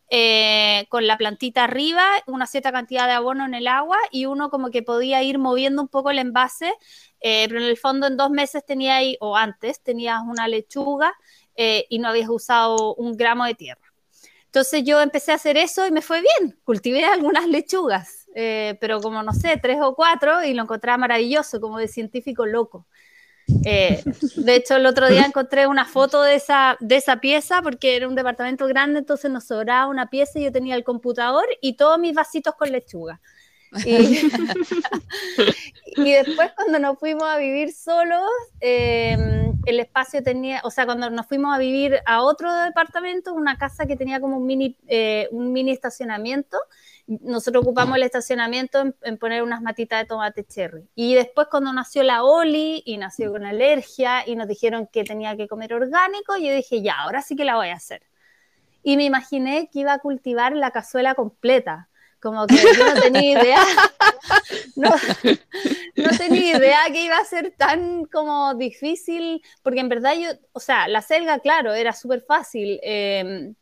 eh, 0.09 0.87
con 0.89 1.07
la 1.07 1.17
plantita 1.19 1.65
arriba, 1.65 2.05
una 2.27 2.47
cierta 2.47 2.71
cantidad 2.71 3.07
de 3.07 3.15
abono 3.15 3.45
en 3.45 3.55
el 3.55 3.67
agua 3.67 3.99
y 4.13 4.27
uno 4.27 4.51
como 4.51 4.71
que 4.71 4.83
podía 4.83 5.23
ir 5.25 5.39
moviendo 5.39 5.83
un 5.83 5.89
poco 5.89 6.11
el 6.11 6.19
envase, 6.21 6.73
eh, 7.21 7.47
pero 7.49 7.61
en 7.61 7.67
el 7.67 7.77
fondo 7.77 8.07
en 8.07 8.17
dos 8.17 8.31
meses 8.31 8.65
tenía 8.65 8.97
ahí, 8.97 9.17
o 9.21 9.37
antes, 9.37 9.83
tenías 9.83 10.21
una 10.25 10.47
lechuga 10.47 11.13
eh, 11.57 11.87
y 11.89 11.99
no 11.99 12.09
habías 12.09 12.29
usado 12.29 12.95
un 12.95 13.17
gramo 13.17 13.45
de 13.47 13.55
tierra. 13.55 13.86
Entonces 14.57 14.85
yo 14.85 15.03
empecé 15.03 15.33
a 15.33 15.35
hacer 15.35 15.59
eso 15.59 15.87
y 15.87 15.91
me 15.91 16.01
fue 16.01 16.23
bien. 16.23 16.59
Cultivé 16.65 17.05
algunas 17.05 17.47
lechugas, 17.47 18.27
eh, 18.35 18.79
pero 18.81 19.03
como 19.03 19.23
no 19.23 19.35
sé, 19.35 19.59
tres 19.61 19.77
o 19.83 19.95
cuatro 19.95 20.43
y 20.43 20.55
lo 20.55 20.63
encontraba 20.63 20.97
maravilloso, 20.97 21.61
como 21.61 21.77
de 21.77 21.89
científico 21.89 22.47
loco. 22.47 22.87
Eh, 23.67 24.03
de 24.37 24.55
hecho, 24.55 24.77
el 24.77 24.87
otro 24.87 25.11
día 25.11 25.27
encontré 25.27 25.67
una 25.67 25.85
foto 25.85 26.23
de 26.23 26.37
esa, 26.37 26.79
de 26.81 26.97
esa 26.97 27.21
pieza 27.21 27.61
porque 27.61 27.97
era 27.97 28.09
un 28.09 28.15
departamento 28.15 28.67
grande, 28.67 29.01
entonces 29.01 29.31
nos 29.31 29.45
sobraba 29.45 29.89
una 29.89 30.09
pieza 30.09 30.39
y 30.39 30.45
yo 30.45 30.53
tenía 30.53 30.75
el 30.75 30.85
computador 30.85 31.45
y 31.61 31.77
todos 31.77 31.99
mis 31.99 32.15
vasitos 32.15 32.55
con 32.55 32.73
lechuga. 32.73 33.21
Y, 33.85 34.31
y 35.97 36.13
después 36.13 36.53
cuando 36.55 36.79
nos 36.79 36.99
fuimos 36.99 37.25
a 37.25 37.39
vivir 37.39 37.73
solos, 37.73 38.29
eh, 38.61 39.47
el 39.67 39.81
espacio 39.81 40.23
tenía, 40.23 40.61
o 40.65 40.71
sea, 40.71 40.87
cuando 40.87 41.11
nos 41.11 41.27
fuimos 41.27 41.55
a 41.55 41.59
vivir 41.59 41.99
a 42.07 42.23
otro 42.23 42.55
departamento, 42.55 43.35
una 43.35 43.59
casa 43.59 43.85
que 43.87 43.97
tenía 43.97 44.21
como 44.21 44.37
un 44.37 44.47
mini, 44.47 44.77
eh, 44.87 45.29
un 45.33 45.53
mini 45.53 45.73
estacionamiento, 45.73 46.57
nosotros 47.07 47.63
ocupamos 47.63 47.97
el 47.97 48.05
estacionamiento 48.05 48.95
en, 49.03 49.19
poner 49.19 49.43
unas 49.43 49.63
matitas 49.63 50.01
de 50.01 50.07
tomate 50.07 50.45
cherry. 50.45 50.89
Y 50.95 51.15
después 51.15 51.49
cuando 51.51 51.73
nació 51.73 52.03
la 52.05 52.23
Oli 52.23 52.83
y 52.85 52.97
nació 52.97 53.33
con 53.33 53.45
alergia 53.45 54.27
y 54.27 54.37
nos 54.37 54.49
dijeron 54.49 54.89
que 54.91 55.05
tenía 55.05 55.37
que 55.37 55.49
comer 55.49 55.75
orgánico, 55.75 56.37
yo 56.37 56.53
dije, 56.53 56.83
ya, 56.83 57.01
ahora 57.01 57.23
sí 57.23 57.37
que 57.37 57.45
la 57.45 57.57
voy 57.57 57.69
a 57.69 57.75
hacer. 57.75 58.03
Y 58.83 58.97
me 58.97 59.05
imaginé 59.05 59.69
que 59.73 59.81
iba 59.81 59.93
a 59.93 59.99
cultivar 59.99 60.55
la 60.55 60.71
cazuela 60.71 61.15
completa. 61.15 61.89
Como 62.27 62.45
que 62.49 62.57
yo 62.57 62.95
no 62.95 63.01
tenía 63.01 63.41
idea, 63.41 63.63
no, 64.77 64.91
tenía 66.19 66.59
idea 66.59 66.79
que 66.89 67.05
iba 67.05 67.17
a 67.17 67.25
ser 67.25 67.55
tan 67.57 68.05
como 68.07 68.53
difícil, 68.55 69.43
porque 69.63 69.79
en 69.79 69.89
verdad 69.89 70.15
yo, 70.21 70.31
o 70.51 70.59
sea, 70.59 70.89
la 70.89 71.03
selga, 71.03 71.39
claro, 71.39 71.73
era 71.73 71.93
súper 71.93 72.23
fácil. 72.23 72.81
Eh, 72.83 73.53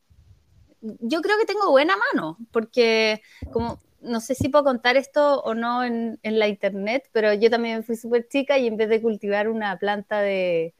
yo 0.80 1.20
creo 1.20 1.36
que 1.36 1.44
tengo 1.44 1.70
buena 1.70 1.94
mano, 2.14 2.38
porque 2.52 3.20
como 3.52 3.80
no 4.00 4.20
sé 4.20 4.34
si 4.34 4.48
puedo 4.48 4.64
contar 4.64 4.96
esto 4.96 5.42
o 5.42 5.54
no 5.54 5.84
en, 5.84 6.18
la 6.22 6.48
internet, 6.48 7.10
pero 7.12 7.34
yo 7.34 7.50
también 7.50 7.84
fui 7.84 7.96
súper 7.96 8.28
chica 8.28 8.56
y 8.56 8.66
en 8.66 8.78
vez 8.78 8.88
de 8.88 9.02
cultivar 9.02 9.50
una 9.50 9.78
planta 9.78 10.22
de, 10.22 10.74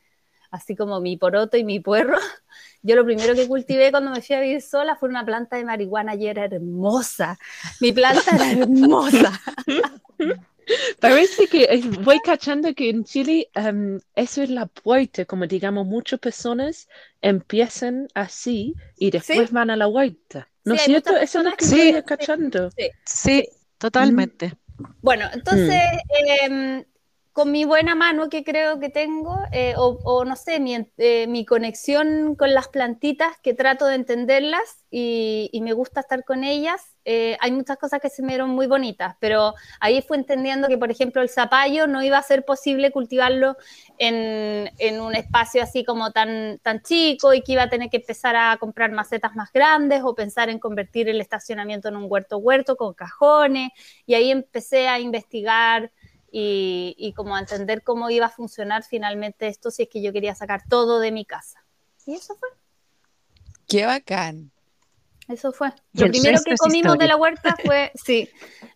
así 0.55 0.77
como 0.77 1.01
mi 1.01 1.17
poroto 1.17 1.57
y 1.57 1.65
mi 1.65 1.81
puerro, 1.81 2.17
yo 2.83 2.97
lo 2.97 3.05
primero 3.05 3.35
que 3.35 3.49
cultivé 3.49 3.91
cuando 3.91 4.11
me 4.11 4.23
fui 4.23 4.37
a 4.37 4.41
vivir 4.41 4.63
sola 4.63 4.97
fue 4.97 5.09
una 5.09 5.25
planta 5.25 5.57
de 5.57 5.65
marihuana 5.65 6.15
y 6.15 6.29
era 6.29 6.45
hermosa. 6.45 7.39
Mi 7.81 7.93
planta 7.93 8.23
era 8.35 8.53
hermosa. 8.53 9.41
Parece 10.99 11.47
que 11.47 11.83
voy 12.01 12.21
cachando 12.21 12.73
que 12.75 12.89
en 12.89 13.05
Chile 13.05 13.51
em, 13.55 14.01
eso 14.15 14.43
es 14.43 14.49
la 14.49 14.65
puerta, 14.65 15.27
como 15.27 15.47
digamos, 15.47 15.87
muchas 15.87 16.19
personas 16.21 16.89
empiezan 17.21 18.09
así 18.15 18.75
y 18.97 19.11
después 19.11 19.53
van 19.53 19.69
a 19.69 19.77
la 19.77 19.87
vuelta. 19.87 20.49
¿No 20.65 20.75
es 20.75 20.83
cierto? 20.83 21.15
Eso 21.17 21.41
es 21.41 21.45
lo 21.45 21.53
que 21.53 21.65
estoy 21.65 22.03
cachando. 22.05 22.71
Sí, 23.05 23.47
totalmente. 23.77 24.55
Bueno, 25.03 25.29
entonces, 25.35 25.83
mm. 25.85 26.53
em, 26.53 26.85
con 27.35 27.51
mi 27.51 27.65
buena 27.65 27.97
mano 27.97 28.29
que 28.29 28.45
creo 28.45 28.79
que 28.79 28.91
tengo, 28.91 29.37
eh, 29.51 29.75
o, 29.77 30.25
no 30.25 30.37
sé, 30.37 30.61
eh, 30.99 31.27
mi, 31.27 31.45
conexión 31.45 32.37
con 32.37 32.55
las 32.55 32.69
plantitas, 32.69 33.37
que 33.43 33.55
trato 33.55 33.87
de 33.87 33.97
entenderlas 33.97 34.85
y, 34.89 35.51
me 35.61 35.73
gusta 35.73 35.99
estar 35.99 36.25
con 36.25 36.45
ellas, 36.45 36.95
eh, 37.05 37.37
hay 37.41 37.51
muchas 37.51 37.77
cosas 37.77 38.01
que 38.01 38.09
se 38.09 38.23
me 38.23 38.29
dieron 38.29 38.51
muy 38.51 38.69
bonitas, 38.69 39.17
pero 39.19 39.55
ahí 39.81 40.01
fue 40.01 40.17
entendiendo 40.17 40.69
que, 40.69 40.79
por 40.79 40.93
ejemplo, 40.93 41.23
el 41.23 41.29
zapallo 41.29 41.89
no 41.89 42.05
iba 42.05 42.19
a 42.19 42.23
ser 42.23 42.45
posible 42.45 42.93
cultivarlo 42.93 43.57
en, 43.99 44.71
en, 44.79 45.01
un 45.01 45.17
espacio 45.17 45.61
así 45.61 45.85
como 45.85 46.13
tan, 46.13 46.61
tan 46.63 46.83
chico 46.83 47.35
y 47.35 47.43
que 47.43 47.55
iba 47.55 47.65
a 47.65 47.69
tener 47.69 47.91
que 47.91 47.97
empezar 47.97 48.37
a 48.37 48.57
comprar 48.59 48.93
macetas 48.93 49.35
más 49.35 49.53
grandes 49.53 50.03
o 50.05 50.15
pensar 50.15 50.51
en 50.51 50.61
convertir 50.61 51.09
el 51.09 51.21
estacionamiento 51.21 51.89
en 51.89 51.97
un 51.97 52.07
huerto 52.09 52.39
huerto 52.39 52.77
con 52.77 52.95
cajones, 52.95 53.71
y 54.07 54.15
ahí 54.15 54.31
empecé 54.31 54.87
a 54.87 55.01
investigar 55.01 55.91
y, 56.37 57.13
como 57.15 57.39
entender 57.39 57.85
cómo 57.85 58.11
iba 58.11 58.27
a 58.27 58.31
funcionar 58.31 58.83
finalmente 58.83 59.47
esto 59.47 59.71
si 59.71 59.85
es 59.85 59.89
que 59.89 60.03
yo 60.03 60.13
quería 60.13 60.35
sacar 60.35 60.63
todo 60.69 60.99
de 60.99 61.13
mi 61.13 61.25
casa. 61.25 61.65
Y 62.07 62.15
eso 62.15 62.35
fue. 62.35 62.49
Qué 63.69 63.87
bacán. 63.87 64.51
Eso 65.29 65.53
fue. 65.53 65.73
Lo 65.93 66.09
primero 66.09 66.41
que 66.45 66.57
comimos 66.57 66.99
de 66.99 67.07
la 67.07 67.17
huerta 67.17 67.57
fue, 67.65 67.93
sí, 68.05 68.29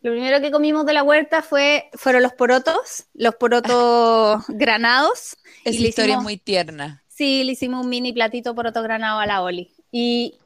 lo 0.03 0.12
primero 0.12 0.40
que 0.40 0.53
comimos 0.53 0.87
de 0.87 0.92
la 0.92 1.03
huerta 1.03 1.42
fue, 1.42 1.90
fueron 1.94 2.23
los 2.23 2.33
porotos, 2.33 3.07
los 3.12 3.35
porotos 3.35 4.44
granados. 4.49 5.37
Es 5.64 5.81
y 5.81 5.87
historia 5.88 6.21
muy 6.21 6.37
tierna. 6.37 7.03
Sí, 7.09 7.42
le 7.42 7.53
hicimos 7.53 7.85
un 7.85 7.90
mini 7.90 8.12
platito 8.12 8.55
poroto 8.55 8.85
granado 8.85 9.18
a 9.18 9.27
la 9.27 9.42
Oli. 9.42 9.75
Y 9.90 10.38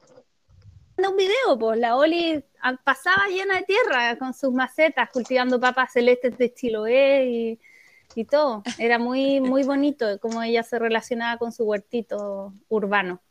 un 0.97 1.15
video, 1.15 1.59
pues 1.59 1.79
la 1.79 1.95
Oli 1.95 2.43
pasaba 2.83 3.27
llena 3.27 3.55
de 3.57 3.63
tierra 3.63 4.17
con 4.17 4.33
sus 4.33 4.53
macetas, 4.53 5.09
cultivando 5.11 5.59
papas 5.59 5.93
celestes 5.93 6.37
de 6.37 6.53
Chiloé 6.53 7.25
y, 7.25 7.59
y 8.15 8.25
todo. 8.25 8.63
Era 8.77 8.99
muy, 8.99 9.41
muy 9.41 9.63
bonito 9.63 10.19
cómo 10.19 10.41
ella 10.41 10.63
se 10.63 10.79
relacionaba 10.79 11.37
con 11.37 11.51
su 11.51 11.63
huertito 11.63 12.53
urbano. 12.69 13.21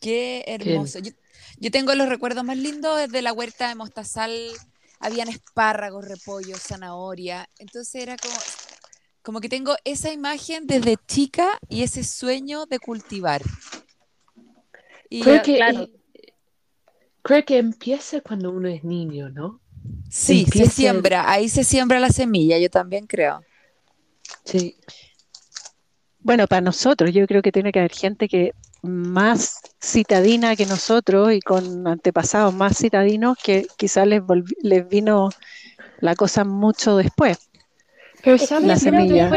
Qué 0.00 0.44
hermoso. 0.46 0.98
Yo, 1.58 1.70
tengo 1.70 1.94
los 1.94 2.08
recuerdos 2.08 2.42
más 2.42 2.56
lindos 2.56 3.10
de 3.10 3.22
la 3.22 3.32
huerta 3.32 3.68
de 3.68 3.74
Mostazal. 3.74 4.50
Habían 4.98 5.28
espárragos, 5.28 6.06
repollo, 6.06 6.56
zanahoria. 6.56 7.48
Entonces 7.58 8.02
era 8.02 8.16
como, 8.16 8.34
como 9.22 9.40
que 9.40 9.48
tengo 9.48 9.76
esa 9.84 10.10
imagen 10.10 10.66
desde 10.66 10.96
chica 11.06 11.58
y 11.68 11.82
ese 11.82 12.02
sueño 12.02 12.66
de 12.66 12.78
cultivar. 12.78 13.42
Y, 15.10 15.22
creo 15.22 15.42
que, 15.42 15.56
claro. 15.56 15.88
Creo 17.22 17.44
que 17.44 17.58
empieza 17.58 18.20
cuando 18.20 18.50
uno 18.50 18.68
es 18.68 18.84
niño, 18.84 19.30
¿no? 19.30 19.60
Sí, 20.08 20.46
se 20.46 20.66
siembra, 20.66 21.30
ahí 21.30 21.48
se 21.48 21.64
siembra 21.64 22.00
la 22.00 22.10
semilla, 22.10 22.58
yo 22.58 22.68
también 22.68 23.06
creo. 23.06 23.42
Sí. 24.44 24.76
Bueno, 26.20 26.46
para 26.46 26.60
nosotros, 26.60 27.12
yo 27.14 27.26
creo 27.26 27.42
que 27.42 27.52
tiene 27.52 27.72
que 27.72 27.78
haber 27.78 27.92
gente 27.92 28.28
que 28.28 28.52
más 28.82 29.60
citadina 29.82 30.56
que 30.56 30.66
nosotros 30.66 31.32
y 31.32 31.40
con 31.40 31.86
antepasados 31.86 32.54
más 32.54 32.78
citadinos 32.78 33.36
que 33.42 33.66
quizás 33.76 34.06
les, 34.06 34.22
les 34.62 34.88
vino 34.88 35.30
la 36.00 36.14
cosa 36.14 36.44
mucho 36.44 36.96
después. 36.96 37.38
Pero 38.22 38.38
¿sabes? 38.38 38.66
La 38.66 38.76
semilla. 38.76 39.30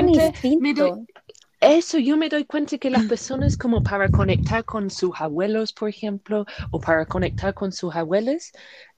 Eso 1.63 1.97
yo 1.97 2.17
me 2.17 2.27
doy 2.27 2.43
cuenta 2.43 2.77
que 2.77 2.89
las 2.89 3.03
personas 3.15 3.55
como 3.55 3.81
para 3.81 4.09
conectar 4.09 4.65
con 4.65 4.89
sus 4.89 5.11
abuelos, 5.15 5.71
por 5.71 5.87
ejemplo, 5.87 6.45
o 6.71 6.79
para 6.79 7.05
conectar 7.05 7.53
con 7.53 7.71
sus 7.71 7.95
abuelas, 7.95 8.51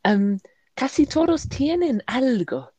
em, 0.04 0.39
casi 0.73 1.06
todos 1.06 1.47
tienen 1.47 2.01
algo, 2.08 2.71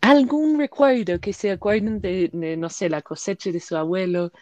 algún 0.00 0.58
recuerdo 0.58 1.20
que 1.20 1.34
se 1.34 1.50
acuerden 1.50 2.00
de, 2.00 2.30
no 2.56 2.70
sé, 2.70 2.88
la 2.88 3.02
cosecha 3.02 3.52
de 3.52 3.60
su 3.60 3.76
abuelo. 3.76 4.32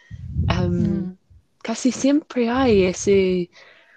Em, 0.49 1.09
mm. 1.09 1.19
Casi 1.61 1.91
siempre 1.91 2.49
hay 2.49 2.85
ese, 2.85 3.51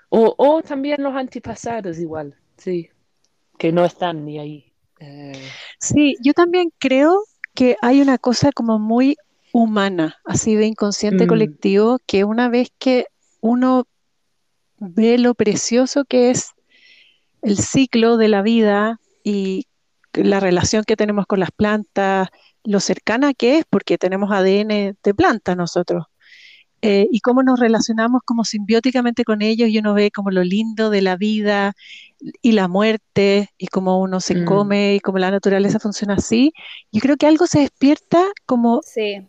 o, 0.09 0.33
o, 0.35 0.63
también 0.63 1.03
los 1.03 1.13
antepasados 1.13 1.99
igual, 1.99 2.35
sí, 2.57 2.89
que 3.59 3.71
no 3.71 3.85
están 3.85 4.25
ni 4.25 4.39
ahí. 4.39 4.73
Eh. 4.99 5.31
Sí, 5.79 6.17
yo 6.23 6.33
también 6.33 6.73
creo 6.79 7.23
que 7.53 7.77
hay 7.81 8.01
una 8.01 8.17
cosa 8.17 8.51
como 8.51 8.79
muy 8.79 9.15
humana, 9.53 10.17
así 10.25 10.55
de 10.55 10.65
inconsciente 10.65 11.25
mm. 11.25 11.27
colectivo, 11.27 11.99
que 12.05 12.23
una 12.23 12.49
vez 12.49 12.69
que 12.77 13.05
uno 13.39 13.85
ve 14.77 15.17
lo 15.17 15.33
precioso 15.35 16.05
que 16.05 16.31
es 16.31 16.51
el 17.41 17.57
ciclo 17.57 18.17
de 18.17 18.27
la 18.27 18.41
vida 18.41 18.99
y 19.23 19.67
la 20.13 20.39
relación 20.39 20.83
que 20.85 20.97
tenemos 20.97 21.25
con 21.25 21.39
las 21.39 21.51
plantas, 21.51 22.29
lo 22.63 22.79
cercana 22.79 23.33
que 23.33 23.59
es, 23.59 23.65
porque 23.69 23.97
tenemos 23.97 24.31
ADN 24.31 24.97
de 25.01 25.13
planta 25.15 25.55
nosotros, 25.55 26.05
eh, 26.83 27.07
y 27.11 27.19
cómo 27.19 27.43
nos 27.43 27.59
relacionamos 27.59 28.21
como 28.25 28.43
simbióticamente 28.43 29.23
con 29.23 29.41
ellos, 29.41 29.69
y 29.69 29.77
uno 29.79 29.93
ve 29.93 30.11
como 30.11 30.31
lo 30.31 30.43
lindo 30.43 30.89
de 30.89 31.01
la 31.01 31.15
vida 31.15 31.73
y 32.41 32.51
la 32.51 32.67
muerte, 32.67 33.49
y 33.57 33.67
cómo 33.67 33.99
uno 33.99 34.19
se 34.19 34.35
mm. 34.35 34.45
come, 34.45 34.95
y 34.95 34.99
cómo 34.99 35.19
la 35.19 35.31
naturaleza 35.31 35.79
funciona 35.79 36.15
así, 36.15 36.53
yo 36.91 36.99
creo 37.01 37.17
que 37.17 37.27
algo 37.27 37.47
se 37.47 37.59
despierta 37.59 38.23
como 38.45 38.81
sí 38.83 39.27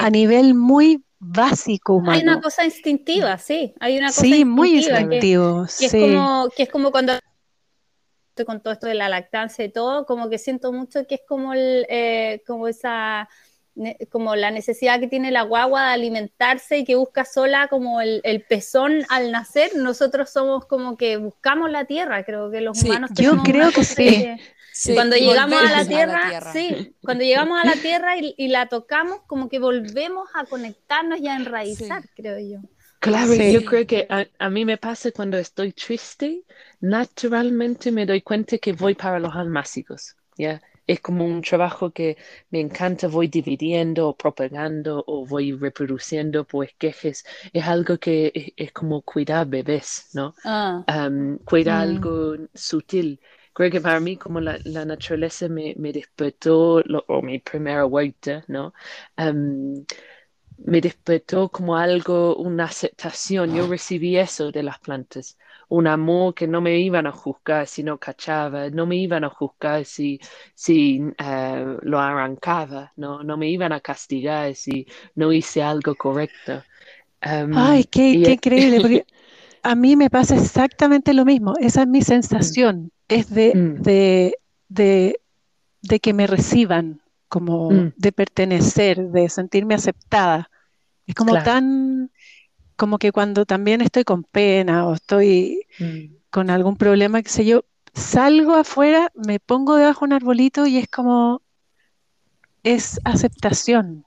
a 0.00 0.10
nivel 0.10 0.54
muy 0.54 1.04
básico 1.18 1.94
humano. 1.94 2.18
Hay 2.18 2.22
una 2.22 2.40
cosa 2.40 2.64
instintiva, 2.64 3.38
sí, 3.38 3.74
hay 3.80 3.98
una 3.98 4.08
cosa 4.08 4.22
sí, 4.22 4.44
muy 4.44 4.76
instintivo, 4.78 5.66
que, 5.78 5.86
es 5.86 5.92
como, 5.92 6.48
que 6.56 6.62
es 6.64 6.68
como 6.68 6.90
cuando 6.90 7.12
estoy 8.30 8.44
con 8.44 8.60
todo 8.60 8.72
esto 8.72 8.86
de 8.86 8.94
la 8.94 9.08
lactancia 9.08 9.64
y 9.64 9.70
todo, 9.70 10.04
como 10.06 10.28
que 10.28 10.38
siento 10.38 10.72
mucho 10.72 11.06
que 11.06 11.16
es 11.16 11.22
como, 11.26 11.52
el, 11.54 11.86
eh, 11.88 12.42
como 12.46 12.66
esa 12.66 13.28
como 14.10 14.36
la 14.36 14.50
necesidad 14.50 15.00
que 15.00 15.08
tiene 15.08 15.30
la 15.30 15.42
guagua 15.42 15.86
de 15.86 15.92
alimentarse 15.94 16.78
y 16.78 16.84
que 16.84 16.94
busca 16.94 17.24
sola 17.24 17.68
como 17.68 18.02
el, 18.02 18.44
pezón 18.46 19.04
al 19.08 19.32
nacer, 19.32 19.74
nosotros 19.76 20.28
somos 20.28 20.66
como 20.66 20.96
que 20.96 21.16
buscamos 21.16 21.70
la 21.70 21.86
tierra, 21.86 22.22
creo 22.24 22.50
que 22.50 22.60
los 22.60 22.82
humanos 22.82 23.10
Yo 23.14 23.42
creo 23.42 23.70
que 23.70 23.84
sí 23.84 24.36
cuando 24.94 25.16
llegamos 25.16 25.62
a 25.62 25.70
la, 25.70 25.84
tierra, 25.86 26.52
sí, 26.52 26.94
cuando 27.02 27.24
llegamos 27.24 27.62
a 27.62 27.66
la 27.66 27.76
tierra 27.76 28.16
y, 28.16 28.48
la 28.48 28.66
tocamos, 28.66 29.20
como 29.26 29.48
que 29.48 29.58
volvemos 29.58 30.28
a 30.34 30.44
conectarnos 30.44 31.20
y 31.20 31.28
a 31.28 31.36
enraizar, 31.36 32.04
creo 32.14 32.38
yo. 32.38 32.68
Claro, 33.02 33.34
yo 33.34 33.64
creo 33.64 33.84
que 33.84 34.06
a, 34.38 34.48
mí 34.48 34.64
me 34.64 34.78
pasa 34.78 35.10
cuando 35.10 35.36
estoy 35.36 35.72
triste, 35.72 36.44
naturalmente 36.80 37.90
me 37.90 38.06
doy 38.06 38.22
cuenta 38.22 38.58
que 38.58 38.72
voy 38.72 38.94
para 38.94 39.18
los 39.18 39.34
almácigos, 39.34 40.14
¿ya? 40.38 40.62
Es 40.86 41.00
como 41.00 41.24
un 41.24 41.42
trabajo 41.42 41.90
que 41.90 42.16
me 42.50 42.60
encanta, 42.60 43.08
voy 43.08 43.26
dividiendo 43.26 44.08
o 44.08 44.16
propagando 44.16 45.02
o 45.06 45.26
voy 45.26 45.52
reproduciendo 45.52 46.44
pues 46.44 46.74
quejes. 46.78 47.24
Es 47.52 47.64
algo 47.64 47.98
que 47.98 48.52
es, 48.56 48.72
como 48.72 49.02
cuidar 49.02 49.48
bebés, 49.48 50.10
¿no? 50.12 50.34
Ah. 50.44 50.84
cuidar 51.44 51.78
mm. 51.78 51.90
algo 51.90 52.36
sutil 52.54 53.20
creo 53.52 53.70
que 53.70 53.80
para 53.80 54.00
mí 54.00 54.16
como 54.16 54.40
la, 54.40 54.58
naturaleza 54.64 55.48
me, 55.48 55.74
me 55.78 55.92
despertó, 55.92 56.82
o 57.08 57.22
mi 57.22 57.38
primera 57.40 57.84
vuelta, 57.84 58.44
¿no? 58.48 58.72
me 60.58 60.80
despertó 60.80 61.48
como 61.50 61.76
algo, 61.76 62.36
una 62.36 62.64
aceptación. 62.64 63.52
Yo 63.52 63.66
recibí 63.68 64.16
eso 64.18 64.52
de 64.52 64.62
las 64.62 64.78
plantas, 64.78 65.36
un 65.68 65.86
amor 65.88 66.34
que 66.34 66.46
no 66.46 66.60
me 66.60 66.78
iban 66.78 67.06
a 67.06 67.12
juzgar 67.12 67.66
si 67.66 67.82
no 67.82 67.98
cachaba, 67.98 68.70
no 68.70 68.86
me 68.86 68.96
iban 68.96 69.24
a 69.24 69.30
juzgar 69.30 69.84
si, 69.84 70.20
si 70.54 71.00
eh, 71.18 71.76
lo 71.82 71.98
arrancaba, 71.98 72.92
no, 72.96 73.22
no 73.24 73.36
me 73.36 73.48
iban 73.50 73.72
a 73.72 73.80
castigar 73.80 74.54
si 74.54 74.86
no 75.16 75.32
hice 75.32 75.62
algo 75.62 75.96
correcto. 75.96 76.64
Um, 77.26 77.68
Ay, 77.68 77.84
qué, 77.84 78.18
y- 78.18 78.22
qué 78.22 78.32
increíble, 78.32 78.80
porque 78.80 79.04
a 79.62 79.74
mí 79.76 79.96
me 79.96 80.10
pasa 80.10 80.36
exactamente 80.36 81.14
lo 81.14 81.24
mismo. 81.24 81.54
Esa 81.60 81.82
es 81.82 81.88
mi 81.88 82.02
sensación, 82.02 82.92
es 83.14 83.30
de, 83.30 83.52
Mm. 83.54 83.82
de, 83.82 84.36
de, 84.68 85.20
de 85.82 86.00
que 86.00 86.12
me 86.12 86.26
reciban, 86.26 87.02
como 87.28 87.70
Mm. 87.70 87.88
de 87.96 88.12
pertenecer, 88.12 89.08
de 89.10 89.28
sentirme 89.28 89.74
aceptada. 89.74 90.50
Es 91.06 91.14
como 91.14 91.32
Claro. 91.32 91.44
tan, 91.44 92.10
como 92.76 92.98
que 92.98 93.12
cuando 93.12 93.46
también 93.46 93.80
estoy 93.80 94.04
con 94.04 94.24
pena 94.24 94.86
o 94.88 94.94
estoy 94.94 95.66
Mm, 95.78 96.16
con 96.30 96.50
algún 96.50 96.76
problema, 96.76 97.22
qué 97.22 97.28
sé 97.30 97.44
yo, 97.44 97.64
salgo 97.94 98.54
afuera, 98.54 99.12
me 99.14 99.40
pongo 99.40 99.76
debajo 99.76 100.00
de 100.00 100.06
un 100.06 100.12
arbolito 100.14 100.66
y 100.66 100.78
es 100.78 100.88
como, 100.88 101.42
es 102.64 102.98
aceptación, 103.04 104.04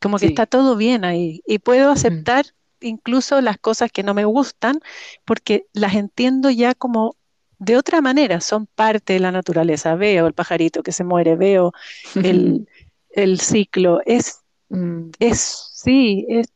como 0.00 0.18
que 0.18 0.26
Sí. 0.26 0.30
está 0.30 0.46
todo 0.46 0.76
bien 0.76 1.04
ahí 1.04 1.42
y 1.46 1.58
puedo 1.58 1.90
aceptar 1.90 2.46
incluso 2.80 3.40
las 3.40 3.58
cosas 3.58 3.92
que 3.92 4.02
no 4.02 4.14
me 4.14 4.24
gustan 4.24 4.80
porque 5.24 5.66
las 5.72 5.94
entiendo 5.94 6.50
ya 6.50 6.74
como 6.74 7.16
de 7.64 7.76
otra 7.76 8.00
manera, 8.00 8.40
son 8.40 8.66
parte 8.66 9.12
de 9.12 9.20
la 9.20 9.30
naturaleza. 9.30 9.94
Veo 9.94 10.26
el 10.26 10.32
pajarito 10.34 10.82
que 10.82 10.90
se 10.90 11.04
muere, 11.04 11.36
veo 11.36 11.72
el, 12.16 12.66
el 13.10 13.38
ciclo, 13.38 14.00
es 14.04 14.40
mm, 14.70 15.10
es, 15.20 15.70
sí, 15.74 16.26
es 16.28 16.48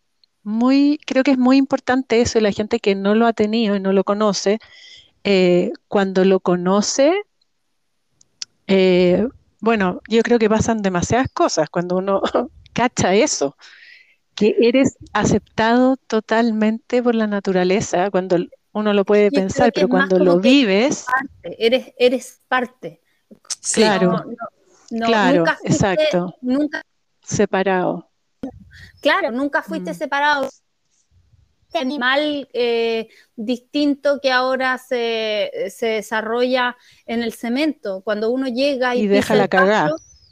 muy, 0.43 0.99
creo 1.07 1.23
que 1.23 1.31
es 1.31 1.39
muy 1.39 1.59
importante 1.59 2.21
eso 2.21 2.39
y 2.39 2.43
la 2.43 2.51
gente 2.51 2.81
que 2.81 2.97
no 2.97 3.15
lo 3.15 3.27
ha 3.27 3.33
tenido 3.33 3.77
y 3.77 3.81
no 3.81 3.93
lo 3.93 4.03
conoce, 4.03 4.59
eh, 5.23 5.71
cuando 5.87 6.25
lo 6.25 6.41
conoce, 6.41 7.15
eh, 8.67 9.29
bueno, 9.61 10.01
yo 10.09 10.23
creo 10.23 10.41
que 10.41 10.51
pasan 10.51 10.83
demasiadas 10.83 11.29
cosas 11.33 11.71
cuando 11.71 11.99
uno 11.99 12.21
cacha 12.73 13.15
eso, 13.15 13.57
que 14.35 14.57
eres 14.61 14.97
aceptado 15.13 15.97
totalmente 15.97 17.01
por 17.01 17.15
la 17.15 17.29
naturaleza, 17.29 18.11
cuando 18.11 18.39
uno 18.79 18.93
lo 18.93 19.05
puede 19.05 19.31
Yo 19.31 19.41
pensar, 19.41 19.73
pero 19.75 19.89
cuando 19.89 20.19
lo 20.19 20.39
vives, 20.39 21.07
Eres, 21.43 21.93
eres 21.99 22.41
parte. 22.49 23.01
Claro. 23.75 24.13
No, 24.13 24.19
no, 24.25 24.37
no, 24.91 25.07
Claro, 25.07 25.39
nunca 25.39 25.57
fuiste- 25.57 25.73
exacto. 25.73 26.35
Nunca, 26.43 26.83
separado. 27.23 28.11
claro, 29.01 29.31
nunca 29.33 29.63
fuiste 29.63 29.93
Mm. 29.93 29.95
separado. 29.95 30.49
Este 31.67 31.79
animal 31.79 32.49
eh, 32.53 33.09
distinto 33.35 34.21
que 34.23 34.31
ahora 34.31 34.79
se, 34.79 35.51
se 35.71 35.87
desarrolla 35.87 36.77
en 37.07 37.23
el 37.23 37.33
cemento. 37.33 38.03
Cuando 38.03 38.31
uno 38.31 38.47
llega 38.47 38.95
y, 38.95 39.01
Y 39.03 39.07
deja 39.09 39.35
la 39.35 39.49
cagá. 39.49 39.91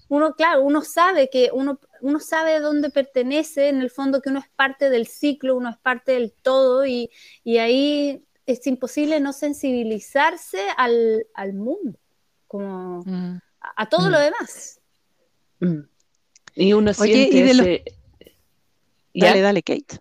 uno, 0.08 0.34
claro, 0.34 0.62
uno 0.62 0.82
sabe 0.82 1.28
que 1.30 1.50
uno, 1.52 1.80
uno 2.02 2.20
sabe 2.20 2.60
dónde 2.60 2.90
pertenece, 2.90 3.68
en 3.68 3.80
el 3.80 3.90
fondo 3.90 4.20
que 4.20 4.28
uno 4.30 4.38
es 4.38 4.48
parte 4.54 4.90
del 4.90 5.06
ciclo, 5.06 5.56
uno 5.56 5.70
es 5.70 5.76
parte 5.78 6.12
del 6.12 6.32
todo, 6.32 6.86
y, 6.86 7.10
y 7.42 7.58
ahí 7.58 8.22
es 8.46 8.66
imposible 8.66 9.20
no 9.20 9.32
sensibilizarse 9.32 10.60
al, 10.76 11.26
al 11.34 11.54
mundo, 11.54 11.98
como 12.46 13.02
Mm. 13.04 13.36
a, 13.60 13.82
a 13.82 13.88
todo 13.88 14.08
lo 14.10 14.18
Mm. 14.18 14.22
demás. 14.22 14.80
mm. 15.60 15.80
Y 16.56 16.72
uno 16.72 16.92
Oye, 16.98 17.12
siente 17.12 17.36
y 17.36 17.42
de. 17.42 17.84
Dale, 19.14 19.40
dale, 19.40 19.62
Kate. 19.62 19.98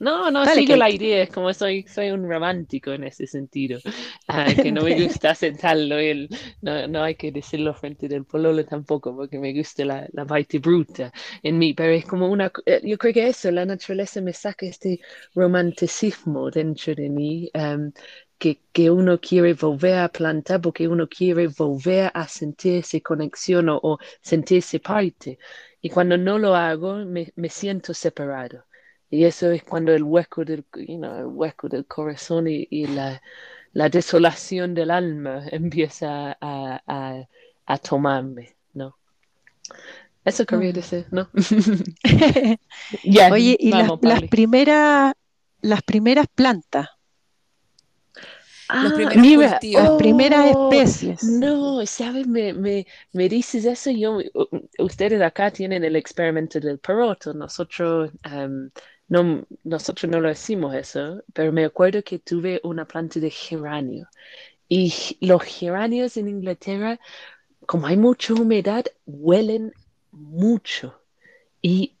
No, 0.00 0.30
no, 0.30 0.46
Dale, 0.46 0.64
sigo 0.64 0.76
la 0.76 0.88
Kate. 0.88 0.90
idea, 0.90 1.22
es 1.24 1.30
como 1.30 1.52
soy, 1.52 1.82
soy 1.88 2.10
un 2.10 2.28
romántico 2.28 2.92
en 2.92 3.02
ese 3.04 3.26
sentido, 3.26 3.80
Ah, 4.28 4.54
que 4.60 4.70
no 4.70 4.82
me 4.84 4.94
gusta 4.94 5.30
aceptarlo, 5.30 5.96
él, 5.98 6.28
no, 6.60 6.86
no 6.86 7.02
hay 7.02 7.16
que 7.16 7.32
decirlo 7.32 7.74
frente 7.74 8.06
del 8.08 8.24
pololo 8.24 8.64
tampoco, 8.64 9.14
porque 9.16 9.38
me 9.40 9.52
gusta 9.52 9.84
la, 9.84 10.06
la 10.12 10.24
parte 10.24 10.58
bruta 10.60 11.12
en 11.42 11.58
mí, 11.58 11.74
pero 11.74 11.92
es 11.92 12.04
como 12.06 12.28
una, 12.30 12.52
eh, 12.66 12.80
yo 12.84 12.96
creo 12.98 13.12
que 13.12 13.26
eso, 13.28 13.50
la 13.50 13.64
naturaleza 13.66 14.20
me 14.20 14.32
saca 14.32 14.66
este 14.66 15.00
romanticismo 15.34 16.50
dentro 16.50 16.94
de 16.94 17.08
mí, 17.08 17.50
em, 17.52 17.92
que, 18.38 18.62
que 18.72 18.90
uno 18.90 19.18
quiere 19.20 19.54
volver 19.54 19.98
a 19.98 20.08
plantar 20.08 20.60
porque 20.60 20.86
uno 20.86 21.08
quiere 21.08 21.48
volver 21.48 22.10
a 22.14 22.28
sentirse 22.28 23.02
conexión 23.02 23.68
o, 23.68 23.80
o 23.82 23.98
sentirse 24.20 24.78
parte, 24.80 25.38
y 25.80 25.90
cuando 25.90 26.16
no 26.16 26.38
lo 26.38 26.54
hago, 26.54 26.94
me, 27.04 27.32
me 27.36 27.48
siento 27.48 27.94
separado. 27.94 28.64
Y 29.10 29.24
eso 29.24 29.50
es 29.50 29.62
cuando 29.64 29.92
el 29.94 30.02
hueco 30.02 30.44
del, 30.44 30.64
you 30.76 30.96
know, 30.98 31.18
el 31.18 31.26
hueco 31.26 31.68
del 31.68 31.86
corazón 31.86 32.48
y, 32.48 32.66
y 32.70 32.86
la, 32.88 33.22
la 33.72 33.88
desolación 33.88 34.74
del 34.74 34.90
alma 34.90 35.44
empieza 35.52 36.32
a, 36.40 36.82
a, 36.86 37.28
a 37.66 37.78
tomarme, 37.78 38.56
¿no? 38.74 38.96
Eso 40.24 40.46
quería 40.46 40.72
Mm. 40.72 40.72
decir, 40.72 41.06
¿no? 41.10 41.28
Ya, 43.02 43.30
Oye, 43.30 43.56
y 43.58 43.72
las, 43.72 43.92
vamos, 43.92 44.00
las 44.00 44.22
Pablo. 44.22 44.28
primeras, 44.28 45.12
las 45.62 45.82
primeras 45.82 46.26
plantas, 46.34 46.88
Los 48.80 48.92
Ah, 48.92 48.92
primeros 48.92 49.26
mira, 49.26 49.62
cultivos. 49.68 49.72
las 49.72 49.92
primeras 49.92 50.46
oh, 50.50 50.50
especies. 50.50 51.20
No, 51.20 51.84
¿sabes? 51.86 52.26
Me, 52.26 52.52
me, 52.52 52.86
me 53.12 53.28
dices 53.28 53.64
eso, 53.64 53.90
yo, 53.90 54.18
ustedes 54.78 55.20
acá 55.22 55.50
tienen 55.50 55.84
el 55.84 55.96
experimento 55.96 56.60
del 56.60 56.78
peroto, 56.78 57.32
nosotros, 57.34 58.10
em, 58.24 58.70
no, 59.08 59.46
nosotros 59.64 60.10
no 60.10 60.20
lo 60.20 60.30
hicimos 60.30 60.74
eso, 60.74 61.22
pero 61.32 61.52
me 61.52 61.64
acuerdo 61.64 62.02
que 62.02 62.18
tuve 62.18 62.60
una 62.62 62.84
planta 62.84 63.20
de 63.20 63.30
geranio 63.30 64.08
y 64.68 65.16
los 65.20 65.42
geranios 65.42 66.16
en 66.16 66.28
Inglaterra, 66.28 67.00
como 67.66 67.86
hay 67.86 67.96
mucha 67.96 68.34
humedad, 68.34 68.84
huelen 69.06 69.72
mucho 70.12 71.02
y 71.62 71.96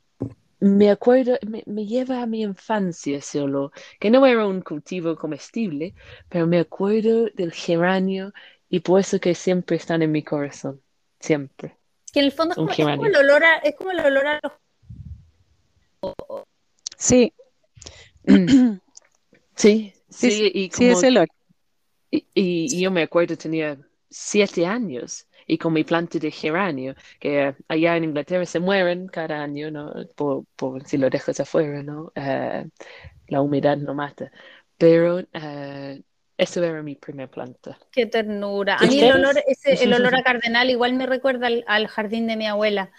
me 0.60 0.90
acuerdo, 0.90 1.38
me, 1.46 1.62
me 1.66 1.86
lleva 1.86 2.22
a 2.22 2.26
mi 2.26 2.42
infancia 2.42 3.18
ese 3.18 3.40
olor, 3.40 3.72
que 4.00 4.10
no 4.10 4.26
era 4.26 4.46
un 4.46 4.60
cultivo 4.60 5.16
comestible, 5.16 5.94
pero 6.28 6.46
me 6.46 6.58
acuerdo 6.58 7.26
del 7.34 7.52
geranio 7.52 8.32
y 8.68 8.80
por 8.80 9.00
eso 9.00 9.20
que 9.20 9.34
siempre 9.34 9.76
están 9.76 10.02
en 10.02 10.12
mi 10.12 10.22
corazón, 10.22 10.82
siempre. 11.20 11.76
Que 12.12 12.20
en 12.20 12.26
el 12.26 12.32
fondo 12.32 12.52
es 12.52 12.56
como, 12.56 12.70
es 12.70 12.76
como 12.76 13.04
geranio. 13.04 13.06
el 13.06 13.16
olor 13.16 13.44
a, 13.44 13.56
es 13.58 13.76
como 13.76 13.92
el 13.92 14.00
olor 14.00 14.26
a 14.26 14.40
los 14.42 14.52
Sí. 16.98 17.32
Sí, 19.56 19.92
sí, 20.08 20.30
sí, 20.30 20.52
y 20.54 20.70
sí, 20.70 20.86
como 20.86 20.92
ese 20.92 21.08
olor. 21.08 21.28
Y, 22.10 22.24
y 22.34 22.80
yo 22.80 22.90
me 22.90 23.02
acuerdo, 23.02 23.36
tenía 23.36 23.78
siete 24.10 24.66
años 24.66 25.26
y 25.46 25.58
con 25.58 25.72
mi 25.72 25.84
planta 25.84 26.18
de 26.18 26.30
geranio, 26.30 26.94
que 27.20 27.54
allá 27.68 27.96
en 27.96 28.04
Inglaterra 28.04 28.46
se 28.46 28.60
mueren 28.60 29.08
cada 29.08 29.42
año, 29.42 29.70
¿no? 29.70 29.92
Por, 30.14 30.44
por 30.56 30.84
si 30.86 30.98
lo 30.98 31.10
dejas 31.10 31.40
afuera, 31.40 31.82
¿no? 31.82 32.12
Eh, 32.14 32.66
la 33.28 33.40
humedad 33.40 33.76
no 33.78 33.94
mata. 33.94 34.30
Pero 34.76 35.20
eh, 35.32 36.02
eso 36.36 36.62
era 36.62 36.82
mi 36.82 36.94
primer 36.96 37.28
planta. 37.30 37.78
Qué 37.90 38.06
ternura. 38.06 38.76
A 38.76 38.84
¿Y 38.84 38.90
mí 38.90 39.00
el 39.00 39.12
olor, 39.12 39.42
ese, 39.46 39.82
el 39.82 39.92
olor 39.92 40.14
a 40.14 40.22
cardenal 40.22 40.70
igual 40.70 40.94
me 40.94 41.06
recuerda 41.06 41.48
al, 41.48 41.64
al 41.66 41.88
jardín 41.88 42.26
de 42.26 42.36
mi 42.36 42.46
abuela, 42.46 42.90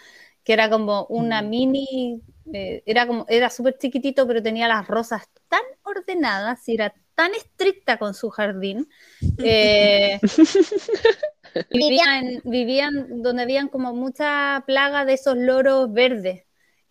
que 0.49 0.53
era 0.53 0.67
como 0.67 1.05
una 1.09 1.43
Mm. 1.43 1.49
mini, 1.49 2.23
eh, 2.51 2.81
era 2.87 3.05
como, 3.05 3.23
era 3.29 3.51
súper 3.51 3.77
chiquitito, 3.77 4.25
pero 4.25 4.41
tenía 4.41 4.67
las 4.67 4.87
rosas 4.87 5.29
tan 5.47 5.61
ordenadas 5.83 6.67
y 6.67 6.73
era 6.73 6.91
tan 7.13 7.35
estricta 7.35 7.99
con 7.99 8.15
su 8.15 8.31
jardín. 8.31 8.89
eh, 9.43 10.19
vivían, 11.69 12.41
vivían 12.45 13.21
donde 13.21 13.43
habían 13.43 13.67
como 13.67 13.93
mucha 13.93 14.63
plaga 14.65 15.05
de 15.05 15.13
esos 15.13 15.37
loros 15.37 15.93
verdes, 15.93 16.45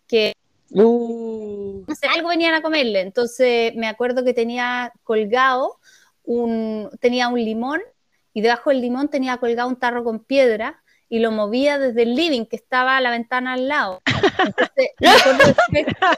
que 0.07 0.31
Uh, 0.71 1.83
no 1.87 1.95
sé, 1.95 2.07
algo 2.07 2.29
venían 2.29 2.53
a 2.53 2.61
comerle. 2.61 3.01
Entonces 3.01 3.75
me 3.75 3.87
acuerdo 3.87 4.23
que 4.23 4.33
tenía 4.33 4.93
colgado 5.03 5.79
un, 6.23 6.89
tenía 7.01 7.27
un 7.29 7.39
limón 7.43 7.81
y 8.33 8.41
debajo 8.41 8.69
del 8.69 8.81
limón 8.81 9.09
tenía 9.09 9.37
colgado 9.37 9.69
un 9.69 9.79
tarro 9.79 10.03
con 10.03 10.23
piedra 10.23 10.78
y 11.09 11.19
lo 11.19 11.31
movía 11.31 11.77
desde 11.79 12.03
el 12.03 12.15
living 12.15 12.45
que 12.45 12.55
estaba 12.55 12.95
a 12.97 13.01
la 13.01 13.09
ventana 13.11 13.53
al 13.53 13.67
lado. 13.67 14.01
Entonces, 14.45 14.89
me 14.99 15.09
acuerdo 15.09 15.53
perfecto- 15.67 16.17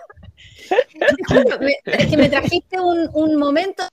me- 1.60 1.80
es 1.86 2.08
que 2.08 2.18
me 2.18 2.30
trajiste 2.30 2.80
un, 2.80 3.10
un 3.14 3.36
momento. 3.38 3.84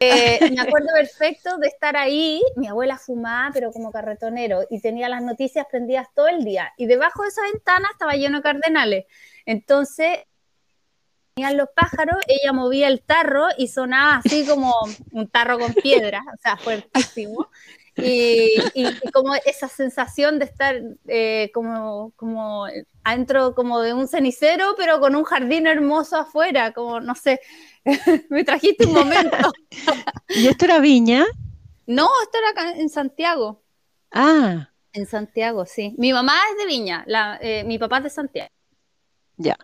eh, 0.00 0.50
me 0.50 0.60
acuerdo 0.60 0.88
perfecto 0.94 1.58
de 1.58 1.68
estar 1.68 1.96
ahí, 1.96 2.42
mi 2.56 2.66
abuela 2.66 2.98
fumaba, 2.98 3.50
pero 3.52 3.70
como 3.70 3.92
carretonero, 3.92 4.62
y 4.68 4.80
tenía 4.80 5.08
las 5.08 5.22
noticias 5.22 5.66
prendidas 5.70 6.08
todo 6.14 6.26
el 6.28 6.44
día. 6.44 6.72
Y 6.76 6.86
debajo 6.86 7.22
de 7.22 7.28
esa 7.28 7.42
ventana 7.42 7.88
estaba 7.92 8.14
lleno 8.14 8.38
de 8.38 8.42
cardenales. 8.42 9.04
Entonces, 9.46 10.18
venían 11.36 11.56
los 11.56 11.68
pájaros, 11.74 12.16
ella 12.26 12.52
movía 12.52 12.88
el 12.88 13.02
tarro 13.02 13.46
y 13.56 13.68
sonaba 13.68 14.16
así 14.24 14.44
como 14.44 14.74
un 15.12 15.28
tarro 15.28 15.58
con 15.58 15.72
piedra, 15.72 16.22
o 16.34 16.36
sea, 16.42 16.56
fuertísimo. 16.56 17.48
Y, 18.00 18.70
y- 18.74 18.98
y 19.02 19.10
como 19.12 19.34
esa 19.34 19.68
sensación 19.68 20.38
de 20.38 20.46
estar 20.46 20.80
eh, 21.06 21.50
como, 21.54 22.12
como 22.16 22.66
adentro 23.04 23.54
como 23.54 23.80
de 23.80 23.94
un 23.94 24.08
cenicero, 24.08 24.74
pero 24.76 25.00
con 25.00 25.14
un 25.16 25.24
jardín 25.24 25.66
hermoso 25.66 26.16
afuera, 26.16 26.72
como 26.72 27.00
no 27.00 27.14
sé, 27.14 27.40
me 28.30 28.44
trajiste 28.44 28.86
un 28.86 28.94
momento. 28.94 29.36
¿Y 30.34 30.48
esto 30.48 30.64
era 30.64 30.80
Viña? 30.80 31.24
No, 31.86 32.08
esto 32.24 32.38
era 32.38 32.50
acá 32.50 32.72
en 32.78 32.88
Santiago. 32.88 33.62
Ah, 34.12 34.68
En 34.92 35.06
Santiago, 35.06 35.64
sí. 35.66 35.94
Mi 35.98 36.12
mamá 36.12 36.34
es 36.52 36.58
de 36.58 36.66
Viña, 36.66 37.04
la, 37.06 37.38
eh, 37.40 37.64
mi 37.64 37.78
papá 37.78 37.98
es 37.98 38.04
de 38.04 38.10
Santiago. 38.10 38.50
ya. 39.38 39.56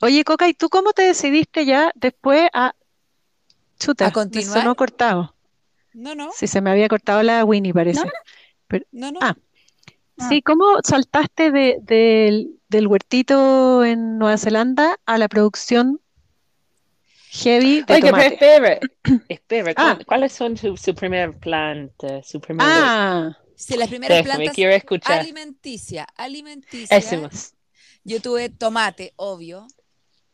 Oye, 0.00 0.24
Coca, 0.24 0.48
¿y 0.48 0.54
tú 0.54 0.68
cómo 0.68 0.92
te 0.92 1.02
decidiste 1.02 1.64
ya 1.66 1.90
después 1.94 2.48
a... 2.52 2.74
Chuta, 3.78 4.06
¿A 4.06 4.12
continuar? 4.12 4.60
sonó 4.60 4.74
cortado. 4.76 5.34
No, 5.94 6.14
no, 6.14 6.30
Sí, 6.32 6.46
se 6.46 6.60
me 6.60 6.70
había 6.70 6.88
cortado 6.88 7.22
la 7.22 7.44
Winnie, 7.44 7.72
parece. 7.72 8.02
no, 8.92 9.10
no. 9.12 9.18
Ah. 9.22 9.36
Sí, 10.28 10.42
¿cómo 10.42 10.64
saltaste 10.84 11.50
de- 11.52 11.78
del, 11.82 12.50
del 12.68 12.86
huertito 12.88 13.84
en 13.84 14.18
Nueva 14.18 14.36
Zelanda 14.36 14.96
a 15.06 15.16
la 15.18 15.28
producción 15.28 16.00
heavy 17.30 17.82
de 17.82 17.94
Oiga, 17.94 18.10
pero 18.10 18.10
tomate? 18.10 18.26
espera, 18.34 18.78
espera, 19.28 19.72
Ah. 19.76 19.96
¿cu- 19.98 20.04
¿cuáles 20.06 20.32
son 20.32 20.56
su, 20.56 20.76
su 20.76 20.94
primer 20.94 21.36
planta, 21.38 22.22
su 22.22 22.40
primer 22.40 22.66
Ah, 22.68 23.36
Sí, 23.54 23.76
las 23.76 23.88
primeras 23.88 24.18
Déjame, 24.18 24.34
plantas 24.36 24.54
quiero 24.54 24.72
escuchar. 24.72 25.18
alimenticia, 25.20 26.06
alimenticia. 26.16 26.96
Ese 26.96 27.16
más. 27.18 27.54
Yo 28.04 28.20
tuve 28.22 28.48
tomate, 28.50 29.12
obvio, 29.16 29.66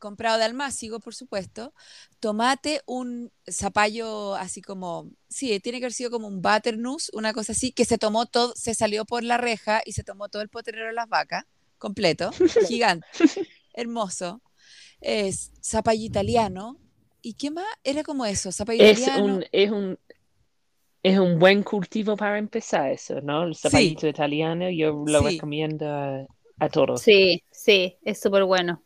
comprado 0.05 0.39
de 0.39 0.45
Almácigo, 0.45 1.01
por 1.01 1.15
supuesto. 1.15 1.75
Tomate, 2.21 2.83
un 2.87 3.33
zapallo 3.51 4.35
así 4.37 4.63
como, 4.63 5.11
sí, 5.29 5.61
tiene 5.61 5.79
que 5.81 5.87
haber 5.87 5.93
sido 5.95 6.11
como 6.11 6.29
un 6.29 6.43
butternut, 6.43 7.03
una 7.15 7.33
cosa 7.33 7.53
así, 7.53 7.73
que 7.73 7.85
se 7.87 7.99
tomó 7.99 8.27
todo, 8.27 8.53
se 8.57 8.75
salió 8.75 9.05
por 9.07 9.25
la 9.25 9.39
reja 9.39 9.83
y 9.87 9.93
se 9.93 10.05
tomó 10.05 10.29
todo 10.29 10.43
el 10.43 10.49
potrero 10.51 10.87
de 10.87 10.93
las 10.95 11.09
vacas, 11.09 11.45
completo, 11.79 12.37
gigante, 12.59 13.07
hermoso. 13.75 14.43
Es 15.01 15.53
zapallo 15.63 16.03
italiano. 16.05 16.79
¿Y 17.23 17.35
qué 17.35 17.51
más? 17.51 17.67
Era 17.85 18.03
como 18.05 18.27
eso, 18.27 18.53
zapallo 18.53 18.79
Es 18.79 19.09
italiano. 19.09 19.09
un, 19.09 19.45
es 19.53 19.71
un, 19.73 19.99
es 21.05 21.19
un 21.21 21.39
buen 21.39 21.63
cultivo 21.63 22.17
para 22.17 22.37
empezar 22.39 22.91
eso, 22.91 23.21
¿no? 23.21 23.45
El 23.45 23.55
zapallito 23.55 24.09
italiano, 24.09 24.69
yo 24.71 25.05
lo 25.07 25.21
Sí. 25.21 25.27
recomiendo 25.31 25.87
a, 25.89 26.27
a 26.59 26.69
todos. 26.69 27.03
Sí, 27.03 27.43
sí, 27.51 27.99
es 28.05 28.21
súper 28.21 28.45
bueno. 28.45 28.83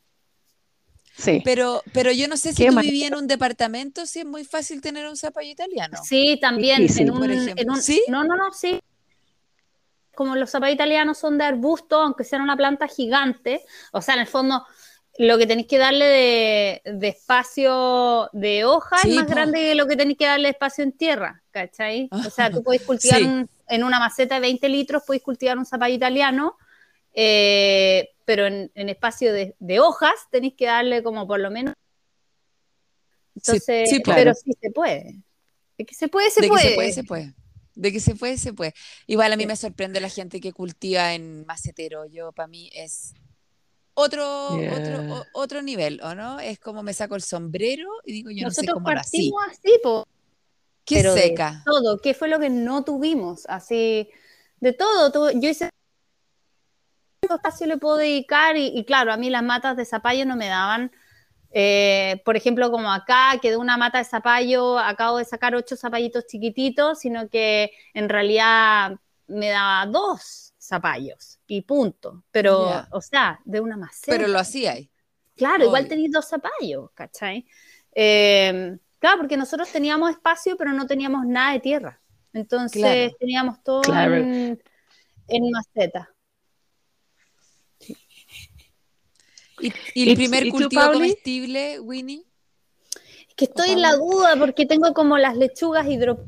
Sí. 1.19 1.43
Pero, 1.45 1.83
pero 1.93 2.13
yo 2.13 2.29
no 2.29 2.37
sé 2.37 2.51
si 2.53 2.63
Qué 2.63 2.69
tú 2.69 2.75
manera. 2.75 2.93
vivías 2.93 3.11
en 3.13 3.19
un 3.19 3.27
departamento, 3.27 4.07
si 4.07 4.21
es 4.21 4.25
muy 4.27 4.45
fácil 4.45 4.81
tener 4.81 5.07
un 5.07 5.17
zapallo 5.17 5.51
italiano. 5.51 5.99
Sí, 6.05 6.39
también 6.41 6.83
Difícil. 6.83 7.09
en 7.09 7.11
un, 7.13 7.19
Por 7.19 7.31
ejemplo. 7.31 7.55
en 7.63 7.71
un- 7.71 7.83
¿Sí? 7.83 8.03
No, 8.09 8.25
no, 8.25 8.37
no, 8.37 8.53
sí. 8.53 8.81
Como 10.15 10.35
los 10.35 10.51
zapallos 10.51 10.75
italianos 10.75 11.19
son 11.19 11.39
de 11.39 11.45
arbusto, 11.45 12.01
aunque 12.01 12.25
sean 12.25 12.43
una 12.43 12.57
planta 12.57 12.89
gigante, 12.89 13.63
o 13.93 14.01
sea, 14.03 14.15
en 14.15 14.21
el 14.21 14.27
fondo 14.27 14.65
lo 15.21 15.37
que 15.39 15.47
tenéis 15.47 15.67
que 15.69 15.79
darle 15.79 16.05
de, 16.05 16.83
de 16.85 17.09
espacio 17.09 18.29
de 18.33 18.65
hoja 18.65 18.99
Sí, 18.99 19.11
es 19.11 19.17
más 19.17 19.25
po. 19.27 19.31
grande 19.33 19.59
que 19.61 19.75
lo 19.75 19.87
que 19.87 19.97
tenéis 19.97 20.17
que 20.19 20.27
darle 20.27 20.47
de 20.49 20.53
espacio 20.53 20.85
en 20.85 20.93
tierra, 20.93 21.43
¿cachai? 21.51 22.09
O 22.13 22.31
sea, 22.31 22.51
tú 22.51 22.63
podéis 22.63 22.83
cultivar 22.83 23.19
Sí. 23.19 23.25
un- 23.25 23.49
en 23.69 23.85
una 23.85 23.99
maceta 23.99 24.37
de 24.37 24.41
20 24.41 24.69
litros, 24.69 25.03
podéis 25.07 25.23
cultivar 25.25 25.59
un 25.59 25.67
zapallo 25.67 25.95
italiano, 25.95 26.57
eh, 27.15 28.11
pero 28.29 28.45
en, 28.47 28.71
en 28.75 28.91
espacio 28.91 29.33
de, 29.33 29.57
de 29.59 29.81
hojas 29.81 30.12
tenéis 30.31 30.53
que 30.55 30.67
darle 30.67 31.03
como 31.03 31.27
por 31.27 31.41
lo 31.41 31.51
menos... 31.51 31.73
Entonces, 33.35 33.88
sí, 33.88 34.03
claro. 34.03 34.21
pero 34.21 34.35
sí 34.35 34.51
se 34.61 34.71
puede. 34.71 35.23
De 35.79 35.87
que 35.87 35.95
se 35.95 36.09
puede, 36.09 36.31
se 36.31 36.43
de 36.43 36.49
puede. 36.49 36.62
que 36.62 36.69
se 36.69 36.75
puede, 36.75 36.93
se 36.93 37.05
puede. 37.05 37.35
De 37.75 37.93
que 37.93 38.01
se 38.01 38.14
puede, 38.14 38.37
se 38.37 38.53
puede. 38.53 38.75
Igual 39.07 39.33
a 39.33 39.37
mí 39.37 39.45
Sí. 39.45 39.47
me 39.47 39.57
sorprende 39.57 39.99
la 40.01 40.11
gente 40.11 40.41
que 40.43 40.53
cultiva 40.53 41.14
en 41.14 41.47
macetero. 41.47 42.05
Yo, 42.05 42.33
para 42.33 42.49
mí, 42.49 42.69
es 42.75 43.14
otro, 43.95 44.59
Yeah. 44.59 44.75
otro, 44.75 45.14
o- 45.14 45.25
otro 45.33 45.62
nivel, 45.62 45.99
¿o 46.03 46.14
no? 46.14 46.38
Es 46.38 46.59
como 46.59 46.83
me 46.83 46.93
saco 46.93 47.14
el 47.14 47.23
sombrero 47.23 47.88
y 48.05 48.12
digo, 48.12 48.29
yo 48.31 48.43
no 48.45 48.51
sé 48.51 48.61
Nosotros 48.61 48.75
cómo 48.75 48.93
lo 48.93 49.01
así. 49.01 49.31
partimos 49.31 49.59
así, 49.59 49.81
po, 49.83 50.07
Qué 50.85 50.97
pero 50.97 51.14
de 51.14 51.23
seca. 51.23 51.62
todo. 51.64 51.97
¿Qué 51.99 52.12
fue 52.12 52.29
lo 52.29 52.38
que 52.38 52.51
no 52.51 52.85
tuvimos? 52.85 53.47
Así, 53.49 54.11
de 54.61 54.73
todo. 54.75 55.31
yo 55.31 55.49
hice 55.49 55.71
¿cuánto 55.71 55.78
espacio 57.23 57.67
le 57.67 57.79
puedo 57.79 57.97
dedicar 57.97 58.57
y, 58.57 58.69
y 58.69 58.85
claro, 58.85 59.13
a 59.13 59.17
mí 59.17 59.31
las 59.31 59.43
matas 59.43 59.77
de 59.77 59.85
zapallo 59.85 60.25
no 60.27 60.37
me 60.37 60.49
daban. 60.49 60.93
eh, 61.51 62.23
por 62.25 62.37
ejemplo, 62.37 62.71
como 62.71 62.93
acá, 62.93 63.39
que 63.43 63.51
de 63.51 63.57
una 63.57 63.77
mata 63.79 63.99
de 63.99 64.05
zapallo 64.05 64.79
acabo 64.79 65.19
de 65.19 65.25
sacar 65.25 65.55
ocho 65.55 65.77
zapallitos 65.77 66.27
chiquititos, 66.27 67.01
sino 67.01 67.29
que 67.31 67.73
en 67.95 68.09
realidad 68.09 68.99
me 69.29 69.51
daba 69.51 69.87
dos 69.87 70.55
zapallos 70.61 71.41
y 71.47 71.63
punto. 71.63 72.25
Pero, 72.33 72.85
o 72.93 73.01
sea, 73.01 73.41
de 73.45 73.61
una 73.61 73.77
maceta. 73.79 74.17
Pero 74.17 74.29
lo 74.29 74.39
hacía 74.39 74.73
ahí. 74.73 74.91
Claro, 75.37 75.65
igual 75.65 75.89
tenéis 75.89 76.13
dos 76.13 76.29
zapallos, 76.29 76.91
¿cachai? 76.95 77.47
Eh, 77.95 78.79
claro, 78.99 79.19
porque 79.19 79.37
nosotros 79.37 79.71
teníamos 79.73 80.11
espacio, 80.11 80.57
pero 80.57 80.73
no 80.73 80.87
teníamos 80.87 81.27
nada 81.27 81.53
de 81.53 81.61
tierra. 81.61 82.01
Entonces 82.33 82.81
Claro. 82.83 83.17
teníamos 83.19 83.63
todo 83.63 83.81
Claro. 83.83 84.15
en, 84.17 84.63
en 85.29 85.51
maceta. 85.51 86.11
¿Y, 89.61 89.73
y 89.94 90.03
el 90.03 90.09
¿Y- 90.11 90.16
primer 90.16 90.47
y 90.47 90.51
cultivo 90.51 90.92
comestible, 90.92 91.81
Winnie? 91.81 92.25
Es 93.29 93.35
que 93.35 93.44
estoy 93.47 93.71
en 93.71 93.83
la 93.83 93.97
duda 93.97 94.37
porque 94.38 94.66
tengo 94.66 94.92
como 94.92 95.18
las 95.18 95.37
lechugas 95.37 95.87
hidro... 95.87 96.25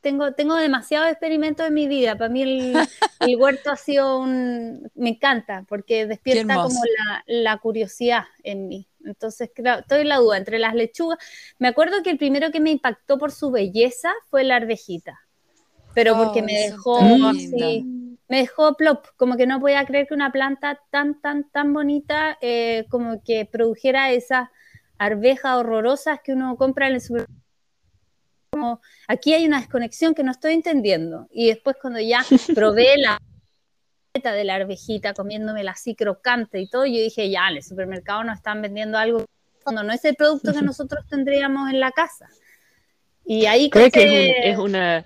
Tengo, 0.00 0.32
tengo 0.32 0.54
demasiados 0.54 1.08
experimentos 1.10 1.66
en 1.66 1.74
mi 1.74 1.88
vida. 1.88 2.16
Para 2.16 2.30
mí 2.30 2.42
el, 2.42 2.76
el 3.20 3.36
huerto 3.36 3.70
ha 3.72 3.76
sido 3.76 4.20
un... 4.20 4.88
Me 4.94 5.10
encanta 5.10 5.64
porque 5.68 6.06
despierta 6.06 6.62
como 6.62 6.80
la, 6.84 7.24
la 7.26 7.58
curiosidad 7.58 8.24
en 8.44 8.68
mí. 8.68 8.86
Entonces, 9.04 9.50
claro, 9.54 9.80
estoy 9.80 10.02
en 10.02 10.08
la 10.08 10.18
duda 10.18 10.36
entre 10.36 10.58
las 10.58 10.74
lechugas. 10.74 11.18
Me 11.58 11.66
acuerdo 11.68 12.02
que 12.02 12.10
el 12.10 12.18
primero 12.18 12.52
que 12.52 12.60
me 12.60 12.70
impactó 12.70 13.18
por 13.18 13.32
su 13.32 13.50
belleza 13.50 14.12
fue 14.30 14.44
la 14.44 14.56
arvejita. 14.56 15.18
Pero 15.94 16.16
porque 16.16 16.40
Ay, 16.40 16.46
me 16.46 16.52
dejó 16.52 17.00
así. 17.26 17.84
Me 18.28 18.38
dejó 18.38 18.74
plop, 18.76 19.06
como 19.16 19.36
que 19.36 19.46
no 19.46 19.58
podía 19.60 19.84
creer 19.86 20.06
que 20.06 20.14
una 20.14 20.30
planta 20.32 20.80
tan, 20.90 21.20
tan, 21.20 21.50
tan 21.50 21.72
bonita, 21.72 22.36
eh, 22.40 22.84
como 22.90 23.22
que 23.22 23.46
produjera 23.46 24.12
esas 24.12 24.48
arvejas 24.98 25.56
horrorosas 25.56 26.20
que 26.22 26.32
uno 26.32 26.56
compra 26.56 26.88
en 26.88 26.94
el 26.94 27.00
supermercado. 27.00 27.38
Como, 28.50 28.80
aquí 29.06 29.34
hay 29.34 29.46
una 29.46 29.60
desconexión 29.60 30.14
que 30.14 30.22
no 30.24 30.32
estoy 30.32 30.54
entendiendo. 30.54 31.26
Y 31.30 31.48
después 31.48 31.76
cuando 31.80 32.00
ya 32.00 32.20
probé 32.54 32.98
la 32.98 33.18
de 34.14 34.44
la 34.44 34.56
arvejita, 34.56 35.14
comiéndomela 35.14 35.72
así 35.72 35.94
crocante 35.94 36.60
y 36.60 36.68
todo, 36.68 36.84
yo 36.86 36.94
dije, 36.94 37.30
ya, 37.30 37.48
en 37.48 37.58
el 37.58 37.62
supermercado 37.62 38.24
nos 38.24 38.38
están 38.38 38.60
vendiendo 38.60 38.98
algo, 38.98 39.24
cuando 39.62 39.82
no 39.84 39.92
es 39.92 40.04
el 40.04 40.16
producto 40.16 40.52
que 40.52 40.62
nosotros 40.62 41.06
tendríamos 41.08 41.70
en 41.70 41.78
la 41.78 41.92
casa. 41.92 42.28
Y 43.24 43.46
ahí 43.46 43.70
Creo 43.70 43.90
que 43.90 44.02
es, 44.02 44.08
un- 44.10 44.50
es 44.52 44.58
una, 44.58 45.04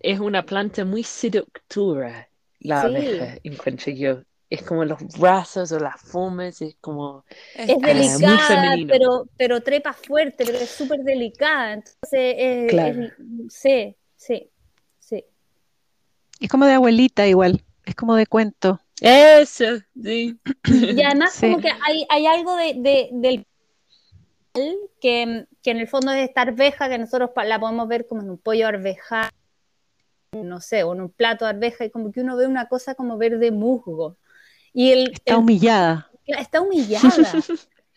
es 0.00 0.20
una 0.20 0.44
planta 0.44 0.84
muy 0.84 1.04
seductora, 1.04 2.28
la 2.60 2.80
Sí. 2.82 2.86
abeja, 2.88 3.38
encuentro 3.42 3.92
yo. 3.92 4.22
Es 4.48 4.62
como 4.62 4.84
los 4.84 4.98
brazos 5.18 5.70
o 5.70 5.78
las 5.78 6.00
formas, 6.00 6.60
es 6.60 6.74
como... 6.80 7.24
es 7.54 7.76
muy 7.78 7.92
delicada, 7.94 8.74
pero, 8.88 9.28
pero 9.36 9.60
trepa 9.62 9.92
fuerte, 9.92 10.44
pero 10.44 10.58
es 10.58 10.70
súper 10.70 11.00
delicada. 11.00 11.74
Entonces, 11.74 12.34
es- 12.36 12.70
Claro. 12.70 13.00
es- 13.04 13.12
sí, 13.54 13.96
sí, 14.16 14.50
sí. 14.98 15.24
Es 16.40 16.48
como 16.48 16.64
de 16.66 16.72
abuelita 16.72 17.26
igual, 17.28 17.62
es 17.84 17.94
como 17.94 18.16
de 18.16 18.26
cuento. 18.26 18.80
Eso, 19.00 19.64
sí. 20.02 20.36
Y 20.66 21.02
además, 21.02 21.32
Sí. 21.32 21.46
como 21.46 21.60
que 21.62 21.70
hay, 21.86 22.04
hay 22.08 22.26
algo 22.26 22.56
de, 22.56 22.74
de- 22.76 23.08
del 23.12 23.46
que, 25.00 25.46
que 25.62 25.70
en 25.70 25.78
el 25.78 25.86
fondo 25.86 26.10
es 26.12 26.28
esta 26.28 26.42
arveja 26.42 26.88
que 26.88 26.98
nosotros 26.98 27.30
la 27.46 27.60
podemos 27.60 27.86
ver 27.86 28.06
como 28.06 28.22
en 28.22 28.30
un 28.30 28.38
pollo 28.38 28.66
arveja, 28.66 29.30
no 30.32 30.60
sé, 30.60 30.84
o 30.84 30.92
en 30.94 31.00
un 31.00 31.10
plato 31.10 31.44
de 31.44 31.50
arveja, 31.50 31.84
y 31.84 31.90
como 31.90 32.12
que 32.12 32.20
uno 32.20 32.36
ve 32.36 32.46
una 32.46 32.68
cosa 32.68 32.94
como 32.94 33.18
verde 33.18 33.50
musgo. 33.50 34.16
Y 34.72 34.92
el, 34.92 35.10
Está 35.12 35.32
el- 35.32 35.38
humillada. 35.38 36.10
está 36.26 36.60
humillada. 36.60 37.08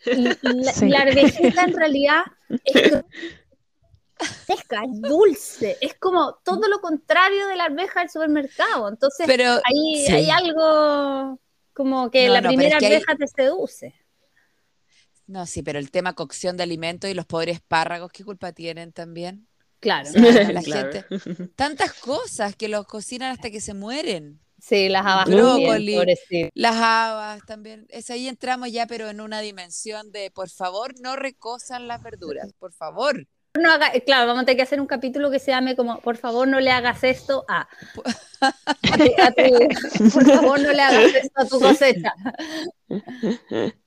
Y, 0.06 0.10
y 0.12 0.62
la, 0.62 0.72
Sí. 0.74 0.88
la 0.88 1.00
arvejita 1.00 1.62
en 1.64 1.72
realidad 1.74 2.22
es 2.64 2.92
fresca, 4.46 4.82
es 4.84 5.00
dulce, 5.00 5.78
es 5.80 5.94
como 5.94 6.34
todo 6.44 6.68
lo 6.68 6.80
contrario 6.80 7.46
de 7.46 7.56
la 7.56 7.64
arveja 7.64 8.00
del 8.00 8.10
supermercado. 8.10 8.88
Entonces, 8.88 9.26
Pero 9.26 9.52
ahí 9.64 10.04
sí. 10.06 10.12
hay 10.12 10.30
algo 10.30 11.38
como 11.72 12.10
que 12.10 12.26
No, 12.26 12.32
la 12.34 12.40
no, 12.40 12.48
primera 12.48 12.76
es 12.76 12.80
que 12.80 12.86
hay- 12.86 12.92
arveja 12.94 13.16
te 13.16 13.26
seduce. 13.28 13.94
No, 15.26 15.46
sí, 15.46 15.62
pero 15.62 15.78
el 15.78 15.90
tema 15.90 16.12
cocción 16.14 16.56
de 16.58 16.64
alimentos 16.64 17.08
y 17.08 17.14
los 17.14 17.24
pobres 17.24 17.54
espárragos, 17.56 18.12
¿qué 18.12 18.24
culpa 18.24 18.52
tienen 18.52 18.92
también? 18.92 19.48
Claro. 19.84 20.08
O 20.08 20.12
sea, 20.12 20.22
la 20.52 20.62
Claro. 20.62 20.90
gente, 20.92 21.48
tantas 21.54 21.92
cosas 21.92 22.56
que 22.56 22.68
los 22.68 22.86
cocinan 22.86 23.30
hasta 23.32 23.50
que 23.50 23.60
se 23.60 23.74
mueren. 23.74 24.40
Sí, 24.58 24.88
las 24.88 25.04
habas 25.04 25.26
Brócoli. 25.26 25.66
también, 25.66 25.98
pobrecito. 26.00 26.48
Las 26.54 26.76
habas 26.76 27.44
también. 27.44 27.86
Es 27.90 28.08
ahí 28.08 28.26
entramos 28.28 28.72
ya, 28.72 28.86
pero 28.86 29.10
en 29.10 29.20
una 29.20 29.40
dimensión 29.40 30.10
de, 30.10 30.30
por 30.30 30.48
favor, 30.48 30.98
no 31.02 31.16
recosan 31.16 31.86
las 31.86 32.02
verduras, 32.02 32.50
por 32.58 32.72
favor. 32.72 33.26
no 33.60 33.70
haga, 33.70 33.88
eh, 33.92 34.02
claro, 34.02 34.26
vamos 34.26 34.42
a 34.42 34.46
tener 34.46 34.56
que 34.56 34.62
hacer 34.62 34.80
un 34.80 34.86
capítulo 34.86 35.30
que 35.30 35.38
se 35.38 35.50
llame 35.50 35.76
como, 35.76 36.00
por 36.00 36.16
favor 36.16 36.48
no 36.48 36.60
le 36.60 36.70
hagas 36.70 37.04
esto 37.04 37.44
a. 37.46 37.68
a 38.40 38.96
tu- 38.96 39.22
a 39.22 39.30
tu- 39.32 40.10
por 40.14 40.24
favor 40.26 40.60
no 40.60 40.72
le 40.72 40.80
hagas 40.82 41.14
esto 41.14 41.40
a 41.40 41.44
tu 41.46 41.60
cosecha. 41.60 42.14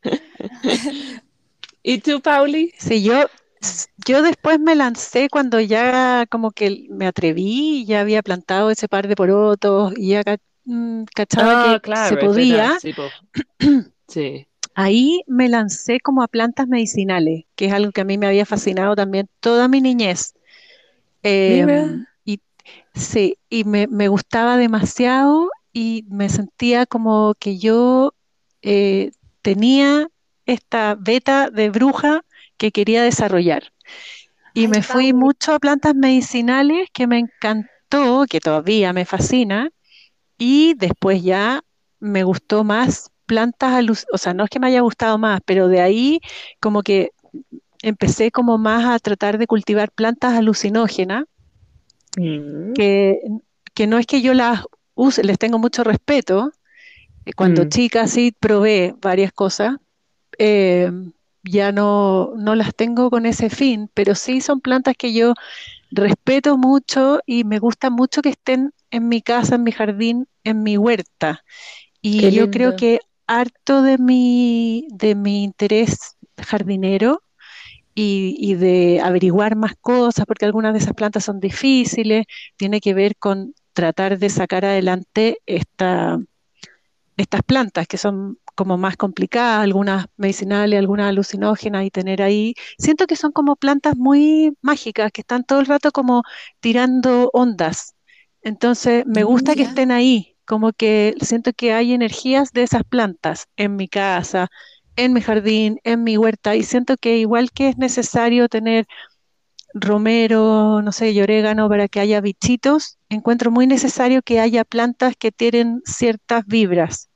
¿Y 1.84 1.98
tú, 2.00 2.22
Pauli? 2.22 2.74
Sí, 2.78 3.02
yo, 3.04 3.26
yo 4.05 4.22
después 4.22 4.60
me 4.60 4.76
lancé 4.76 5.30
cuando 5.30 5.60
ya 5.60 6.26
como 6.30 6.51
que 6.51 6.88
me 6.89 7.08
atreví, 7.08 7.86
ya 7.86 8.01
había 8.01 8.22
plantado 8.24 8.70
ese 8.72 8.88
par 8.88 9.08
de 9.08 9.16
porotos 9.16 9.93
y 9.97 10.10
ya 10.10 10.24
mm, 10.66 11.03
cachaba 11.16 11.53
Ah, 11.55 11.80
que 11.84 11.95
se 11.95 12.18
podía. 12.18 12.78
Sí. 12.80 12.93
Sí. 14.08 14.47
Ahí 14.74 15.22
me 15.28 15.49
lancé 15.49 15.99
como 15.99 16.22
a 16.24 16.28
plantas 16.28 16.68
medicinales, 16.68 17.43
que 17.55 17.66
es 17.66 17.74
algo 17.74 17.91
que 17.91 18.01
a 18.01 18.05
mí 18.05 18.18
me 18.18 18.28
había 18.28 18.45
fascinado 18.45 18.95
también 18.95 19.28
toda 19.41 19.68
mi 19.68 19.82
niñez. 19.82 20.34
Eh, 21.24 21.66
y 22.26 22.41
sí, 22.93 23.38
y 23.49 23.64
me, 23.64 23.88
me 23.88 24.08
gustaba 24.08 24.58
demasiado 24.58 25.49
y 25.74 26.05
me 26.10 26.30
sentía 26.30 26.86
como 26.86 27.36
que 27.39 27.58
yo 27.58 28.14
eh, 28.62 29.12
tenía 29.41 30.10
esta 30.45 30.95
beta 30.95 31.49
de 31.49 31.70
bruja 31.70 32.22
que 32.58 32.72
quería 32.72 33.03
desarrollar. 33.03 33.72
Y 34.53 34.62
Ay, 34.62 34.68
me 34.68 34.82
fui 34.82 35.14
mucho 35.14 35.53
a 35.53 35.60
plantas 35.60 35.95
medicinales 35.95 36.89
que 36.93 37.08
me 37.08 37.20
encantó, 37.20 38.26
que 38.30 38.39
todavía 38.39 38.93
me 38.93 39.05
fascina, 39.05 39.70
y 40.38 40.74
después 40.76 41.24
ya 41.24 41.64
me 41.99 42.24
gustó 42.24 42.64
más 42.64 43.12
plantas, 43.26 44.05
o 44.12 44.18
sea, 44.18 44.34
no 44.34 44.43
es 44.45 44.49
que 44.49 44.60
me 44.60 44.68
haya 44.68 44.82
gustado 44.82 45.18
más, 45.18 45.41
pero 45.45 45.68
de 45.68 45.82
ahí 45.82 46.20
como 46.60 46.82
que 46.82 47.12
empecé 47.82 48.32
como 48.32 48.58
más 48.58 48.86
a 48.86 48.99
tratar 48.99 49.38
de 49.38 49.47
cultivar 49.47 49.91
plantas 49.91 50.34
alucinógenas, 50.34 51.26
Mm. 52.18 52.74
que, 52.74 53.20
que 53.74 53.88
no 53.88 53.97
es 53.97 54.05
que 54.08 54.22
yo 54.22 54.34
las 54.34 54.64
use, 54.95 55.24
les 55.24 55.38
tengo 55.38 55.60
mucho 55.60 55.84
respeto. 55.84 56.51
Eh, 57.26 57.34
Cuando 57.34 57.66
Mm. 57.66 57.70
chica 57.70 58.08
sí 58.08 58.34
probé 58.39 58.95
varias 59.01 59.32
cosas, 59.32 59.76
eh, 60.39 60.91
ya 61.50 61.72
no, 61.72 62.34
no 62.38 62.56
las 62.56 62.76
tengo 62.76 63.10
con 63.10 63.26
ese 63.26 63.50
fin, 63.50 63.89
pero 63.93 64.16
sí 64.16 64.41
son 64.41 64.62
plantas 64.62 64.95
que 64.98 65.14
yo 65.14 65.34
respeto 65.91 66.58
mucho 66.58 67.20
y 67.26 67.43
me 67.45 67.60
gusta 67.60 67.89
mucho 67.89 68.22
que 68.22 68.30
estén 68.30 68.74
en 68.91 69.10
mi 69.10 69.22
casa, 69.22 69.56
en 69.56 69.64
mi 69.64 69.72
jardín, 69.72 70.28
en 70.43 70.64
mi 70.64 70.78
huerta. 70.78 71.43
Y 72.02 72.34
yo 72.34 72.50
creo 72.50 72.74
que 72.74 73.00
harto 73.28 73.82
de 73.84 73.98
mi, 73.98 74.88
de 74.91 75.16
mi 75.16 75.43
interés 75.43 76.18
jardinero 76.38 77.24
y, 77.95 78.36
y 78.39 78.56
de 78.56 79.02
averiguar 79.04 79.56
más 79.56 79.76
cosas, 79.82 80.26
porque 80.26 80.45
algunas 80.45 80.74
de 80.74 80.80
esas 80.80 80.93
plantas 80.93 81.26
son 81.26 81.39
difíciles, 81.39 82.26
tiene 82.58 82.80
que 82.82 82.93
ver 82.93 83.18
con 83.18 83.54
tratar 83.74 84.20
de 84.20 84.30
sacar 84.30 84.66
adelante 84.66 85.39
esta, 85.45 86.20
estas 87.18 87.41
plantas 87.43 87.88
que 87.88 87.98
son 87.98 88.39
como 88.58 88.78
más 88.78 88.97
complicadas, 88.97 89.64
algunas 89.64 90.08
medicinales, 90.18 90.80
algunas 90.80 91.10
alucinógenas, 91.10 91.86
y 91.86 91.91
tener 91.91 92.22
ahí, 92.24 92.55
siento 92.80 93.08
que 93.08 93.16
son 93.16 93.32
como 93.34 93.55
plantas 93.58 93.97
muy 93.97 94.53
mágicas, 94.62 95.12
que 95.14 95.22
están 95.22 95.45
todo 95.45 95.62
el 95.62 95.68
rato 95.68 95.91
como 95.93 96.24
tirando 96.62 97.30
ondas. 97.34 97.95
Entonces, 98.41 99.05
me 99.08 99.24
Mm, 99.24 99.24
gusta 99.24 99.55
que 99.55 99.64
estén 99.64 99.91
ahí, 99.91 100.38
como 100.45 100.74
que 100.74 101.16
siento 101.22 101.53
que 101.53 101.74
hay 101.74 101.93
energías 101.93 102.51
de 102.53 102.64
esas 102.64 102.84
plantas 102.84 103.47
en 103.58 103.76
mi 103.76 103.88
casa, 103.89 104.47
en 104.95 105.14
mi 105.14 105.22
jardín, 105.22 105.80
en 105.84 106.03
mi 106.03 106.18
huerta, 106.18 106.55
y 106.55 106.64
siento 106.64 106.97
que 106.97 107.18
igual 107.20 107.51
que 107.51 107.70
es 107.70 107.78
necesario 107.78 108.49
tener 108.49 108.88
romero, 109.74 110.82
no 110.82 110.91
sé, 110.91 111.12
y 111.12 111.22
orégano 111.22 111.70
para 111.70 111.88
que 111.88 111.99
haya 112.01 112.22
bichitos, 112.22 112.97
encuentro 113.10 113.51
muy 113.51 113.68
necesario 113.68 114.22
que 114.24 114.39
haya 114.39 114.66
plantas 114.66 115.16
que 115.18 115.32
tienen 115.32 115.82
ciertas 115.86 116.45
vibras 116.47 117.07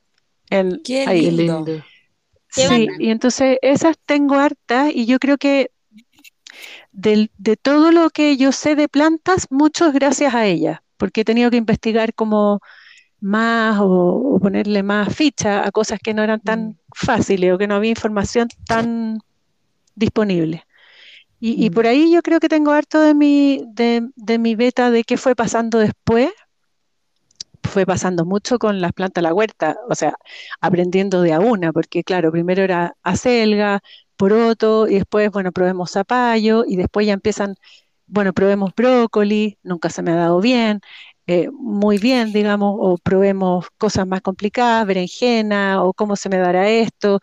en, 0.51 0.81
Qué 0.83 1.07
ahí. 1.07 1.21
Qué 1.23 1.31
lindo. 1.31 1.81
Sí, 2.49 2.87
y 2.99 3.09
entonces 3.09 3.57
esas 3.61 3.97
tengo 4.05 4.35
hartas 4.35 4.91
y 4.93 5.05
yo 5.05 5.19
creo 5.19 5.37
que 5.37 5.71
del- 6.91 7.31
de 7.37 7.57
todo 7.57 7.91
lo 7.91 8.09
que 8.09 8.37
yo 8.37 8.51
sé 8.51 8.75
de 8.75 8.89
plantas, 8.89 9.47
mucho 9.49 9.87
es 9.87 9.93
gracias 9.93 10.33
a 10.35 10.45
ellas, 10.45 10.79
porque 10.97 11.21
he 11.21 11.25
tenido 11.25 11.49
que 11.51 11.57
investigar 11.57 12.13
como 12.13 12.59
más 13.21 13.79
o, 13.81 13.87
o 14.35 14.39
ponerle 14.39 14.83
más 14.83 15.15
ficha 15.15 15.67
a 15.67 15.71
cosas 15.71 15.99
que 16.03 16.13
no 16.13 16.23
eran 16.23 16.41
tan 16.41 16.77
fáciles 16.95 17.53
o 17.53 17.57
que 17.59 17.67
no 17.67 17.75
había 17.75 17.91
información 17.91 18.49
tan 18.67 19.19
disponible. 19.95 20.65
Y, 21.39 21.65
y 21.65 21.69
Mm. 21.69 21.73
por 21.73 21.87
ahí 21.87 22.11
yo 22.13 22.21
creo 22.23 22.39
que 22.41 22.49
tengo 22.49 22.71
harto 22.71 23.01
de 23.01 23.15
mi, 23.15 23.63
de, 23.73 24.09
de 24.15 24.39
mi 24.39 24.55
beta 24.55 24.91
de 24.91 25.03
qué 25.05 25.17
fue 25.17 25.35
pasando 25.35 25.79
después. 25.79 26.31
Fue 27.63 27.85
pasando 27.85 28.25
mucho 28.25 28.57
con 28.59 28.81
las 28.81 28.93
plantas 28.93 29.21
de 29.21 29.27
la 29.29 29.33
huerta, 29.33 29.77
o 29.89 29.95
sea, 29.95 30.15
aprendiendo 30.59 31.21
de 31.21 31.33
a 31.33 31.39
una, 31.39 31.71
porque 31.71 32.03
claro, 32.03 32.31
primero 32.31 32.63
era 32.63 32.95
acelga, 33.03 33.81
poroto, 34.17 34.87
y 34.87 34.95
después, 34.95 35.31
bueno, 35.31 35.51
probemos 35.51 35.91
zapallo, 35.91 36.63
y 36.67 36.75
después 36.75 37.07
ya 37.07 37.13
empiezan, 37.13 37.55
bueno, 38.07 38.33
probemos 38.33 38.73
brócoli, 38.75 39.57
nunca 39.63 39.89
se 39.89 40.01
me 40.03 40.11
ha 40.11 40.15
dado 40.15 40.41
bien, 40.41 40.81
eh, 41.27 41.49
muy 41.51 41.97
bien, 41.97 42.33
digamos, 42.33 42.75
o 42.79 42.97
probemos 42.97 43.67
cosas 43.77 44.07
más 44.07 44.21
complicadas, 44.21 44.85
berenjena, 44.87 45.83
o 45.83 45.93
cómo 45.93 46.15
se 46.15 46.29
me 46.29 46.37
dará 46.37 46.69
esto. 46.69 47.19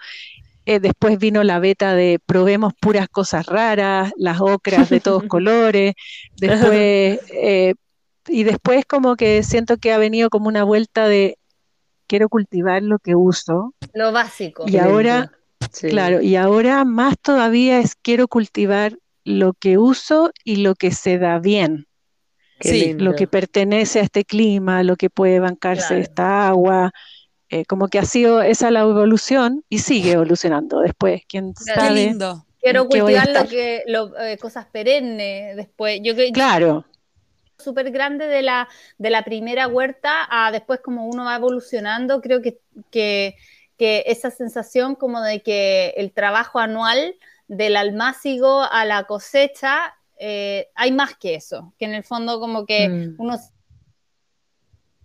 Eh, 0.67 0.81
después 0.81 1.19
vino 1.19 1.43
la 1.45 1.59
beta 1.61 1.95
de 1.95 2.21
probemos 2.25 2.75
puras 2.81 3.09
cosas 3.09 3.47
raras, 3.47 4.13
las 4.17 4.41
ocras 4.41 4.91
de 4.91 5.01
todos 5.01 5.25
colores. 5.29 5.95
Después, 6.37 7.21
eh, 7.33 7.75
y 8.29 8.45
después 8.45 8.85
como 8.87 9.17
que 9.17 9.43
siento 9.43 9.77
que 9.79 9.93
ha 9.93 9.99
venido 9.99 10.31
como 10.31 10.49
una 10.49 10.65
vuelta 10.65 11.07
de 11.09 11.39
quiero 12.07 12.29
cultivar 12.29 12.83
lo 12.83 12.99
que 12.99 13.15
uso. 13.15 13.75
Lo 13.95 14.13
básico. 14.13 14.65
Y 14.67 14.79
ahora. 14.79 15.33
Sí. 15.73 15.89
claro, 15.89 16.23
y 16.23 16.37
ahora 16.37 16.85
más 16.85 17.17
todavía 17.21 17.79
es 17.81 17.95
quiero 17.97 18.27
cultivar 18.29 18.97
lo 19.25 19.53
que 19.53 19.77
uso 19.77 20.31
y 20.45 20.57
lo 20.57 20.75
que 20.75 20.93
se 20.93 21.19
da 21.19 21.39
bien, 21.41 21.87
Qué 22.61 22.69
Sí, 22.71 22.81
lindo. 22.87 23.05
lo 23.05 23.15
que 23.15 23.27
pertenece 23.27 23.99
a 23.99 24.03
este 24.03 24.25
clima, 24.25 24.83
lo 24.83 24.97
que 24.97 25.11
puede 25.11 25.41
bancarse 25.41 25.89
Claro. 25.89 26.03
esta 26.03 26.49
agua. 26.49 26.93
eh, 27.51 27.65
como 27.65 27.89
que 27.89 27.99
ha 27.99 28.05
sido 28.05 28.43
esa 28.43 28.71
la 28.71 28.81
evolución 28.81 29.65
y 29.71 29.79
sigue 29.79 30.13
evolucionando 30.13 30.81
después. 30.81 31.23
¿Quién 31.29 31.53
Claro. 31.55 31.81
Qué 31.83 31.89
sabe? 31.89 32.05
lindo. 32.07 32.47
Quiero 32.61 32.83
¿en 32.83 32.89
qué 32.91 33.03
voy 33.03 33.15
a 33.15 33.23
cultivar 33.25 33.43
lo 33.45 33.49
que, 33.51 33.83
lo, 33.87 34.19
eh, 34.21 34.37
cosas 34.39 34.67
perennes 34.67 35.57
después. 35.57 35.99
Yo 36.03 36.13
Claro, 36.35 36.85
súper 37.59 37.91
grande 37.91 38.27
de 38.27 38.43
la, 38.43 38.69
de 38.99 39.11
la 39.11 39.23
primera 39.25 39.67
huerta 39.67 40.27
a 40.31 40.51
después 40.53 40.81
como 40.81 41.07
uno 41.07 41.25
va 41.25 41.37
evolucionando, 41.37 42.21
creo 42.21 42.41
que, 42.41 42.61
que, 42.91 43.35
que 43.77 44.05
esa 44.07 44.31
sensación 44.31 44.95
como 44.95 45.21
de 45.21 45.43
que 45.43 45.95
el 45.97 46.13
trabajo 46.13 46.61
anual 46.61 47.17
del 47.49 47.77
almácigo 47.77 48.63
a 48.63 48.85
la 48.85 49.05
cosecha, 49.05 49.97
eh, 50.19 50.69
hay 50.75 50.93
más 50.93 51.17
que 51.17 51.35
eso, 51.35 51.75
que 51.79 51.87
en 51.87 51.95
el 51.95 52.05
fondo 52.05 52.41
como 52.41 52.65
que 52.65 52.89
Mm. 52.89 53.15
uno 53.19 53.39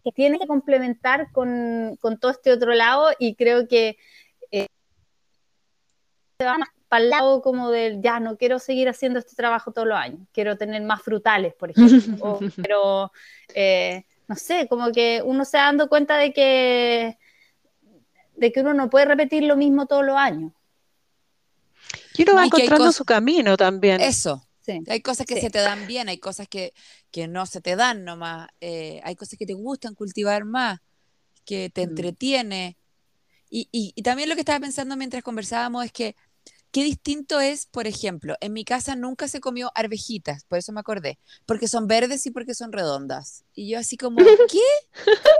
que 0.03 0.11
tiene 0.11 0.37
que 0.37 0.47
complementar 0.47 1.31
con, 1.31 1.97
con 2.01 2.19
todo 2.19 2.31
este 2.31 2.51
otro 2.51 2.73
lado 2.73 3.11
y 3.17 3.35
creo 3.35 3.67
que 3.69 3.97
eh, 4.51 4.67
se 6.37 6.45
va 6.45 6.57
más 6.57 6.69
para 6.93 7.03
el 7.05 7.09
lado 7.09 7.41
como 7.41 7.71
del 7.71 8.03
ya 8.03 8.19
no 8.19 8.37
quiero 8.37 8.59
seguir 8.59 8.87
haciendo 8.87 9.17
este 9.17 9.35
trabajo 9.35 9.71
todos 9.71 9.87
los 9.87 9.97
años, 9.97 10.19
quiero 10.31 10.57
tener 10.57 10.79
más 10.83 11.01
frutales, 11.01 11.55
por 11.55 11.71
ejemplo, 11.71 11.89
o, 12.21 12.39
pero 12.61 13.11
eh, 13.55 14.05
no 14.27 14.35
sé, 14.35 14.67
como 14.67 14.91
que 14.91 15.23
uno 15.25 15.43
se 15.43 15.57
va 15.57 15.63
dando 15.63 15.89
cuenta 15.89 16.17
de 16.17 16.33
que 16.33 17.17
de 18.35 18.51
que 18.51 18.59
uno 18.61 18.75
no 18.75 18.91
puede 18.91 19.05
repetir 19.05 19.41
lo 19.43 19.55
mismo 19.55 19.87
todos 19.87 20.05
los 20.05 20.15
años. 20.15 20.51
y 22.15 22.21
uno 22.21 22.35
va 22.35 22.43
Y 22.43 22.45
encontrando 22.47 22.77
cosas- 22.77 22.95
su 22.95 23.05
camino 23.05 23.57
también. 23.57 23.99
Eso. 23.99 24.45
Sí. 24.61 24.79
Hay 24.87 25.01
cosas 25.01 25.25
que 25.25 25.35
Sí. 25.35 25.41
se 25.41 25.49
te 25.49 25.59
dan 25.59 25.87
bien, 25.87 26.09
hay 26.09 26.19
cosas 26.19 26.47
que, 26.47 26.73
que 27.11 27.27
no 27.27 27.45
se 27.47 27.59
te 27.59 27.75
dan 27.75 28.05
nomás, 28.05 28.49
eh, 28.61 29.01
hay 29.03 29.15
cosas 29.15 29.37
que 29.39 29.45
te 29.47 29.53
gustan 29.55 29.95
cultivar 29.95 30.45
más, 30.45 30.79
que 31.43 31.69
te 31.71 31.81
Mm. 31.85 31.89
entretiene. 31.89 32.77
Y, 33.49 33.67
y- 33.71 33.93
y 33.95 34.01
también 34.03 34.29
lo 34.29 34.35
que 34.35 34.41
estaba 34.41 34.59
pensando 34.59 34.95
mientras 34.95 35.21
conversábamos 35.23 35.85
es 35.85 35.91
que 35.91 36.15
qué 36.73 36.83
distinto 36.83 37.39
es, 37.39 37.67
por 37.67 37.87
ejemplo, 37.87 38.35
en 38.41 38.51
mi 38.53 38.65
casa 38.65 38.97
nunca 38.97 39.29
se 39.29 39.39
comió 39.39 39.71
arvejitas, 39.75 40.43
por 40.45 40.57
eso 40.59 40.73
me 40.73 40.81
acordé, 40.81 41.19
porque 41.45 41.69
son 41.69 41.87
verdes 41.87 42.25
y 42.25 42.31
porque 42.31 42.55
son 42.55 42.73
redondas. 42.73 43.45
Y 43.55 43.69
yo 43.69 43.79
así 43.79 43.95
como, 43.97 44.17
¿qué? 44.51 44.59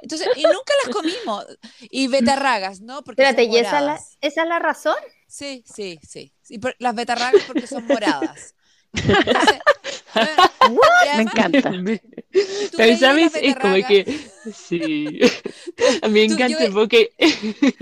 Entonces, 0.04 0.30
y 0.38 0.44
nunca 0.44 0.74
las 0.86 0.96
comimos. 0.96 1.46
Y 1.82 2.08
betarragas, 2.08 2.82
¿no? 2.82 3.04
Porque 3.04 3.24
Espérate, 3.24 3.46
son 3.46 3.54
¿y 3.54 3.58
esa 3.58 3.68
es, 3.68 3.74
la, 3.74 3.80
moradas. 3.82 4.18
esa 4.22 4.44
es 4.44 4.48
la 4.48 4.60
razón? 4.60 4.96
Sí, 5.28 5.64
sí, 5.66 6.00
sí. 6.08 6.32
Y 6.50 6.60
por- 6.60 6.76
las 6.80 6.96
betarragas 6.96 7.44
porque 7.48 7.68
son 7.68 7.86
moradas. 7.88 8.56
Entonces, 8.94 9.60
bueno, 10.60 10.82
y 11.14 11.18
Me 11.18 11.24
encanta. 11.24 11.72
Pero 12.78 12.98
sabes, 12.98 13.32
es 13.42 13.56
como 13.56 13.76
que 13.88 14.30
sí. 14.54 15.20
A 16.04 16.08
mí 16.08 16.14
me 16.28 16.34
encanta 16.34 16.70
porque 16.72 17.12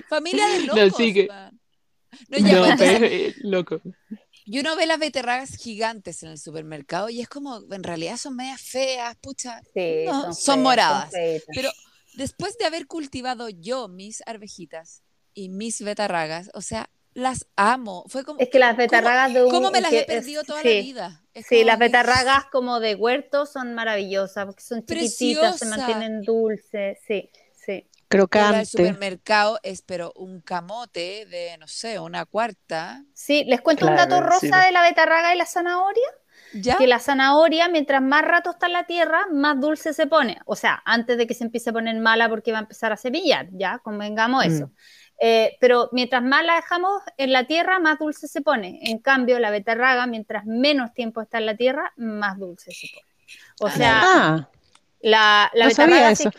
Familia 0.07 0.47
de 0.47 0.59
No, 0.67 0.75
locos. 0.75 0.97
sí 0.97 1.13
que-. 1.13 1.27
No, 2.29 2.37
ya, 2.37 2.69
no, 2.69 2.75
pero 2.77 3.05
es 3.05 3.37
loco. 3.43 3.81
Y 4.45 4.59
uno 4.59 4.75
ve 4.75 4.85
las 4.85 4.99
beterragas 4.99 5.55
gigantes 5.55 6.23
en 6.23 6.29
el 6.29 6.37
supermercado 6.39 7.09
y 7.09 7.21
es 7.21 7.29
como, 7.29 7.61
en 7.71 7.83
realidad 7.83 8.17
son 8.17 8.35
medias 8.35 8.61
feas, 8.61 9.15
pucha. 9.17 9.61
Sí, 9.73 10.03
No, 10.05 10.21
son, 10.23 10.35
son 10.35 10.55
feas, 10.55 10.63
moradas. 10.63 11.11
Pero 11.53 11.69
después 12.15 12.57
de 12.57 12.65
haber 12.65 12.87
cultivado 12.87 13.49
yo 13.49 13.87
mis 13.87 14.21
arvejitas 14.25 15.03
y 15.33 15.49
mis 15.49 15.81
betarragas, 15.81 16.49
o 16.53 16.61
sea, 16.61 16.89
las 17.13 17.45
amo. 17.57 18.05
Fue 18.07 18.23
como, 18.23 18.39
Es 18.39 18.49
que 18.49 18.57
las 18.57 18.75
betarragas 18.77 19.33
de 19.33 19.43
un... 19.43 19.51
¿cómo 19.51 19.69
me 19.69 19.81
las 19.81 19.89
que 19.91 19.97
he 19.97 20.01
es- 20.01 20.05
perdido 20.07 20.43
toda 20.43 20.61
sí. 20.61 20.67
la 20.75 20.81
vida? 20.81 21.23
Es 21.33 21.45
Sí, 21.47 21.63
las 21.63 21.77
que- 21.77 21.83
betarragas 21.85 22.45
como 22.51 22.79
de 22.79 22.95
huerto 22.95 23.45
son 23.45 23.73
maravillosas 23.75 24.45
porque 24.45 24.63
son 24.63 24.85
chiquititas, 24.85 25.59
se 25.59 25.65
mantienen 25.65 26.21
dulces, 26.23 26.99
sí, 27.05 27.29
Crocante. 28.11 28.65
supermercado 28.65 29.59
es, 29.63 29.81
pero 29.81 30.11
un 30.15 30.41
camote 30.41 31.25
de, 31.27 31.57
no 31.57 31.67
sé, 31.67 31.99
una 31.99 32.25
cuarta. 32.25 33.03
Sí, 33.13 33.43
les 33.45 33.61
cuento 33.61 33.87
un 33.87 33.95
dato 33.95 34.21
rosa 34.21 34.39
sí. 34.61 34.65
de 34.65 34.71
la 34.71 34.81
betarraga 34.83 35.33
y 35.33 35.37
la 35.37 35.45
zanahoria, 35.45 36.07
¿Ya? 36.53 36.75
que 36.77 36.87
la 36.87 36.99
zanahoria 36.99 37.67
mientras 37.69 38.01
más 38.01 38.23
rato 38.23 38.51
está 38.51 38.67
en 38.67 38.73
la 38.73 38.85
tierra, 38.85 39.27
más 39.31 39.59
dulce 39.59 39.93
se 39.93 40.07
pone. 40.07 40.39
O 40.45 40.55
sea, 40.55 40.81
antes 40.85 41.17
de 41.17 41.27
que 41.27 41.33
se 41.33 41.43
empiece 41.43 41.69
a 41.69 41.73
poner 41.73 41.95
mala 41.99 42.29
porque 42.29 42.51
va 42.51 42.59
a 42.59 42.61
empezar 42.61 42.91
a 42.91 42.97
semillar, 42.97 43.47
ya, 43.51 43.79
convengamos 43.79 44.45
Mm. 44.45 44.47
eso. 44.47 44.71
Eh, 45.19 45.57
pero 45.61 45.89
mientras 45.91 46.23
más 46.23 46.43
la 46.43 46.55
dejamos 46.55 47.01
en 47.17 47.31
la 47.31 47.45
tierra, 47.45 47.79
más 47.79 47.99
dulce 47.99 48.27
se 48.27 48.41
pone. 48.41 48.79
En 48.83 48.99
cambio, 48.99 49.39
la 49.39 49.51
betarraga, 49.51 50.07
mientras 50.07 50.45
menos 50.45 50.93
tiempo 50.93 51.21
está 51.21 51.37
en 51.37 51.45
la 51.45 51.55
tierra, 51.55 51.93
más 51.97 52.39
dulce 52.39 52.71
se 52.71 52.87
pone. 52.87 53.07
O 53.61 53.67
Ah, 53.67 53.71
sea, 53.71 54.01
Ah, 54.03 54.49
La, 55.03 55.49
la 55.53 55.65
No 55.65 55.71
sabía 55.71 56.01
betarraga, 56.01 56.11
eso. 56.11 56.31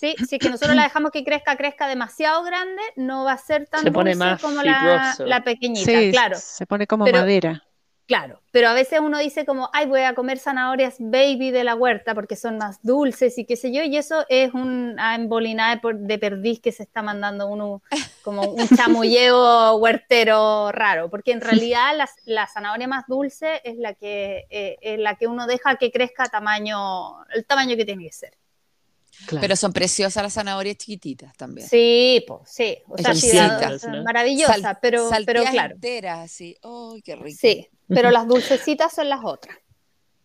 Sí, 0.00 0.14
si 0.26 0.36
es 0.36 0.40
que 0.40 0.48
nosotros 0.50 0.74
la 0.74 0.84
dejamos 0.84 1.10
que 1.12 1.22
crezca, 1.24 1.56
crezca 1.56 1.86
demasiado 1.86 2.42
grande, 2.42 2.82
no 2.96 3.24
va 3.24 3.32
a 3.32 3.38
ser 3.38 3.66
tan 3.66 3.82
Se 3.82 3.92
pone 3.92 4.12
dulce 4.14 4.24
más 4.24 4.40
como 4.40 4.62
la, 4.62 5.14
la 5.18 5.44
pequeñita, 5.44 5.90
sí, 5.90 6.10
claro, 6.10 6.36
se 6.38 6.66
pone 6.66 6.86
como 6.86 7.04
Pero- 7.04 7.18
madera. 7.18 7.62
claro. 8.06 8.40
Pero 8.52 8.68
a 8.68 8.72
veces 8.74 8.98
uno 8.98 9.18
dice 9.20 9.46
como, 9.46 9.70
ay, 9.72 9.86
voy 9.86 10.00
a 10.00 10.14
comer 10.14 10.38
zanahorias 10.40 10.96
baby 10.98 11.52
de 11.52 11.62
la 11.62 11.76
huerta 11.76 12.14
porque 12.16 12.34
son 12.34 12.58
más 12.58 12.82
dulces 12.82 13.38
y 13.38 13.44
qué 13.44 13.54
sé 13.54 13.70
yo, 13.72 13.84
y 13.84 13.96
eso 13.96 14.24
es 14.28 14.52
una 14.54 15.14
embolinada 15.14 15.76
de, 15.76 15.80
por- 15.80 15.96
de 15.98 16.18
perdiz 16.18 16.60
que 16.60 16.72
se 16.72 16.82
está 16.82 17.00
mandando 17.02 17.46
uno 17.46 17.80
como 18.22 18.42
un 18.42 18.66
chamulleo 18.76 19.76
huertero 19.76 20.72
raro, 20.72 21.08
porque 21.10 21.30
en 21.30 21.40
realidad 21.40 21.96
la, 21.96 22.08
la 22.24 22.46
zanahoria 22.48 22.88
más 22.88 23.04
dulce 23.06 23.60
es 23.62 23.76
la 23.76 23.94
que 23.94 24.46
eh, 24.50 24.78
es 24.80 24.98
la 24.98 25.14
que 25.14 25.28
uno 25.28 25.46
deja 25.46 25.76
que 25.76 25.92
crezca 25.92 26.24
a 26.24 26.28
tamaño, 26.28 27.22
el 27.32 27.44
tamaño 27.46 27.76
que 27.76 27.84
tiene 27.84 28.04
que 28.06 28.12
ser. 28.12 28.32
Claro. 29.26 29.40
Pero 29.42 29.56
son 29.56 29.72
preciosas 29.72 30.22
las 30.22 30.34
zanahorias 30.34 30.76
chiquititas 30.76 31.36
también. 31.36 31.68
Sí, 31.68 32.24
pues 32.26 32.50
sí, 32.50 32.78
o 32.88 32.98
sea, 32.98 33.48
da- 33.60 33.78
¿no? 33.90 34.04
maravillosa, 34.04 34.54
Sal- 34.54 34.78
pero, 34.80 35.08
pero 35.26 35.42
claro, 35.42 35.74
enteras, 35.74 36.18
así. 36.20 36.56
¡Ay, 36.62 37.02
qué 37.02 37.16
rico! 37.16 37.38
sí, 37.40 37.68
pero 37.88 38.10
las 38.12 38.26
dulcecitas 38.26 38.92
son 38.94 39.08
las 39.08 39.20
otras. 39.22 39.56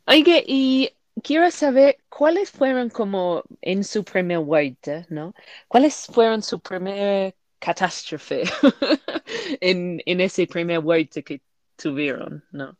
Oye, 0.07 0.43
y 0.47 0.91
quiero 1.23 1.49
saber 1.51 1.97
cuáles 2.09 2.51
fueron 2.51 2.89
como 2.89 3.43
en 3.61 3.83
su 3.83 4.03
primer 4.03 4.39
huerta, 4.39 5.05
¿no? 5.09 5.33
¿Cuáles 5.67 6.05
fueron 6.05 6.41
su 6.43 6.59
primer 6.59 7.35
catástrofe 7.59 8.43
en, 9.61 10.01
en 10.05 10.21
ese 10.21 10.47
primer 10.47 10.79
huerta 10.79 11.21
que 11.21 11.41
tuvieron, 11.75 12.43
¿no? 12.51 12.77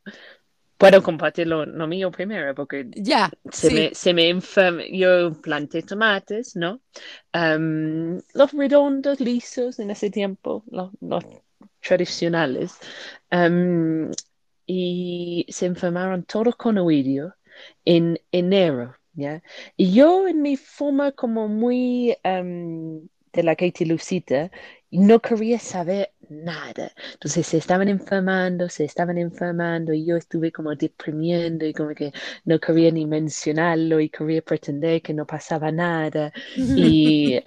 Puedo 0.77 1.01
compartir 1.01 1.47
lo, 1.47 1.65
lo 1.65 1.87
mío 1.87 2.11
primero 2.11 2.53
porque 2.53 2.85
Ya, 2.95 3.31
se 3.51 3.69
sí. 3.69 3.75
me, 3.75 3.95
se 3.95 4.13
me 4.13 4.29
enferma. 4.29 4.83
Yo 4.91 5.33
planté 5.41 5.83
tomates, 5.83 6.55
¿no? 6.55 6.81
Am, 7.31 8.19
los 8.33 8.51
redondos, 8.53 9.19
lisos 9.19 9.79
en 9.79 9.91
ese 9.91 10.09
tiempo, 10.09 10.63
los, 10.69 10.91
los 11.01 11.23
tradicionales. 11.81 12.77
Am, 13.29 14.11
y 14.65 15.45
se 15.49 15.65
enfermaron 15.67 16.23
todos 16.25 16.55
con 16.55 16.77
oidio 16.77 17.35
en 17.85 18.19
enero, 18.31 18.95
¿ya? 19.13 19.41
Y 19.77 19.93
yo 19.93 20.27
en 20.27 20.41
mi 20.41 20.57
forma 20.57 21.11
como 21.13 21.47
muy 21.47 22.17
am, 22.23 23.07
de 23.33 23.43
la 23.43 23.55
Katie 23.55 23.85
Lucita, 23.87 24.51
no 24.91 25.19
quería 25.21 25.59
saber 25.59 26.13
nada. 26.29 26.91
Entonces 27.13 27.47
se 27.47 27.57
estaban 27.57 27.87
enfermando, 27.89 28.69
se 28.69 28.85
estaban 28.85 29.17
enfermando 29.17 29.93
y 29.93 30.05
yo 30.05 30.17
estuve 30.17 30.51
como 30.51 30.75
deprimiendo 30.75 31.65
y 31.65 31.73
como 31.73 31.93
que 31.95 32.11
no 32.45 32.59
quería 32.59 32.91
ni 32.91 33.05
mencionarlo 33.05 33.99
y 33.99 34.09
quería 34.09 34.41
pretender 34.41 35.01
que 35.01 35.13
no 35.13 35.25
pasaba 35.25 35.71
nada 35.71 36.31
y 36.55 37.39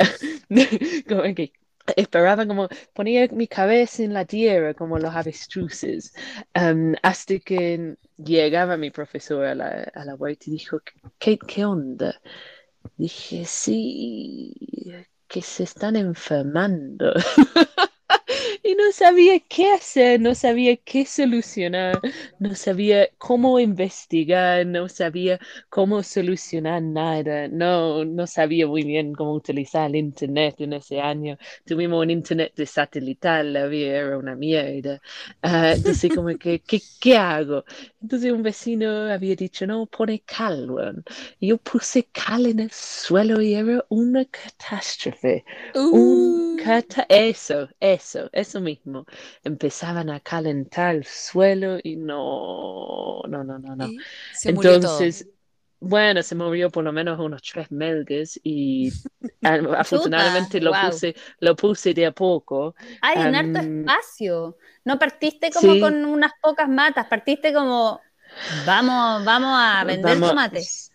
como 1.08 1.22
que 1.34 1.52
esperaba 1.96 2.46
como 2.46 2.68
ponía 2.92 3.28
mi 3.32 3.46
cabeza 3.48 4.02
en 4.02 4.12
la 4.12 4.24
tierra 4.24 4.74
como 4.74 4.98
los 4.98 5.14
avestruces 5.14 6.12
um, 6.54 6.94
hasta 7.02 7.38
que 7.38 7.96
llegaba 8.18 8.76
mi 8.76 8.90
profesor 8.90 9.44
a 9.44 9.54
la, 9.54 9.90
a 9.94 10.04
la 10.04 10.16
y 10.30 10.50
dijo 10.50 10.80
Kate, 11.18 11.38
¿qué 11.46 11.64
onda? 11.64 12.20
Dije, 12.96 13.44
sí, 13.44 14.54
que 15.28 15.42
se 15.42 15.64
están 15.64 15.96
enfermando. 15.96 17.12
Y 18.68 18.74
no 18.74 18.92
sabía 18.92 19.40
qué 19.48 19.72
hacer, 19.72 20.20
no 20.20 20.34
sabía 20.34 20.76
qué 20.76 21.06
solucionar, 21.06 22.02
no 22.38 22.54
sabía 22.54 23.08
cómo 23.16 23.58
investigar, 23.58 24.66
no 24.66 24.90
sabía 24.90 25.38
cómo 25.70 26.02
solucionar 26.02 26.82
nada, 26.82 27.48
no, 27.48 28.04
no 28.04 28.26
sabía 28.26 28.66
muy 28.66 28.82
bien 28.84 29.14
cómo 29.14 29.32
utilizar 29.32 29.88
el 29.88 29.96
internet 29.96 30.56
en 30.60 30.74
ese 30.74 31.00
año. 31.00 31.38
Tuvimos 31.64 32.02
un 32.02 32.10
internet 32.10 32.52
de 32.56 32.66
satelital, 32.66 33.54
la 33.54 33.66
vida 33.66 33.96
era 33.96 34.18
una 34.18 34.36
mierda. 34.36 35.00
Ah, 35.42 35.72
entonces, 35.72 36.12
como 36.12 36.28
que, 36.36 36.60
¿qué, 36.60 36.84
qué 37.00 37.16
hago? 37.16 37.64
Entonces 38.02 38.30
un 38.32 38.42
vecino 38.42 39.10
había 39.10 39.34
dicho, 39.34 39.66
no, 39.66 39.86
pone 39.86 40.20
cal. 40.26 40.68
Y 41.40 41.48
yo 41.48 41.58
puse 41.58 42.04
cal 42.12 42.46
en 42.46 42.60
el 42.60 42.70
suelo 42.70 43.40
y 43.40 43.54
era 43.54 43.84
una 43.88 44.24
catástrofe. 44.26 45.44
Un 45.90 46.42
Uh, 46.42 46.54
cata- 46.56 47.06
eso, 47.08 47.68
eso, 47.80 48.28
eso 48.32 48.57
mismo. 48.60 49.06
Empezaban 49.44 50.10
a 50.10 50.20
calentar 50.20 50.94
el 50.94 51.04
suelo 51.04 51.78
y 51.82 51.96
no, 51.96 53.22
no, 53.28 53.44
no, 53.44 53.58
no, 53.58 53.76
no. 53.76 53.88
Entonces, 54.44 55.28
bueno, 55.80 56.22
se 56.22 56.34
murió 56.34 56.70
por 56.70 56.82
lo 56.84 56.92
menos 56.92 57.18
unos 57.20 57.42
tres 57.42 57.70
melgas 57.70 58.38
y 58.42 58.90
afortunadamente 59.42 60.60
lo 60.60 60.72
puse, 60.72 61.14
lo 61.40 61.54
puse 61.54 61.94
de 61.94 62.06
a 62.06 62.12
poco. 62.12 62.74
Ay, 63.00 63.28
en 63.28 63.34
harto 63.34 63.58
Am, 63.60 63.80
espacio. 63.80 64.56
No 64.84 64.98
partiste 64.98 65.50
como 65.50 65.74
sí. 65.74 65.80
con 65.80 66.04
unas 66.04 66.32
pocas 66.42 66.68
matas, 66.68 67.06
partiste 67.06 67.52
como, 67.52 68.00
vamos, 68.66 69.24
vamos 69.24 69.50
a 69.54 69.84
vender 69.84 70.14
Vamos- 70.14 70.30
tomates. 70.30 70.92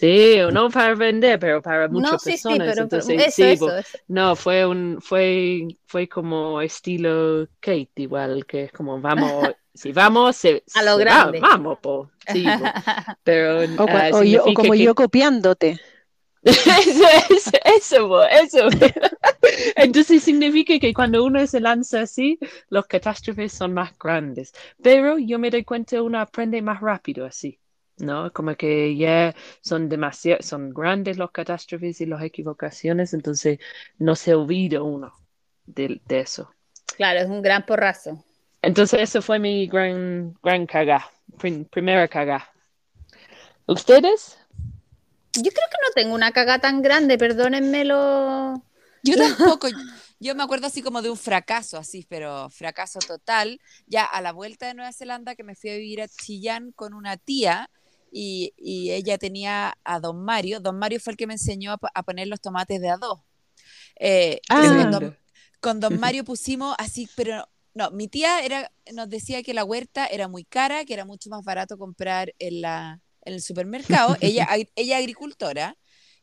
Sí, 0.00 0.36
no 0.52 0.70
para 0.70 0.94
vender, 0.94 1.38
pero 1.38 1.60
para 1.60 1.88
muchas 1.88 2.12
No, 2.12 2.18
sí, 2.18 2.38
sí, 2.38 2.58
personas. 2.58 2.58
pero, 2.74 2.88
pero 2.88 3.02
Entonces, 3.02 3.20
eso, 3.20 3.30
sí, 3.36 3.42
eso, 3.42 3.66
po- 3.66 3.72
eso. 3.72 3.98
No, 4.08 4.34
fue 4.36 4.66
un, 4.66 4.98
fue, 5.02 5.68
fue 5.86 6.08
como 6.08 6.60
estilo 6.62 7.46
Kate, 7.60 7.90
igual, 7.96 8.46
que 8.46 8.64
es 8.64 8.72
como 8.72 9.00
vamos, 9.00 9.48
si 9.74 9.92
vamos, 9.92 10.36
se, 10.36 10.64
A 10.74 10.82
lo 10.82 10.96
se 10.96 11.04
va, 11.04 11.30
grande. 11.30 11.40
vamos, 11.40 11.78
po. 11.80 12.10
Sí, 12.32 12.44
po. 12.44 12.64
Pero 13.24 13.60
O, 13.82 13.86
ah, 13.88 14.10
o 14.12 14.22
yo- 14.22 14.40
o 14.44 14.44
significa 14.44 14.54
como 14.54 14.72
que- 14.72 14.78
yo 14.84 14.94
copiándote. 14.94 15.80
eso, 16.42 17.04
eso, 17.28 17.50
eso, 17.64 18.08
po, 18.08 18.22
eso. 18.24 18.68
Entonces 19.76 20.22
significa 20.22 20.78
que 20.78 20.94
cuando 20.94 21.22
uno 21.24 21.46
se 21.46 21.60
lanza 21.60 22.00
así, 22.02 22.38
los 22.70 22.86
catástrofes 22.86 23.52
son 23.52 23.74
más 23.74 23.92
grandes. 23.98 24.52
Pero 24.82 25.18
yo 25.18 25.38
me 25.38 25.50
doy 25.50 25.64
cuenta 25.64 26.02
uno 26.02 26.18
aprende 26.20 26.62
más 26.62 26.80
rápido 26.80 27.26
así. 27.26 27.59
¿No? 28.00 28.32
Como 28.32 28.56
que 28.56 28.96
ya 28.96 29.34
son 29.60 29.88
demasiado, 29.88 30.42
son 30.42 30.72
grandes 30.72 31.18
los 31.18 31.30
catástrofes 31.30 32.00
y 32.00 32.06
las 32.06 32.22
equivocaciones, 32.22 33.12
entonces 33.12 33.58
no 33.98 34.16
se 34.16 34.34
olvida 34.34 34.82
uno 34.82 35.14
de, 35.66 36.00
de 36.06 36.20
eso. 36.20 36.50
Claro, 36.96 37.20
es 37.20 37.26
un 37.26 37.42
gran 37.42 37.64
porrazo. 37.66 38.24
Entonces 38.62 39.00
eso 39.00 39.22
fue 39.22 39.38
mi 39.38 39.66
gran, 39.66 40.34
gran 40.42 40.66
prim- 41.38 41.64
primera 41.64 42.08
cagá. 42.08 42.50
¿Ustedes? 43.66 44.38
Yo 45.32 45.50
creo 45.50 45.52
que 45.52 45.78
no 45.82 45.92
tengo 45.94 46.14
una 46.14 46.32
caga 46.32 46.58
tan 46.58 46.82
grande, 46.82 47.16
perdónenme 47.16 47.84
lo... 47.84 48.62
Yo 49.02 49.16
tampoco. 49.16 49.68
Yo 50.22 50.34
me 50.34 50.42
acuerdo 50.42 50.66
así 50.66 50.82
como 50.82 51.00
de 51.00 51.08
un 51.08 51.16
fracaso, 51.16 51.78
así, 51.78 52.04
pero 52.06 52.50
fracaso 52.50 52.98
total. 52.98 53.58
Ya 53.86 54.04
a 54.04 54.20
la 54.20 54.32
vuelta 54.32 54.66
de 54.66 54.74
Nueva 54.74 54.92
Zelanda, 54.92 55.34
que 55.34 55.44
me 55.44 55.54
fui 55.54 55.70
a 55.70 55.76
vivir 55.76 56.02
a 56.02 56.08
Chillán 56.08 56.72
con 56.72 56.92
una 56.92 57.16
tía 57.16 57.70
y, 58.10 58.52
y 58.56 58.90
ella 58.92 59.18
tenía 59.18 59.76
a 59.84 60.00
don 60.00 60.22
Mario. 60.24 60.60
Don 60.60 60.78
Mario 60.78 61.00
fue 61.00 61.12
el 61.12 61.16
que 61.16 61.26
me 61.26 61.34
enseñó 61.34 61.72
a, 61.72 61.78
a 61.94 62.02
poner 62.02 62.28
los 62.28 62.40
tomates 62.40 62.80
de 62.80 62.90
a 62.90 62.96
dos. 62.96 63.20
Eh, 63.96 64.40
Ah. 64.48 64.62
con, 64.82 64.90
don, 64.90 65.18
con 65.60 65.80
don 65.80 66.00
Mario 66.00 66.24
pusimos 66.24 66.74
así, 66.78 67.08
pero 67.16 67.48
no, 67.74 67.90
mi 67.92 68.08
tía 68.08 68.44
era, 68.44 68.72
nos 68.92 69.08
decía 69.08 69.42
que 69.42 69.54
la 69.54 69.64
huerta 69.64 70.06
era 70.06 70.26
muy 70.28 70.44
cara, 70.44 70.84
que 70.84 70.94
era 70.94 71.04
mucho 71.04 71.30
más 71.30 71.44
barato 71.44 71.78
comprar 71.78 72.34
en, 72.38 72.60
la, 72.62 73.00
en 73.24 73.34
el 73.34 73.42
supermercado. 73.42 74.16
ella, 74.20 74.48
ella 74.74 74.96
agricultora, 74.98 75.76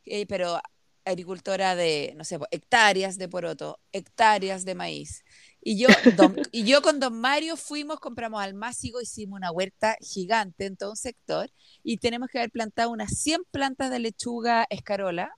eh, 0.04 0.26
pero 0.26 0.60
agricultora 1.04 1.74
de, 1.74 2.12
no 2.16 2.24
sé, 2.24 2.38
hectáreas 2.50 3.16
de 3.16 3.28
poroto, 3.28 3.80
hectáreas 3.92 4.64
de 4.66 4.74
maíz. 4.74 5.24
Y 5.62 5.76
yo, 5.78 5.88
don- 6.16 6.36
y 6.52 6.64
yo 6.64 6.82
con 6.82 7.00
Don 7.00 7.20
Mario 7.20 7.56
fuimos, 7.56 7.98
compramos 8.00 8.40
almácigo, 8.42 9.00
hicimos 9.00 9.36
una 9.36 9.50
huerta 9.50 9.96
gigante 10.00 10.66
en 10.66 10.76
todo 10.76 10.90
un 10.90 10.96
sector 10.96 11.50
y 11.82 11.98
tenemos 11.98 12.28
que 12.30 12.38
haber 12.38 12.50
plantado 12.50 12.90
unas 12.90 13.18
100 13.18 13.42
plantas 13.50 13.90
de 13.90 13.98
lechuga 13.98 14.66
escarola 14.70 15.30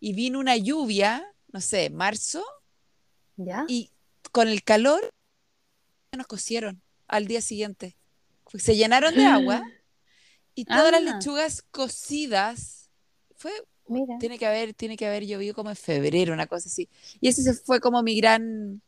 y 0.00 0.12
vino 0.14 0.38
una 0.40 0.56
lluvia, 0.56 1.24
no 1.52 1.60
sé, 1.60 1.90
marzo, 1.90 2.44
¿Ya? 3.36 3.64
y 3.68 3.90
con 4.32 4.48
el 4.48 4.62
calor 4.62 5.12
nos 6.16 6.26
cocieron 6.26 6.82
al 7.06 7.26
día 7.26 7.40
siguiente. 7.40 7.96
Se 8.58 8.74
llenaron 8.76 9.14
de 9.14 9.24
agua 9.26 9.62
y 10.54 10.64
todas 10.64 10.90
las 10.90 11.02
Ah. 11.02 11.14
lechugas 11.16 11.62
cocidas. 11.70 12.90
Fue, 13.36 13.52
Mira. 13.86 14.18
tiene 14.18 14.38
que 14.38 14.46
haber, 14.46 14.74
tiene 14.74 14.96
que 14.96 15.06
haber 15.06 15.24
llovido 15.24 15.54
como 15.54 15.70
en 15.70 15.76
febrero, 15.76 16.32
una 16.34 16.46
cosa 16.48 16.68
así. 16.68 16.88
Y 17.20 17.28
ese 17.28 17.42
se 17.42 17.54
fue 17.54 17.80
como 17.80 18.02
mi 18.02 18.20
gran 18.20 18.82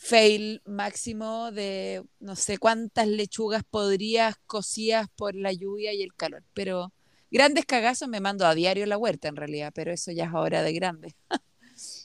fail 0.00 0.62
máximo 0.66 1.52
de 1.52 2.04
no 2.20 2.34
sé 2.36 2.58
cuántas 2.58 3.06
lechugas 3.08 3.62
podrías 3.68 4.36
cocidas 4.46 5.08
por 5.16 5.34
la 5.34 5.52
lluvia 5.52 5.92
y 5.92 6.02
el 6.02 6.14
calor. 6.14 6.44
Pero 6.54 6.92
grandes 7.30 7.66
cagazos 7.66 8.08
me 8.08 8.20
mando 8.20 8.46
a 8.46 8.54
diario 8.54 8.86
la 8.86 8.98
huerta 8.98 9.28
en 9.28 9.36
realidad, 9.36 9.72
pero 9.74 9.92
eso 9.92 10.10
ya 10.12 10.24
es 10.26 10.34
hora 10.34 10.62
de 10.62 10.72
grande. 10.72 11.14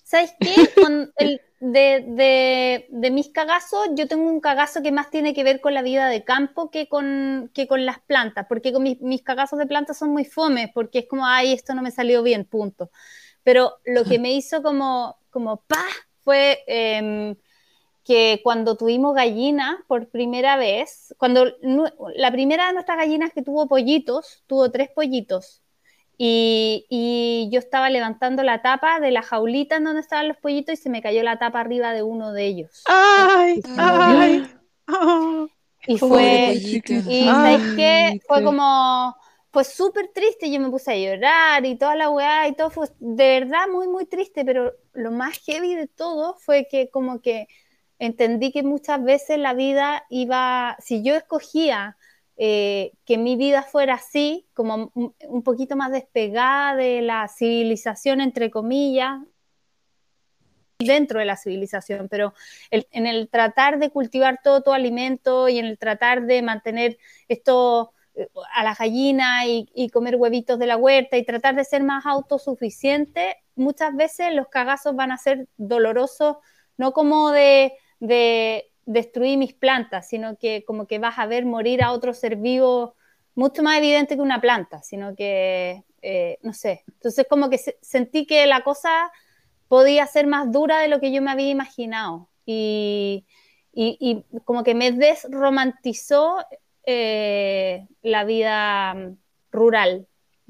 ¿Sabes 0.03 0.33
qué? 0.41 0.73
Con 0.77 1.11
el- 1.17 1.41
de, 1.59 2.03
de- 2.07 2.85
de 2.89 3.11
mis 3.11 3.29
cagazos, 3.29 3.87
yo 3.95 4.07
tengo 4.07 4.29
un 4.29 4.39
cagazo 4.41 4.81
que 4.83 4.91
más 4.91 5.09
tiene 5.09 5.33
que 5.33 5.43
ver 5.43 5.61
con 5.61 5.73
la 5.73 5.81
vida 5.81 6.07
de 6.09 6.23
campo 6.23 6.69
que 6.69 6.87
con, 6.87 7.49
que 7.53 7.67
con 7.67 7.85
las 7.85 7.99
plantas, 8.01 8.45
porque 8.47 8.71
con 8.73 8.83
mis, 8.83 9.01
mis 9.01 9.23
cagazos 9.23 9.57
de 9.59 9.65
plantas 9.65 9.97
son 9.97 10.11
muy 10.11 10.25
fomes, 10.25 10.69
porque 10.73 10.99
es 10.99 11.07
como, 11.07 11.25
ay, 11.25 11.53
esto 11.53 11.73
no 11.73 11.81
me 11.81 11.91
salió 11.91 12.21
bien, 12.23 12.45
punto. 12.45 12.91
Pero 13.43 13.73
lo 13.85 14.07
que 14.07 14.19
me 14.19 14.33
hizo 14.33 14.61
como, 14.63 15.17
como 15.31 15.61
pa, 15.63 15.83
fue 16.23 16.63
em, 16.67 17.35
que 18.05 18.41
cuando 18.43 18.77
tuvimos 18.77 19.15
gallinas 19.15 19.77
por 19.87 20.09
primera 20.09 20.57
vez, 20.57 21.15
cuando 21.17 21.45
la 22.15 22.31
primera 22.31 22.67
de 22.67 22.73
nuestras 22.73 22.97
gallinas 22.99 23.33
que 23.33 23.41
tuvo 23.43 23.67
pollitos, 23.67 24.43
tuvo 24.47 24.71
tres 24.71 24.89
pollitos. 24.91 25.63
Y, 26.17 26.85
y 26.89 27.49
yo 27.51 27.59
estaba 27.59 27.89
levantando 27.89 28.43
la 28.43 28.61
tapa 28.61 28.99
de 29.01 29.11
la 29.11 29.21
jaulita 29.21 29.77
en 29.77 29.83
donde 29.85 30.01
estaban 30.01 30.29
los 30.29 30.37
pollitos 30.37 30.75
y 30.75 30.77
se 30.77 30.89
me 30.89 31.01
cayó 31.01 31.23
la 31.23 31.39
tapa 31.39 31.59
arriba 31.59 31.93
de 31.93 32.03
uno 32.03 32.31
de 32.31 32.45
ellos. 32.45 32.85
¡Ay! 32.85 33.61
Ay, 33.77 34.17
¡Ay! 34.17 34.47
oh, 34.87 35.47
Y 35.87 35.99
fue, 35.99 36.53
y 37.05 37.27
Ay, 37.27 37.35
¿sabes 37.35 37.63
qué? 37.75 38.15
Fue 38.27 38.43
como, 38.43 39.15
fue 39.51 39.63
súper 39.63 40.09
triste, 40.13 40.51
yo 40.51 40.59
me 40.59 40.69
puse 40.69 40.91
a 40.91 40.97
llorar 40.97 41.65
y 41.65 41.77
toda 41.77 41.95
la 41.95 42.09
weá 42.09 42.47
y 42.47 42.55
todo 42.55 42.69
fue 42.71 42.87
de 42.99 43.39
verdad 43.39 43.67
muy, 43.71 43.87
muy 43.87 44.05
triste, 44.05 44.43
pero 44.45 44.73
lo 44.93 45.11
más 45.11 45.37
heavy 45.45 45.75
de 45.75 45.87
todo 45.87 46.35
fue 46.39 46.67
que 46.69 46.89
como 46.89 47.21
que 47.21 47.47
entendí 47.99 48.51
que 48.51 48.63
muchas 48.63 49.03
veces 49.03 49.39
la 49.39 49.53
vida 49.53 50.05
iba, 50.09 50.77
si 50.79 51.03
yo 51.03 51.15
escogía 51.15 51.97
eh, 52.37 52.93
que 53.05 53.17
mi 53.17 53.37
vida 53.37 53.63
fuera 53.63 53.95
así, 53.95 54.45
como 54.53 54.91
un, 54.93 55.43
poquito 55.43 55.77
más 55.77 55.91
despegada 55.91 56.75
de 56.75 57.01
la 57.01 57.27
civilización, 57.29 58.19
entre 58.19 58.51
comillas, 58.51 59.19
dentro 60.77 61.19
de 61.19 61.25
la 61.25 61.37
civilización, 61.37 62.09
pero 62.09 62.33
en 62.69 63.07
el 63.07 63.29
tratar 63.29 63.79
de 63.79 63.89
cultivar 63.89 64.41
todo 64.43 64.61
tu 64.61 64.73
alimento 64.73 65.47
y 65.47 65.57
en 65.59 65.65
el 65.65 65.77
tratar 65.77 66.25
de 66.25 66.41
mantener 66.41 66.97
esto 67.29 67.93
eh, 68.15 68.27
a 68.53 68.63
la 68.65 68.75
gallina 68.75 69.45
y, 69.47 69.69
y 69.73 69.89
comer 69.89 70.17
huevitos 70.17 70.59
de 70.59 70.67
la 70.67 70.75
huerta 70.75 71.15
y 71.17 71.23
tratar 71.23 71.55
de 71.55 71.63
ser 71.63 71.83
más 71.83 72.05
autosuficiente, 72.05 73.37
muchas 73.55 73.95
veces 73.95 74.33
los 74.33 74.49
cagazos 74.49 74.93
van 74.95 75.13
a 75.13 75.17
ser 75.17 75.47
dolorosos, 75.55 76.37
no 76.77 76.91
como 76.91 77.31
de, 77.31 77.73
de 77.99 78.71
destruir 78.85 79.37
mis 79.37 79.53
plantas, 79.53 80.07
sino 80.07 80.37
que 80.37 80.63
como 80.65 80.85
que 80.87 80.99
vas 80.99 81.17
a 81.17 81.25
ver 81.25 81.45
morir 81.45 81.81
a 81.83 81.91
otro 81.91 82.13
ser 82.13 82.35
vivo 82.35 82.95
mucho 83.33 83.63
más 83.63 83.77
evidente 83.77 84.15
que 84.15 84.21
una 84.21 84.39
planta, 84.41 84.81
sino 84.83 85.15
que, 85.15 85.83
eh, 86.01 86.37
no 86.43 86.53
sé, 86.53 86.83
entonces 86.87 87.25
como 87.29 87.49
que 87.49 87.57
se- 87.57 87.77
sentí 87.81 88.25
que 88.25 88.45
la 88.47 88.63
cosa 88.63 89.11
podía 89.67 90.05
ser 90.07 90.27
más 90.27 90.51
dura 90.51 90.79
de 90.79 90.87
lo 90.87 90.99
que 90.99 91.11
yo 91.11 91.21
me 91.21 91.31
había 91.31 91.49
imaginado. 91.49 92.29
Y, 92.45 93.25
y- 93.73 93.97
y 93.99 94.39
como 94.45 94.63
que 94.63 94.75
me 94.75 94.91
desromantizó 94.91 96.37
eh, 96.85 97.87
la 98.03 98.23
vida 98.23 98.93
mm, 98.93 99.17
rural. 99.51 100.07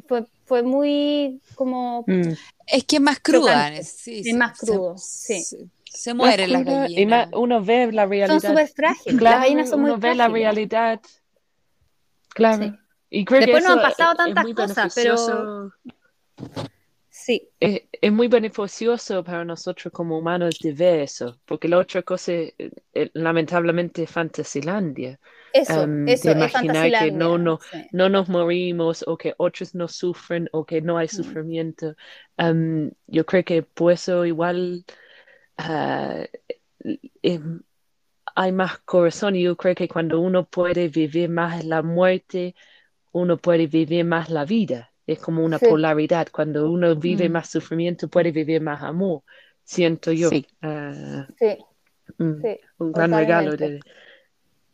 Fue, 0.08 0.26
fue 0.46 0.62
muy 0.64 1.40
como... 1.56 2.04
Mm. 2.08 2.34
Es 2.68 2.84
que 2.84 2.98
es 2.98 3.02
más 3.02 3.20
cruda, 3.20 3.66
Chocante. 3.70 3.84
sí, 3.84 4.22
Es 4.26 4.36
más 4.36 4.60
crudo, 4.60 4.98
se, 4.98 5.42
sí. 5.42 5.70
Se 5.96 6.14
mueren 6.14 6.52
las 6.54 6.64
gallinas. 6.66 7.30
uno 7.34 7.64
ve 7.64 7.92
la 7.92 8.06
realidad. 8.06 8.40
Son 8.40 8.52
súper 8.52 8.68
frágiles. 8.68 9.14
las 9.14 9.20
Claro, 9.20 9.40
gallinas 9.42 9.70
son 9.70 9.82
muy 9.82 9.92
uno 9.92 10.00
ve 10.00 10.16
la 10.16 10.28
realidad. 10.28 11.02
Claro. 12.30 12.64
Sí. 12.64 12.74
Y 13.10 13.26
creo 13.26 13.40
que 13.40 13.46
Después 13.48 13.64
nos 13.64 13.72
eso 13.78 13.80
han 13.86 13.92
pasado 13.92 14.12
es- 14.14 14.20
es 14.28 14.34
tantas 14.36 14.54
cosas, 14.54 14.94
pero- 14.96 15.16
beneficioso. 15.16 15.74
Sí, 17.10 17.50
Es, 17.60 17.82
es 18.02 18.12
muy 18.12 18.28
beneficioso 18.28 19.24
para 19.24 19.46
nosotros 19.46 19.92
como 19.92 20.20
humanos 20.20 20.60
de 20.62 20.74
ver 20.74 21.00
eso, 21.00 21.40
porque 21.46 21.68
la 21.70 21.80
otra 21.80 22.02
cosa 22.04 22.34
es, 22.34 22.54
eh, 22.94 23.10
lamentablemente, 23.14 24.06
Fantasilandia. 24.06 25.18
eso, 25.54 25.84
Em, 25.84 26.08
eso, 26.10 26.28
de 26.28 26.32
es 26.34 26.38
imaginar 26.38 26.52
que 26.52 26.52
Fantasilandia, 26.74 27.12
no, 27.18 27.38
no, 27.38 27.60
sí. 27.72 27.88
no 27.94 28.10
nos 28.10 28.28
morimos 28.28 29.04
o 29.08 29.18
que 29.18 29.34
otros 29.38 29.74
no 29.74 29.88
sufren 29.88 30.50
o 30.52 30.66
que 30.66 30.82
no 30.82 30.98
hay 30.98 31.06
Mm. 31.08 31.16
sufrimiento. 31.16 31.96
Em, 32.38 32.92
yo 33.08 33.26
creo 33.26 33.44
que 33.46 33.64
por 33.64 33.94
eso 33.94 34.26
igual 34.26 34.84
em, 37.22 37.62
hay 38.36 38.52
más 38.52 38.80
corazón 38.80 39.36
y 39.36 39.44
yo 39.44 39.56
creo 39.56 39.76
que 39.76 39.88
cuando 39.88 40.20
uno 40.20 40.46
puede 40.46 40.90
vivir 40.90 41.30
más 41.30 41.64
la 41.66 41.82
muerte, 41.82 42.56
uno 43.12 43.38
puede 43.38 43.68
vivir 43.68 44.06
más 44.06 44.30
la 44.30 44.46
vida. 44.46 44.92
Es 45.08 45.20
como 45.20 45.44
una 45.46 45.60
Sí. 45.60 45.68
polaridad. 45.68 46.28
Cuando 46.32 46.70
uno 46.70 46.96
vive 46.96 47.30
Mm. 47.30 47.32
más 47.34 47.50
sufrimiento, 47.50 48.08
puede 48.10 48.32
vivir 48.32 48.62
más 48.62 48.82
amor. 48.84 49.22
Siento 49.64 50.12
yo. 50.12 50.30
Sí. 50.30 50.46
Ah, 50.62 51.28
Sí, 51.40 51.58
mm, 52.18 52.42
sí. 52.42 52.60
un 52.80 52.92
gran 52.92 53.12
regalo 53.14 53.52
de, 53.52 53.80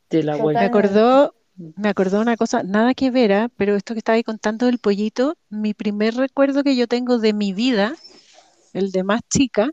de 0.10 0.24
la 0.24 0.34
Me 0.34 0.40
abuela. 0.40 0.66
acordó, 0.66 1.36
me 1.78 1.90
acordó 1.90 2.22
una 2.22 2.38
cosa, 2.38 2.64
nada 2.64 2.94
que 2.94 3.12
ver, 3.12 3.34
¿ah? 3.34 3.50
pero 3.58 3.76
esto 3.76 3.94
que 3.94 4.00
estaba 4.00 4.16
ahí 4.16 4.24
contando 4.24 4.66
del 4.66 4.80
pollito, 4.80 5.36
mi 5.50 5.74
primer 5.74 6.16
recuerdo 6.16 6.64
que 6.64 6.76
yo 6.76 6.88
tengo 6.88 7.20
de 7.20 7.34
mi 7.34 7.54
vida, 7.54 7.96
el 8.74 8.92
de 8.92 9.04
más 9.04 9.22
chica, 9.30 9.70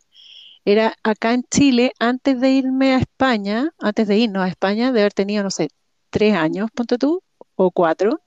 era 0.64 0.94
acá 1.02 1.32
en 1.32 1.44
Chile, 1.50 1.92
antes 1.98 2.40
de 2.40 2.50
irme 2.50 2.94
a 2.94 2.98
España, 2.98 3.70
antes 3.78 4.08
de 4.08 4.18
irnos 4.18 4.42
a 4.42 4.48
España, 4.48 4.92
de 4.92 5.00
haber 5.00 5.12
tenido, 5.12 5.42
no 5.42 5.50
sé, 5.50 5.68
tres 6.10 6.34
años, 6.34 6.70
ponte 6.74 6.98
tú, 6.98 7.22
o 7.54 7.70
cuatro, 7.70 8.20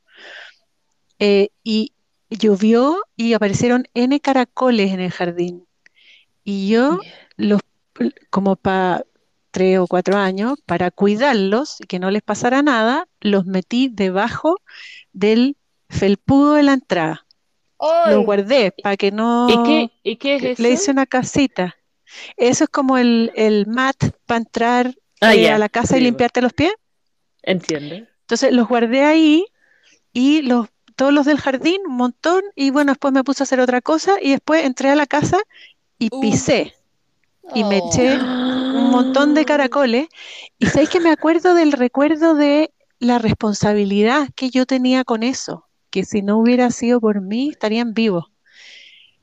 eh, 1.19 1.49
y 1.63 1.93
llovió 2.29 3.03
y 3.15 3.33
aparecieron 3.33 3.85
N 3.93 4.19
caracoles 4.19 4.91
en 4.91 4.99
el 4.99 5.11
jardín. 5.11 5.67
Y 6.43 6.69
yo, 6.69 6.99
los, 7.37 7.61
como 8.29 8.55
para 8.55 9.05
tres 9.51 9.79
o 9.79 9.87
cuatro 9.87 10.17
años, 10.17 10.57
para 10.65 10.91
cuidarlos 10.91 11.79
y 11.81 11.85
que 11.85 11.99
no 11.99 12.09
les 12.09 12.23
pasara 12.23 12.63
nada, 12.63 13.07
los 13.19 13.45
metí 13.45 13.89
debajo 13.89 14.57
del 15.13 15.57
felpudo 15.89 16.53
de 16.53 16.63
la 16.63 16.73
entrada. 16.73 17.25
Los 18.07 18.25
guardé 18.25 18.71
para 18.71 18.95
que 18.95 19.11
no... 19.11 19.49
¿Y 19.49 19.63
qué, 19.63 19.91
y 20.03 20.15
qué 20.17 20.35
es 20.35 20.43
eso? 20.43 20.61
Le 20.61 20.71
hice 20.71 20.91
una 20.91 21.05
casita. 21.05 21.75
Eso 22.37 22.63
es 22.65 22.69
como 22.69 22.97
el, 22.97 23.31
el 23.35 23.67
mat 23.67 23.95
para 24.25 24.37
entrar 24.39 24.95
Ah, 25.23 25.35
eh, 25.35 25.51
a 25.51 25.59
la 25.59 25.69
casa 25.69 25.97
y 25.97 26.01
limpiarte 26.01 26.41
los 26.41 26.51
pies. 26.53 26.73
Entiende. 27.43 28.07
Entonces 28.21 28.51
los 28.53 28.67
guardé 28.67 29.03
ahí 29.03 29.45
y 30.13 30.41
los, 30.41 30.67
todos 30.95 31.13
los 31.13 31.25
del 31.27 31.37
jardín, 31.39 31.81
un 31.87 31.95
montón, 31.95 32.41
y 32.55 32.71
bueno, 32.71 32.93
después 32.93 33.13
me 33.13 33.23
puse 33.23 33.43
a 33.43 33.45
hacer 33.45 33.59
otra 33.59 33.81
cosa 33.81 34.13
y 34.21 34.31
después 34.31 34.65
entré 34.65 34.89
a 34.89 34.95
la 34.95 35.05
casa 35.05 35.37
y 35.99 36.09
Uh. 36.11 36.21
pisé 36.21 36.73
y 37.53 37.63
me 37.63 37.79
Oh. 37.81 37.89
eché 37.89 38.17
un 38.17 38.89
montón 38.89 39.33
de 39.35 39.45
caracoles. 39.45 40.07
Y 40.57 40.65
sabéis 40.67 40.89
que 40.89 40.99
me 40.99 41.11
acuerdo 41.11 41.53
del 41.53 41.71
recuerdo 41.71 42.33
de 42.33 42.71
la 42.99 43.19
responsabilidad 43.19 44.29
que 44.35 44.49
yo 44.49 44.65
tenía 44.65 45.03
con 45.03 45.21
eso, 45.23 45.67
que 45.91 46.03
si 46.03 46.21
no 46.23 46.37
hubiera 46.37 46.71
sido 46.71 46.99
por 46.99 47.21
mí 47.21 47.49
estarían 47.49 47.93
vivos. 47.93 48.25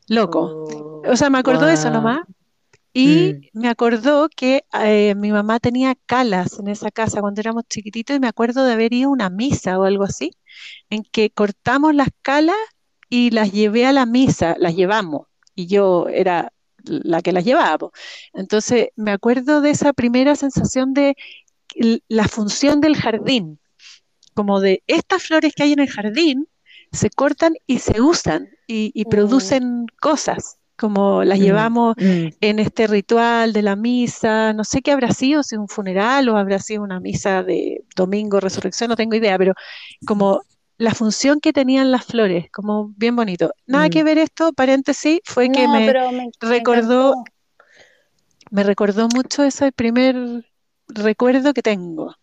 Loco. 0.07 0.41
Oh, 0.69 1.03
O 1.11 1.17
sea, 1.17 1.29
me 1.31 1.39
acordó 1.39 1.67
de 1.67 1.75
eso 1.75 1.91
nomás. 1.91 2.21
Y 3.01 3.35
Mm. 3.55 3.61
me 3.61 3.69
acordó 3.69 4.29
que 4.29 4.65
eh, 4.73 5.15
mi 5.15 5.31
mamá 5.31 5.61
tenía 5.61 5.95
calas 6.07 6.59
en 6.59 6.67
esa 6.67 6.91
casa 6.91 7.21
cuando 7.21 7.41
éramos 7.41 7.63
chiquititos 7.69 8.17
y 8.17 8.21
me 8.21 8.27
acuerdo 8.27 8.65
de 8.65 8.73
haber 8.73 8.93
ido 8.93 9.09
a 9.09 9.13
una 9.13 9.31
misa 9.31 9.79
o 9.79 9.85
algo 9.85 10.03
así, 10.03 10.33
en 10.91 11.05
que 11.05 11.31
cortamos 11.31 11.95
las 11.95 12.09
calas 12.23 12.57
y 13.09 13.31
las 13.31 13.53
llevé 13.53 13.87
a 13.87 13.93
la 13.93 14.05
misa, 14.05 14.57
las 14.59 14.75
llevamos, 14.75 15.29
y 15.55 15.69
yo 15.69 16.09
era 16.09 16.53
la 16.85 17.23
que 17.23 17.33
las 17.33 17.45
llevaba. 17.45 17.79
po. 17.79 17.93
Entonces, 18.35 18.89
me 18.97 19.13
acuerdo 19.13 19.61
de 19.61 19.71
esa 19.71 19.93
primera 19.93 20.35
sensación 20.35 20.93
de 20.93 21.15
la 22.09 22.27
función 22.27 22.81
del 22.81 22.97
jardín, 22.97 23.61
como 24.35 24.61
de 24.61 24.83
estas 24.89 25.23
flores 25.23 25.55
que 25.55 25.63
hay 25.63 25.73
en 25.73 25.81
el 25.81 25.89
jardín, 25.89 26.49
se 26.91 27.11
cortan 27.11 27.55
y 27.69 27.79
se 27.79 28.01
usan 28.01 28.49
y, 28.67 28.91
y 28.93 29.05
Mm. 29.05 29.09
producen 29.09 29.87
cosas. 30.01 30.59
Como 30.79 31.25
las 31.25 31.39
Mm, 31.39 31.41
llevamos 31.41 31.97
mm, 31.97 32.29
en 32.41 32.59
este 32.61 32.87
ritual 32.87 33.53
de 33.53 33.63
la 33.63 33.77
misa, 33.77 34.53
no 34.55 34.65
sé 34.65 34.83
qué 34.83 34.93
habrá 34.93 35.13
sido, 35.13 35.43
si 35.43 35.57
un 35.57 35.69
funeral 35.69 36.29
o 36.29 36.37
habrá 36.37 36.59
sido 36.61 36.83
una 36.83 37.01
misa 37.01 37.43
de 37.43 37.85
domingo, 37.97 38.41
resurrección, 38.41 38.89
no 38.91 38.97
tengo 38.97 39.17
idea, 39.17 39.37
pero 39.39 39.55
como 40.07 40.41
la 40.79 40.95
función 40.95 41.41
que 41.41 41.53
tenían 41.53 41.91
las 41.91 42.05
flores, 42.07 42.47
como 42.53 42.89
bien 42.97 43.17
bonito. 43.17 43.51
Nada 43.67 43.91
que 43.91 44.03
mm, 44.03 44.05
ver 44.05 44.19
esto, 44.19 44.53
paréntesis, 44.53 45.21
fue 45.25 45.51
que 45.51 45.67
No, 45.67 45.73
me 45.73 45.87
pero 45.87 46.13
me, 46.13 46.25
me 46.25 46.31
recordó, 46.41 46.61
encantó. 46.61 47.25
me 48.51 48.63
recordó 48.63 49.09
mucho 49.09 49.43
ese 49.43 49.73
primer 49.73 50.45
recuerdo 50.89 51.55
que 51.55 51.63
tengo. 51.63 52.15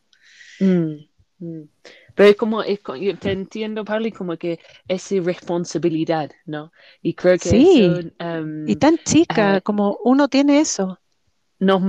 Pero 2.16 2.30
es 2.30 2.36
como, 2.38 2.64
es 2.64 2.80
yo 2.98 3.18
te 3.20 3.32
entiendo, 3.32 3.86
Pablo, 3.86 4.08
y 4.08 4.12
como 4.12 4.38
que 4.38 4.60
es 4.88 5.12
responsabilidad, 5.20 6.32
¿no? 6.46 6.72
Y 7.02 7.14
creo 7.16 7.40
que 7.40 7.60
Sí, 7.60 7.60
eso 7.62 8.02
y 8.66 8.76
em, 8.76 8.78
tan 8.78 8.98
chica 9.04 9.62
eh, 9.62 9.62
como 9.62 9.98
uno 10.04 10.28
tiene 10.28 10.60
eso. 10.60 11.00
nos, 11.60 11.82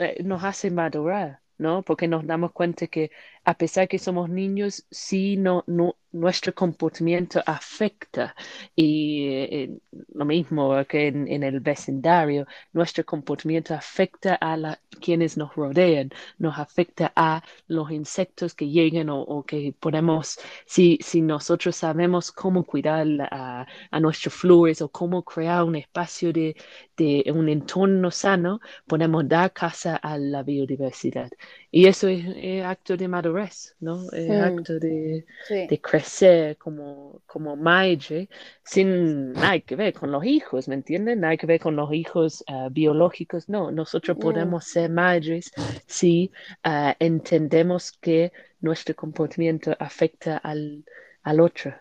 eh, 0.00 0.22
nos 0.24 0.44
hace 0.44 0.70
madurar, 0.70 1.40
¿no? 1.58 1.82
Porque 1.82 2.08
nos 2.08 2.26
damos 2.26 2.52
cuenta 2.52 2.86
que 2.86 3.10
a 3.48 3.54
pesar 3.54 3.88
que 3.88 3.98
somos 3.98 4.28
niños, 4.28 4.84
sí 4.90 5.38
no, 5.38 5.64
nuestro 6.12 6.54
comportamiento 6.54 7.42
afecta. 7.46 8.34
Y 8.76 9.26
eh, 9.28 9.78
lo 10.12 10.24
mismo 10.26 10.84
que 10.86 11.06
en, 11.08 11.42
el 11.42 11.60
vecindario, 11.60 12.46
nuestro 12.74 13.04
comportamiento 13.06 13.72
afecta 13.74 14.36
a 14.40 14.78
quienes 15.00 15.38
nos 15.38 15.54
rodean, 15.54 16.10
nos 16.38 16.58
afecta 16.58 17.10
a 17.16 17.42
los 17.68 17.90
insectos 17.90 18.54
que 18.54 18.68
llegan 18.68 19.08
o, 19.10 19.42
que 19.46 19.74
podemos, 19.80 20.38
si, 20.66 20.98
si 21.02 21.22
nosotros 21.22 21.74
sabemos 21.76 22.30
cómo 22.32 22.64
cuidar 22.64 23.06
a, 23.30 23.66
a 23.90 24.00
nuestras 24.00 24.34
flores 24.34 24.82
o 24.82 24.90
cómo 24.90 25.22
crear 25.24 25.64
un 25.64 25.76
espacio 25.76 26.32
de, 26.34 26.54
de 26.98 27.24
un 27.34 27.48
entorno 27.48 28.10
sano, 28.10 28.60
podemos 28.86 29.26
dar 29.28 29.52
casa 29.52 29.96
a 29.96 30.18
la 30.18 30.42
biodiversidad. 30.42 31.30
Y 31.70 31.86
eso 31.86 32.08
es, 32.08 32.24
es 32.36 32.64
acto 32.64 32.96
de 32.96 33.08
madurez, 33.08 33.76
¿no? 33.80 34.10
Es 34.12 34.38
Mm, 34.38 34.38
acto 34.40 34.78
de, 34.78 35.26
sí. 35.40 35.68
de 35.68 35.80
crecer 35.80 36.56
como, 36.58 37.22
como 37.26 37.56
madre 37.56 38.28
sin 38.64 39.32
nada 39.32 39.60
que 39.60 39.76
ver 39.76 39.92
con 39.92 40.10
los 40.10 40.24
hijos, 40.24 40.66
¿me 40.68 40.74
entienden? 40.76 41.20
Nada 41.20 41.36
que 41.36 41.46
ver 41.46 41.60
con 41.60 41.76
los 41.76 41.92
hijos 41.92 42.42
ah, 42.48 42.68
biológicos. 42.70 43.48
No, 43.48 43.70
nosotros 43.70 44.16
Mm, 44.16 44.18
podemos 44.18 44.64
ser 44.64 44.90
madres 44.90 45.52
si 45.86 46.32
ah, 46.64 46.96
entendemos 46.98 47.92
que 47.92 48.32
nuestro 48.60 48.94
comportamiento 48.96 49.76
afecta 49.78 50.38
al, 50.38 50.84
al 51.22 51.40
otro. 51.40 51.74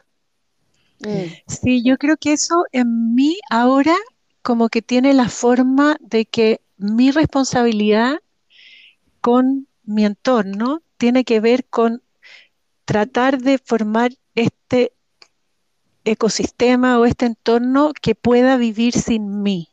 mm, 1.00 1.28
Sí, 1.48 1.84
yo 1.84 1.98
creo 1.98 2.18
que 2.18 2.34
eso 2.34 2.64
en 2.72 3.16
mí 3.16 3.38
ahora 3.50 3.96
como 4.42 4.70
que 4.70 4.82
tiene 4.82 5.14
la 5.14 5.30
forma 5.30 5.98
de 6.00 6.26
que 6.26 6.62
mi 6.78 7.12
responsabilidad 7.12 8.20
con 9.22 9.68
mi 9.88 10.06
entorno 10.06 10.84
tiene 10.98 11.26
que 11.26 11.40
ver 11.42 11.66
con 11.68 12.04
tratar 12.86 13.40
de 13.42 13.60
formar 13.60 14.12
este 14.36 14.94
ecosistema 16.06 16.98
o 17.00 17.06
este 17.06 17.28
entorno 17.28 17.94
que 18.02 18.16
pueda 18.16 18.58
vivir 18.58 18.94
sin 18.94 19.44
mí. 19.44 19.70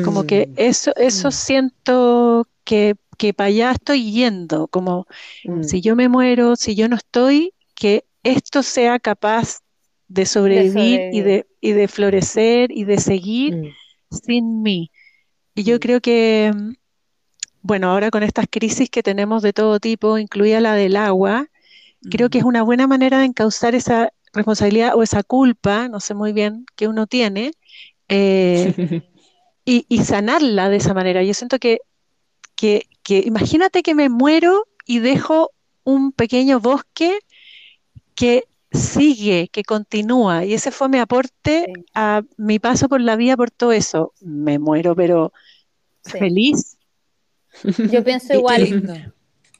Como 0.00 0.24
que 0.24 0.48
Mm, 0.48 0.56
eso, 0.56 0.92
eso 0.96 1.30
mm, 1.30 1.32
siento 1.32 2.48
que, 2.64 2.96
que 3.18 3.32
para 3.34 3.48
allá 3.48 3.72
estoy 3.72 4.12
yendo, 4.12 4.68
como 4.68 5.06
mm, 5.44 5.62
si 5.62 5.80
yo 5.80 5.96
me 5.96 6.08
muero, 6.08 6.56
si 6.56 6.74
yo 6.76 6.88
no 6.88 6.96
estoy, 6.96 7.54
que 7.74 8.06
esto 8.24 8.62
sea 8.62 8.98
capaz 9.00 9.60
de 10.08 10.26
de 10.46 10.64
sobrevivir 10.64 11.06
y 11.10 11.22
sobrevivir. 11.22 11.22
de, 11.22 11.46
y 11.60 11.72
de 11.72 11.88
florecer 11.88 12.72
y 12.72 12.84
de 12.84 12.98
seguir 12.98 13.58
sin 14.10 14.62
mí. 14.62 14.92
Y 15.54 15.64
yo 15.64 15.80
creo 15.80 16.00
que, 16.00 16.52
bueno, 17.62 17.90
ahora 17.90 18.10
con 18.10 18.22
estas 18.22 18.46
crisis 18.50 18.90
que 18.90 19.02
tenemos 19.02 19.42
de 19.42 19.52
todo 19.52 19.80
tipo, 19.80 20.18
incluida 20.18 20.60
la 20.60 20.74
del 20.74 20.96
agua, 20.96 21.48
creo 22.10 22.30
que 22.30 22.38
es 22.38 22.44
una 22.44 22.62
buena 22.62 22.86
manera 22.86 23.18
de 23.18 23.26
encauzar 23.26 23.74
esa 23.74 24.12
responsabilidad 24.32 24.94
o 24.96 25.02
esa 25.02 25.22
culpa, 25.22 25.88
no 25.88 26.00
sé 26.00 26.14
muy 26.14 26.32
bien, 26.32 26.66
que 26.76 26.88
uno 26.88 27.06
tiene, 27.06 27.52
eh, 28.08 28.74
y, 29.64 29.86
y 29.88 30.04
sanarla 30.04 30.68
de 30.68 30.76
esa 30.76 30.94
manera. 30.94 31.22
Yo 31.22 31.34
siento 31.34 31.58
que, 31.58 31.80
que, 32.56 32.86
que 33.02 33.22
imagínate 33.26 33.82
que 33.82 33.94
me 33.94 34.08
muero 34.08 34.66
y 34.86 34.98
dejo 35.00 35.50
un 35.84 36.12
pequeño 36.12 36.60
bosque 36.60 37.18
que 38.14 38.44
sigue, 38.72 39.48
que 39.48 39.64
continúa, 39.64 40.44
y 40.44 40.54
ese 40.54 40.70
fue 40.70 40.88
mi 40.88 40.98
aporte 40.98 41.66
Sí, 41.66 41.84
a 41.94 42.22
mi 42.36 42.58
paso 42.58 42.88
por 42.88 43.00
la 43.00 43.16
vida 43.16 43.36
por 43.36 43.50
todo 43.50 43.72
eso. 43.72 44.12
Me 44.20 44.58
muero, 44.58 44.94
pero 44.96 45.32
sí. 46.04 46.18
feliz. 46.18 46.78
Yo 47.86 48.04
pienso 48.04 48.32
Y, 48.32 48.42
Qué 48.44 48.54
igual. 48.64 48.82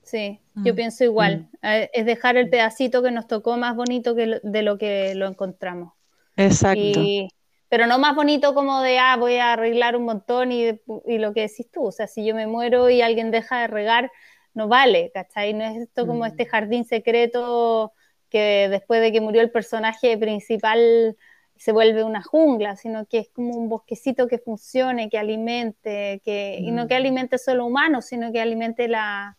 Sí, 0.03 0.41
yo 0.63 0.75
pienso 0.75 1.05
igual. 1.05 1.45
Mm, 1.45 1.89
Es 1.93 2.07
dejar 2.07 2.37
el 2.37 2.51
pedacito 2.51 3.03
que 3.03 3.11
nos 3.11 3.27
tocó 3.29 3.57
más 3.57 3.77
bonito 3.77 4.15
que 4.15 4.27
lo- 4.27 4.41
de 4.43 4.63
lo 4.63 4.79
que 4.79 5.15
lo 5.15 5.27
encontramos. 5.29 5.95
exacto. 6.37 7.01
Y, 7.01 7.29
pero 7.69 7.87
no 7.87 7.99
más 7.99 8.15
bonito 8.15 8.55
como 8.55 8.81
de, 8.83 8.99
ah, 8.99 9.17
voy 9.17 9.37
a 9.37 9.53
arreglar 9.55 9.97
un 9.97 10.05
montón 10.05 10.53
y, 10.53 10.69
y 11.07 11.19
lo 11.19 11.33
que 11.35 11.43
decís 11.43 11.71
tú. 11.71 11.85
O 11.87 11.93
sea, 11.93 12.07
si 12.07 12.25
yo 12.27 12.35
me 12.35 12.47
muero 12.47 12.91
y 12.91 13.03
alguien 13.03 13.31
deja 13.31 13.61
de 13.63 13.67
regar, 13.69 14.11
no 14.55 14.69
vale, 14.69 15.11
¿cachai? 15.15 15.55
No 15.55 15.65
es 15.65 15.77
esto 15.79 16.07
como 16.07 16.27
este 16.27 16.45
mm, 16.45 16.47
jardín 16.47 16.85
secreto 16.85 17.93
que 18.29 18.69
después 18.71 19.01
de 19.03 19.13
que 19.13 19.21
murió 19.21 19.43
el 19.43 19.51
personaje 19.51 20.17
principal 20.19 21.17
se 21.63 21.71
vuelve 21.73 22.03
una 22.03 22.23
jungla, 22.25 22.75
sino 22.77 23.07
que 23.07 23.19
es 23.21 23.29
como 23.31 23.57
un 23.57 23.69
bosquecito 23.69 24.27
que 24.27 24.39
funcione, 24.41 25.09
que 25.09 25.17
alimente, 25.19 26.21
que, 26.25 26.59
y 26.61 26.73
no 26.73 26.89
que 26.89 26.95
mm. 26.95 26.97
alimente 26.97 27.39
solo 27.39 27.67
humanos, 27.67 28.07
sino 28.07 28.33
que 28.33 28.41
alimente 28.41 28.89
la, 28.89 29.39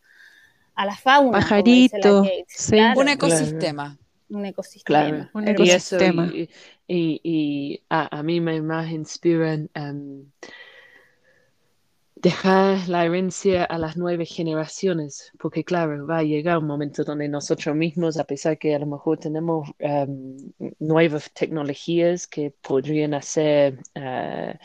a 0.76 0.86
la 0.86 0.96
fauna, 0.96 1.46
como 1.50 1.70
dice 1.70 2.00
la 2.00 2.16
Pajarito, 2.16 2.24
sí, 2.48 2.76
Claro, 2.76 3.02
Un 3.02 3.10
Claro, 3.18 3.56
ecosistema. 3.58 3.98
un 4.30 4.46
ecosistema. 4.46 5.18
claro. 5.18 5.30
un 5.34 5.48
Y 5.48 5.50
Hermoso. 5.50 5.74
eso, 5.74 5.98
ecosistema. 5.98 6.28
y, 6.32 6.50
y, 6.88 7.22
y 7.24 7.84
a, 7.90 8.20
a 8.20 8.24
mí 8.24 8.40
me 8.42 8.62
más 8.62 8.90
inspiran 8.92 9.70
em, 9.74 10.32
dejar 12.24 12.88
la 12.90 13.06
herencia 13.06 13.66
a 13.66 13.78
las 13.78 13.98
nuevas 13.98 14.30
generaciones, 14.30 15.32
porque 15.40 15.64
claro, 15.66 16.08
va 16.08 16.20
a 16.20 16.24
llegar 16.24 16.58
un 16.60 16.68
momento 16.68 17.04
donde 17.04 17.28
nosotros 17.30 17.76
mismos, 17.76 18.18
a 18.18 18.24
pesar 18.26 18.58
que 18.58 18.74
a 18.76 18.80
lo 18.80 18.88
mejor 18.88 19.20
tenemos 19.20 19.70
em, 19.80 20.38
nuevas 20.80 21.32
tecnologías 21.34 22.28
que 22.28 22.52
podrían 22.62 23.14
hacer 23.14 23.80
eh, 23.96 24.58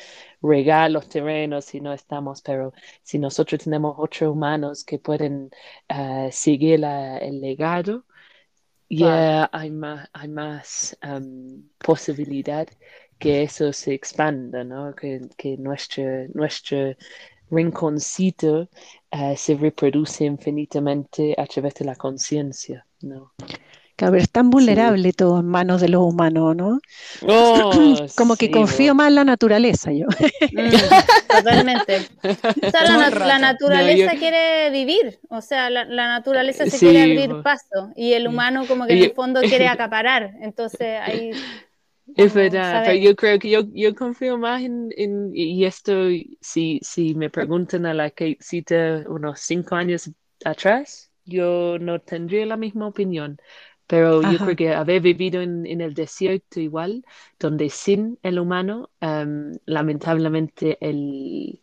regar 0.43 0.91
los 0.93 1.09
terrenos 1.09 1.65
si 1.67 1.81
no 1.81 1.93
estamos, 1.93 2.43
pero 2.43 2.73
si 3.03 3.19
nosotros 3.19 3.63
tenemos 3.65 3.95
otros 3.99 4.31
humanos 4.33 4.85
que 4.85 4.99
pueden 5.01 5.51
eh, 5.89 6.29
seguir 6.33 6.81
la- 6.81 7.19
el 7.19 7.41
legado, 7.41 8.05
ya 8.91 9.49
hay 9.53 9.71
más, 9.71 10.09
hay 10.13 10.29
más 10.29 10.97
em, 11.03 11.69
posibilidad 11.79 12.67
que 13.19 13.43
eso 13.43 13.73
se 13.73 13.95
expanda, 13.95 14.65
¿no? 14.65 14.95
Que, 14.95 15.21
que 15.37 15.57
nuestro, 15.59 16.05
nuestro 16.35 16.95
rinconcito 17.51 18.69
eh, 19.11 19.37
se 19.37 19.55
reproduce 19.57 20.25
infinitamente 20.25 21.35
a 21.39 21.47
través 21.47 21.75
de 21.75 21.85
la 21.87 21.97
conciencia, 21.97 22.87
¿no? 23.03 23.33
Claro, 23.97 24.13
pero 24.13 24.23
es 24.23 24.31
tan 24.31 24.51
Sí. 24.51 24.51
vulnerable 24.51 25.13
todo 25.13 25.41
en 25.41 25.47
manos 25.47 25.81
de 25.81 25.89
los 25.89 26.03
humanos, 26.03 26.55
¿no? 26.57 26.79
Oh, 27.21 28.07
Como 28.17 28.37
que 28.37 28.49
sí, 28.49 28.51
confío 28.51 28.95
más 28.95 29.09
en 29.09 29.17
la 29.17 29.25
naturaleza 29.25 29.93
yo. 29.93 30.07
Mm, 30.51 30.89
totalmente. 31.29 32.09
O 32.67 32.71
sea, 32.71 32.85
la, 32.85 33.11
la 33.21 33.39
rato. 33.39 33.49
No, 33.67 33.89
naturaleza 33.89 33.91
yo, 33.91 34.09
quiere 34.17 34.71
vivir, 34.71 35.21
o 35.31 35.41
sea, 35.43 35.71
la, 35.71 35.85
la 35.85 36.09
naturaleza 36.09 36.67
se 36.67 36.81
quiere 36.81 37.01
sí, 37.01 37.03
abrir 37.03 37.37
bo. 37.37 37.43
paso 37.43 37.93
y 37.97 38.15
el 38.15 38.29
humano 38.29 38.67
como 38.67 38.87
que 38.87 38.95
en 38.95 39.03
el 39.03 39.13
fondo 39.13 39.47
quiere 39.47 39.69
acaparar, 39.69 40.35
entonces 40.41 41.01
ahí 41.01 41.43
Es 42.15 42.35
verdad, 42.35 42.83
pero 42.85 42.97
yo 42.99 43.15
creo 43.15 43.39
que 43.39 43.49
yo, 43.51 43.61
yo 43.73 43.95
confío 43.95 44.39
más 44.39 44.63
en, 44.63 44.91
en- 44.97 45.31
y 45.35 45.65
esto, 45.65 45.93
si, 46.41 46.81
si 46.83 47.15
me 47.15 47.31
preguntan 47.31 47.87
a 47.87 47.95
la 47.95 48.11
Katecita 48.11 49.05
unos 49.09 49.41
cinco 49.41 49.77
años 49.77 50.11
atrás, 50.45 51.13
yo 51.25 51.79
no 51.79 52.01
tendría 52.01 52.45
la 52.47 52.57
misma 52.57 52.89
opinión. 52.89 53.39
Pero 53.87 54.23
yo 54.25 54.41
creo 54.41 54.57
que 54.57 54.75
haber 54.75 55.01
vivido 55.01 55.41
en, 55.41 55.65
en 55.67 55.81
el 55.81 55.95
desierto 55.95 56.61
igual, 56.61 57.05
donde 57.39 57.71
sin 57.71 58.19
el 58.23 58.39
humano, 58.41 58.91
em, 59.01 59.53
lamentablemente 59.65 60.77
el, 60.81 61.63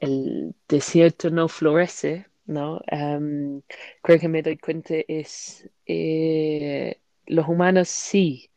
el 0.00 0.54
desierto 0.68 1.30
no 1.30 1.48
florece, 1.48 2.26
¿no? 2.46 2.80
Em, 2.86 3.62
creo 4.02 4.18
que 4.20 4.28
me 4.28 4.42
doy 4.42 4.58
cuenta 4.58 4.94
es, 5.08 5.68
eh, 5.86 7.00
los 7.26 7.48
humanos 7.48 7.88
sí. 7.88 8.50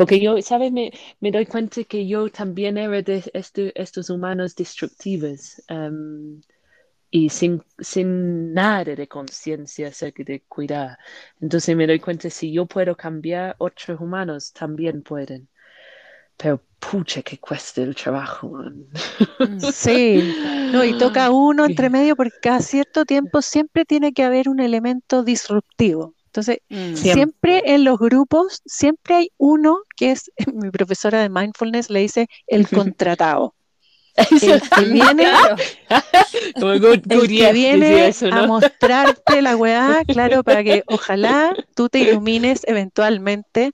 Porque 0.00 0.20
yo, 0.20 0.40
¿sabes? 0.42 0.72
Me, 0.72 0.92
me 1.20 1.30
doy 1.30 1.46
cuenta 1.46 1.84
que 1.84 2.06
yo 2.08 2.30
también 2.30 2.78
era 2.78 3.02
de 3.02 3.22
este- 3.34 3.72
estos 3.80 4.10
humanos 4.10 4.54
destructivos 4.56 5.62
em, 5.68 6.40
y 7.10 7.30
sin, 7.30 7.62
sin 7.80 8.54
nada 8.54 8.84
de 8.96 9.08
conciencia 9.08 9.88
acerca 9.88 10.24
de 10.24 10.42
cuidar. 10.48 10.98
Entonces 11.40 11.76
me 11.76 11.86
doy 11.88 12.00
cuenta, 12.00 12.30
si 12.30 12.52
yo 12.52 12.66
puedo 12.66 12.96
cambiar, 12.96 13.56
otros 13.58 14.00
humanos 14.00 14.52
también 14.52 15.02
pueden. 15.02 15.48
pero 16.36 16.62
pucha 16.80 17.22
que 17.22 17.38
cuesta 17.40 17.82
el 17.82 17.94
trabajo. 17.94 18.62
Mm. 19.42 19.66
Sí, 19.72 20.34
no, 20.72 20.84
y 20.84 20.94
toca 20.94 21.30
uno 21.30 21.64
entre 21.66 21.90
medio 21.90 22.16
porque 22.16 22.38
cada 22.40 22.60
cierto 22.60 23.04
tiempo 23.04 23.42
siempre 23.42 23.84
tiene 23.84 24.12
que 24.12 24.24
haber 24.24 24.48
un 24.48 24.60
elemento 24.60 25.22
disruptivo. 25.22 26.14
Entonces, 26.30 26.58
Mm. 26.68 26.94
Siempre. 26.94 27.12
siempre 27.12 27.62
en 27.74 27.82
los 27.84 27.98
grupos, 27.98 28.62
siempre 28.64 29.16
hay 29.16 29.30
uno 29.36 29.78
que 29.96 30.12
es, 30.12 30.30
mi 30.54 30.70
profesora 30.70 31.20
de 31.20 31.28
mindfulness 31.28 31.90
le 31.90 32.00
dice 32.00 32.28
el 32.46 32.68
contratado. 32.68 33.54
El 34.42 34.60
que 34.60 34.80
viene, 34.84 35.24
Claro. 35.24 35.56
Como 36.60 36.72
good, 36.78 36.98
el 37.10 37.28
que 37.28 37.52
viene 37.52 38.12
a 38.32 38.46
mostrarte 38.46 39.40
la 39.40 39.56
weá, 39.56 40.02
claro, 40.06 40.42
para 40.42 40.62
que 40.64 40.82
ojalá 40.88 41.54
tú 41.74 41.88
te 41.88 42.00
ilumines 42.00 42.62
eventualmente 42.66 43.70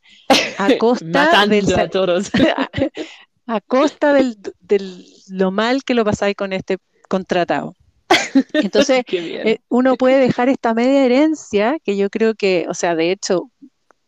a 0.58 0.76
costa 0.78 1.46
del, 1.46 1.74
a 1.74 1.88
todos. 1.88 2.30
a 3.46 3.60
costa 3.62 4.12
del, 4.12 4.36
del- 4.60 5.06
lo 5.30 5.50
mal 5.50 5.82
que 5.84 5.94
lo 5.94 6.04
pasáis 6.04 6.36
con 6.36 6.52
este 6.52 6.76
contratado. 7.08 7.74
Entonces, 8.60 9.04
eh, 9.44 9.58
uno 9.68 9.96
puede 9.98 10.18
dejar 10.18 10.48
esta 10.48 10.74
media 10.74 11.04
herencia, 11.04 11.78
que 11.84 11.96
yo 11.96 12.10
creo 12.10 12.34
que, 12.34 12.66
o 12.68 12.74
sea, 12.74 12.94
de 12.94 13.10
hecho, 13.12 13.50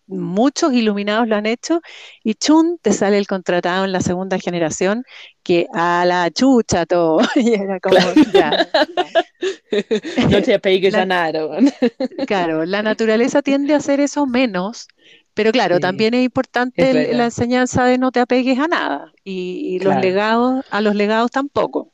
muchos 0.06 0.72
iluminados 0.72 1.28
lo 1.28 1.36
han 1.36 1.46
hecho, 1.46 1.80
y 2.24 2.34
chun, 2.34 2.78
te 2.82 2.92
sale 2.92 3.18
el 3.18 3.26
contratado 3.26 3.84
en 3.84 3.92
la 3.92 4.00
segunda 4.00 4.38
generación, 4.38 5.04
que 5.42 5.66
a 5.74 6.04
la 6.06 6.30
chucha 6.30 6.86
todo, 6.86 7.20
y 7.36 7.54
era 7.54 7.78
como, 7.80 7.96
ya, 8.32 8.50
no 10.30 10.42
te 10.42 10.54
apegues 10.54 10.94
La- 10.94 11.02
a 11.02 11.06
nada. 11.06 11.46
man. 11.46 11.70
claro, 12.26 12.64
la 12.64 12.82
naturaleza 12.82 13.42
tiende 13.42 13.74
a 13.74 13.78
hacer 13.78 14.00
eso 14.00 14.26
menos, 14.26 14.88
pero 15.34 15.52
claro, 15.52 15.76
Sí, 15.76 15.80
también 15.80 16.14
es 16.14 16.24
importante 16.24 16.90
es 17.10 17.16
la 17.16 17.24
enseñanza 17.26 17.84
de 17.84 17.98
no 17.98 18.10
te 18.10 18.20
apegues 18.20 18.58
a 18.58 18.66
nada, 18.68 19.12
y, 19.24 19.74
y 19.74 19.78
los 19.78 19.92
Claro. 19.92 20.00
legados, 20.00 20.64
a 20.70 20.80
los 20.80 20.94
legados 20.94 21.30
tampoco. 21.30 21.92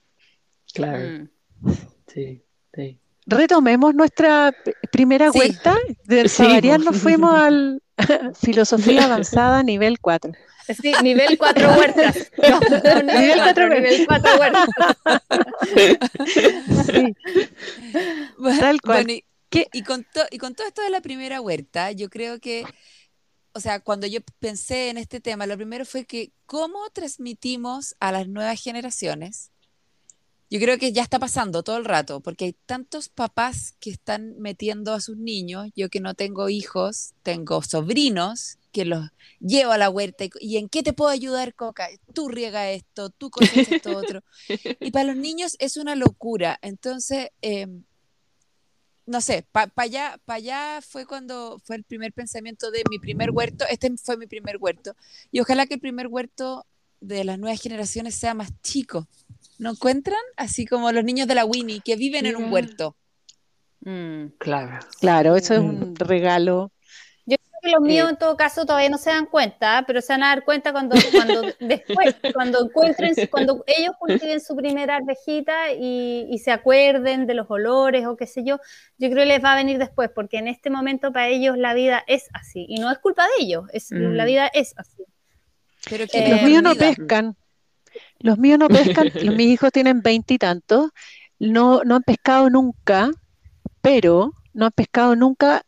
Claro, 0.72 0.98
Mm. 1.00 1.28
Sí, 2.14 2.42
sí. 2.74 2.98
Retomemos 3.26 3.94
nuestra 3.94 4.54
primera 4.92 5.32
Sí. 5.32 5.38
vuelta. 5.38 5.76
De 6.04 6.28
Sí, 6.28 6.42
variar 6.44 6.78
po. 6.80 6.84
nos 6.90 6.96
fuimos 6.98 7.34
al 7.38 7.82
filosofía 8.40 9.04
avanzada 9.04 9.62
nivel 9.62 9.98
4. 10.00 10.32
Sí, 10.80 10.92
nivel 11.02 11.36
4 11.38 11.72
huertas. 11.76 12.30
No, 12.42 12.60
no, 12.60 13.02
Nivel 13.02 13.20
nivel 13.20 13.38
cuatro 13.38 13.66
4, 13.68 13.80
nivel 13.80 14.06
4 14.06 14.30
huertas. 14.38 14.68
Sí, 16.86 17.14
Bueno, 18.38 18.60
Tal 18.60 18.80
cual. 18.80 19.04
bueno, 19.04 19.12
y, 19.12 19.24
¿Qué? 19.50 19.66
y 19.72 19.82
con 19.82 20.04
to- 20.04 20.26
y 20.30 20.38
con 20.38 20.54
todo 20.54 20.66
esto 20.66 20.82
de 20.82 20.90
la 20.90 21.00
primera 21.00 21.40
huerta, 21.40 21.92
yo 21.92 22.08
creo 22.10 22.40
que, 22.40 22.64
o 23.52 23.60
sea, 23.60 23.80
cuando 23.80 24.06
yo 24.06 24.20
pensé 24.38 24.88
en 24.90 24.98
este 24.98 25.20
tema, 25.20 25.46
lo 25.46 25.56
primero 25.56 25.84
fue 25.84 26.04
que 26.06 26.32
cómo 26.46 26.78
transmitimos 26.92 27.94
a 28.00 28.12
las 28.12 28.26
nuevas 28.28 28.60
generaciones. 28.62 29.50
Yo 30.50 30.60
creo 30.60 30.78
que 30.78 30.92
ya 30.92 31.02
está 31.02 31.18
pasando 31.18 31.62
todo 31.62 31.76
el 31.76 31.84
rato, 31.84 32.20
porque 32.20 32.44
hay 32.44 32.56
tantos 32.66 33.08
papás 33.08 33.74
que 33.80 33.90
están 33.90 34.38
metiendo 34.38 34.92
a 34.92 35.00
sus 35.00 35.16
niños. 35.16 35.70
Yo 35.74 35.88
que 35.88 36.00
no 36.00 36.14
tengo 36.14 36.48
hijos, 36.48 37.14
tengo 37.22 37.62
sobrinos 37.62 38.58
que 38.72 38.84
los 38.84 39.10
llevo 39.40 39.72
a 39.72 39.78
la 39.78 39.88
huerta. 39.88 40.24
¿Y, 40.40 40.58
en 40.58 40.68
qué 40.68 40.82
te 40.82 40.92
puedo 40.92 41.10
ayudar, 41.10 41.54
Coca? 41.54 41.88
Tú 42.12 42.28
riega 42.28 42.70
esto, 42.70 43.08
tú 43.10 43.30
cosechas 43.30 43.72
esto 43.72 43.96
otro. 43.96 44.22
Y 44.80 44.90
para 44.90 45.06
los 45.06 45.16
niños 45.16 45.56
es 45.60 45.76
una 45.76 45.94
locura. 45.94 46.58
Entonces, 46.60 47.28
em, 47.40 47.84
no 49.06 49.20
sé, 49.20 49.46
para 49.52 49.70
allá, 49.76 50.18
pa 50.24 50.34
allá 50.34 50.80
fue 50.82 51.06
cuando 51.06 51.60
fue 51.64 51.76
el 51.76 51.84
primer 51.84 52.12
pensamiento 52.12 52.70
de 52.70 52.82
mi 52.90 52.98
primer 52.98 53.30
huerto. 53.30 53.64
Este 53.70 53.90
fue 53.96 54.16
mi 54.16 54.26
primer 54.26 54.56
huerto. 54.58 54.94
Y 55.30 55.40
ojalá 55.40 55.66
que 55.66 55.74
el 55.74 55.80
primer 55.80 56.08
huerto 56.08 56.66
de 57.06 57.24
las 57.24 57.38
nuevas 57.38 57.60
generaciones 57.60 58.14
sea 58.14 58.34
más 58.34 58.50
chico. 58.62 59.06
¿No 59.58 59.70
encuentran? 59.70 60.18
Así 60.36 60.66
como 60.66 60.90
los 60.92 61.04
niños 61.04 61.28
de 61.28 61.34
la 61.36 61.44
Winnie 61.44 61.80
que 61.84 61.96
viven 61.96 62.26
en 62.26 62.36
un 62.36 62.52
huerto. 62.52 62.96
Mm. 63.80 64.26
Claro. 64.38 64.78
claro, 65.00 65.36
eso 65.36 65.54
es 65.54 65.60
Mm. 65.60 65.64
un 65.82 65.96
regalo. 65.96 66.72
Yo 67.26 67.36
creo 67.36 67.60
que 67.62 67.70
los 67.70 67.80
míos 67.82 68.06
Eh. 68.08 68.10
en 68.10 68.16
todo 68.18 68.36
caso 68.36 68.64
todavía 68.66 68.88
no 68.88 68.98
se 68.98 69.10
dan 69.10 69.26
cuenta, 69.26 69.84
pero 69.86 70.00
se 70.00 70.12
van 70.12 70.22
a 70.22 70.28
dar 70.28 70.44
cuenta 70.44 70.72
cuando, 70.72 70.96
cuando 71.12 71.42
después, 71.60 72.16
cuando 72.34 72.64
encuentren, 72.64 73.14
cuando 73.30 73.62
ellos 73.66 73.94
cultiven 73.98 74.40
su 74.40 74.56
primera 74.56 74.96
arvejita 74.96 75.72
y, 75.72 76.26
y 76.30 76.38
se 76.38 76.50
acuerden 76.50 77.26
de 77.26 77.34
los 77.34 77.46
olores 77.50 78.06
o 78.06 78.16
qué 78.16 78.26
sé 78.26 78.42
yo, 78.44 78.58
yo 78.98 79.08
creo 79.10 79.22
que 79.22 79.26
les 79.26 79.44
va 79.44 79.52
a 79.52 79.56
venir 79.56 79.78
después, 79.78 80.10
porque 80.14 80.38
en 80.38 80.48
este 80.48 80.68
momento 80.70 81.12
para 81.12 81.28
ellos 81.28 81.56
la 81.58 81.74
vida 81.74 82.02
es 82.06 82.28
así, 82.32 82.64
y 82.68 82.76
no 82.80 82.90
es 82.90 82.98
culpa 82.98 83.24
de 83.24 83.44
ellos, 83.44 83.64
es, 83.72 83.90
Mm. 83.92 84.14
la 84.14 84.24
vida 84.24 84.46
es 84.48 84.74
así. 84.76 85.04
Pero 85.88 86.06
que 86.06 86.18
Eh, 86.18 86.30
Los 86.30 86.42
míos 86.42 86.62
no 86.62 86.74
pescan. 86.74 87.36
Los 88.20 88.38
míos 88.38 88.58
no 88.58 88.68
pescan. 88.68 89.10
los- 89.14 89.34
mis 89.34 89.46
hijos 89.48 89.70
tienen 89.72 90.02
veintitantos. 90.02 90.90
No, 91.38 91.82
no 91.84 91.96
han 91.96 92.02
pescado 92.02 92.48
nunca, 92.50 93.10
pero 93.82 94.32
no 94.52 94.66
han 94.66 94.72
pescado 94.72 95.16
nunca 95.16 95.62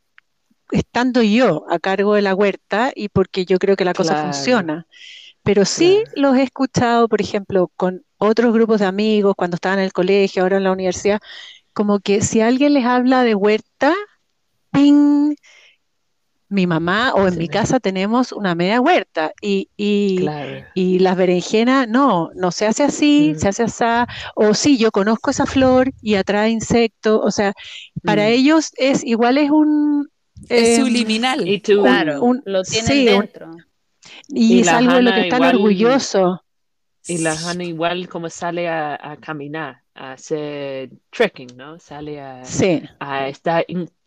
estando 0.71 1.23
yo 1.23 1.65
a 1.71 1.79
cargo 1.79 2.15
de 2.15 2.23
la 2.23 2.35
huerta 2.35 2.93
y 2.95 3.09
porque 3.09 3.45
yo 3.45 3.59
creo 3.59 3.77
que 3.77 3.85
la 3.85 3.95
cosa 3.95 4.15
Claro. 4.15 4.33
funciona. 4.33 4.87
Pero 5.43 5.65
sí 5.65 6.03
Claro. 6.15 6.21
los 6.33 6.37
he 6.39 6.43
escuchado, 6.45 7.09
por 7.09 7.21
ejemplo, 7.21 7.71
con 7.77 8.03
otros 8.19 8.53
grupos 8.53 8.81
de 8.81 8.87
amigos 8.87 9.35
cuando 9.37 9.57
estaban 9.57 9.79
en 9.79 9.85
el 9.85 9.93
colegio, 9.93 10.43
ahora 10.43 10.57
en 10.57 10.65
la 10.65 10.73
universidad, 10.73 11.21
como 11.73 12.01
que 12.01 12.21
si 12.23 12.41
alguien 12.41 12.73
les 12.75 12.85
habla 12.85 13.23
de 13.23 13.35
huerta, 13.35 13.95
¡ping! 14.73 15.37
Mi 16.49 16.67
mamá 16.67 17.13
o 17.15 17.27
en 17.27 17.33
Sí. 17.35 17.39
mi 17.41 17.49
casa 17.49 17.81
tenemos 17.81 18.31
una 18.31 18.55
media 18.55 18.81
huerta 18.81 19.33
y, 19.43 19.69
y, 19.77 20.19
Claro. 20.21 20.65
y 20.75 21.01
las 21.01 21.17
berenjenas, 21.17 21.89
no, 21.89 22.31
no 22.37 22.53
se 22.53 22.67
hace 22.67 22.85
así, 22.85 23.33
Mm. 23.35 23.39
se 23.41 23.49
hace 23.49 23.63
así, 23.65 23.85
o 24.37 24.55
sí, 24.55 24.79
yo 24.79 24.93
conozco 24.93 25.31
esa 25.31 25.45
flor 25.47 25.91
y 26.03 26.15
atrae 26.15 26.51
insectos, 26.51 27.21
o 27.23 27.31
sea, 27.33 27.53
para 28.05 28.25
Mm. 28.27 28.33
ellos 28.33 28.71
es 28.77 29.03
igual 29.05 29.39
es 29.39 29.51
un... 29.51 30.09
Es 30.49 30.79
em, 30.79 30.85
subliminal. 30.85 31.49
Y 31.49 31.59
tú, 31.61 31.83
Claro, 31.83 32.23
un- 32.23 32.43
lo 32.45 32.63
tienen 32.63 32.87
sí, 32.93 33.09
un- 33.09 33.21
dentro. 33.21 33.51
y 34.29 34.55
Y 34.57 34.61
es 34.61 34.67
la 34.67 34.77
algo 34.79 34.93
de 34.95 35.03
lo 35.03 35.11
que 35.13 35.21
están 35.23 35.39
igual- 35.41 35.55
orgullosos. 35.57 36.39
y 37.09 37.19
la 37.19 37.33
Hannah 37.33 37.65
igual 37.65 38.09
como 38.09 38.29
sale 38.29 38.69
a, 38.69 38.95
a 39.01 39.17
caminar, 39.17 39.81
a 39.95 40.13
hacer 40.13 40.91
trekking, 41.11 41.57
¿no? 41.57 41.79
Sale 41.81 42.21
a, 42.21 42.45
Sí, 42.45 42.83
a 43.01 43.29
estar 43.29 43.65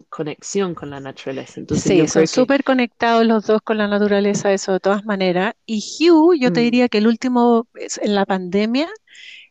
conexión 0.09 0.75
con 0.75 0.89
la 0.89 0.99
naturaleza. 0.99 1.59
Entonces 1.59 1.83
sí, 1.83 2.07
son 2.07 2.23
que 2.23 2.27
súper 2.27 2.63
conectados 2.63 3.25
los 3.25 3.45
dos 3.45 3.61
con 3.61 3.77
la 3.77 3.87
naturaleza, 3.87 4.51
eso 4.53 4.73
de 4.73 4.79
todas 4.79 5.05
maneras. 5.05 5.53
Y 5.65 5.83
Hugh, 6.09 6.35
yo 6.39 6.51
te 6.51 6.61
Mm. 6.61 6.63
diría 6.63 6.89
que 6.89 6.97
el 6.99 7.07
último, 7.07 7.67
en 8.01 8.15
la 8.15 8.25
pandemia, 8.25 8.89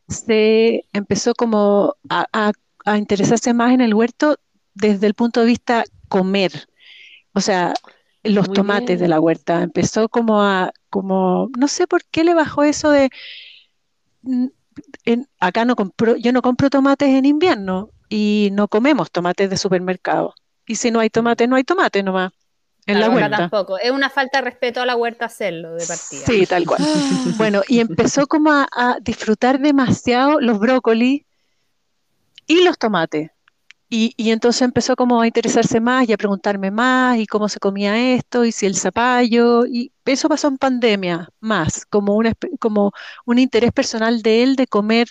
se 0.08 0.84
empezó 0.92 1.34
como 1.34 1.96
a, 2.08 2.26
a- 2.32 2.52
a 2.86 2.98
interesarse 2.98 3.54
más 3.54 3.72
en 3.72 3.80
el 3.82 3.94
huerto 3.94 4.36
desde 4.74 5.06
el 5.06 5.14
punto 5.14 5.40
de 5.40 5.46
vista 5.46 5.84
comer. 6.08 6.68
O 7.34 7.40
sea, 7.40 7.74
los 8.24 8.48
Muy 8.48 8.56
tomates 8.56 9.00
de 9.00 9.08
la 9.08 9.20
huerta. 9.20 9.62
Empezó 9.62 10.08
como 10.08 10.42
a, 10.42 10.72
como, 10.90 11.50
no 11.58 11.68
sé 11.68 11.86
por 11.86 12.04
qué 12.06 12.24
le 12.24 12.34
bajó 12.34 12.64
eso 12.64 12.90
de, 12.90 13.10
en- 15.04 15.28
acá 15.40 15.64
no 15.64 15.76
compro, 15.76 16.16
yo 16.16 16.32
no 16.32 16.42
compro 16.42 16.70
tomates 16.70 17.08
en 17.08 17.24
invierno 17.24 17.90
y 18.08 18.50
no 18.52 18.68
comemos 18.68 19.10
tomates 19.10 19.50
de 19.50 19.56
supermercado. 19.56 20.34
Y 20.68 20.76
si 20.76 20.90
no 20.90 21.00
hay 21.00 21.10
tomate, 21.10 21.48
no 21.48 21.56
hay 21.56 21.64
tomate 21.64 22.02
nomás, 22.02 22.32
en 22.86 23.00
la 23.00 23.06
Claro, 23.06 23.14
huerta. 23.14 23.36
tampoco. 23.36 23.78
Es 23.78 23.90
una 23.90 24.10
falta 24.10 24.38
de 24.38 24.44
respeto 24.44 24.80
a 24.80 24.86
la 24.86 24.96
huerta 24.96 25.26
hacerlo 25.26 25.74
de 25.74 25.86
partida. 25.86 26.24
Sí, 26.26 26.46
tal 26.46 26.64
cual. 26.66 26.80
Bueno, 27.38 27.62
y 27.68 27.80
empezó 27.80 28.26
como 28.26 28.52
a, 28.52 28.68
a 28.72 28.98
disfrutar 29.00 29.58
demasiado 29.60 30.40
los 30.40 30.58
brócolis 30.58 31.22
y 32.46 32.62
los 32.64 32.78
tomates. 32.78 33.30
Y, 33.90 34.12
y 34.18 34.32
entonces 34.32 34.62
empezó 34.62 34.96
como 34.96 35.20
a 35.22 35.26
interesarse 35.26 35.80
más 35.80 36.08
y 36.08 36.12
a 36.12 36.18
preguntarme 36.18 36.70
más 36.70 37.18
y 37.18 37.26
cómo 37.26 37.48
se 37.48 37.58
comía 37.58 38.14
esto 38.14 38.44
y 38.44 38.52
si 38.52 38.66
el 38.66 38.76
zapallo. 38.76 39.66
Y 39.66 39.92
eso 40.04 40.28
pasó 40.28 40.48
en 40.48 40.58
pandemia 40.58 41.28
más, 41.40 41.86
como, 41.86 42.14
una, 42.16 42.32
como 42.60 42.92
un 43.26 43.38
interés 43.38 43.72
personal 43.72 44.22
de 44.22 44.42
él 44.42 44.56
de 44.56 44.66
comer 44.66 45.08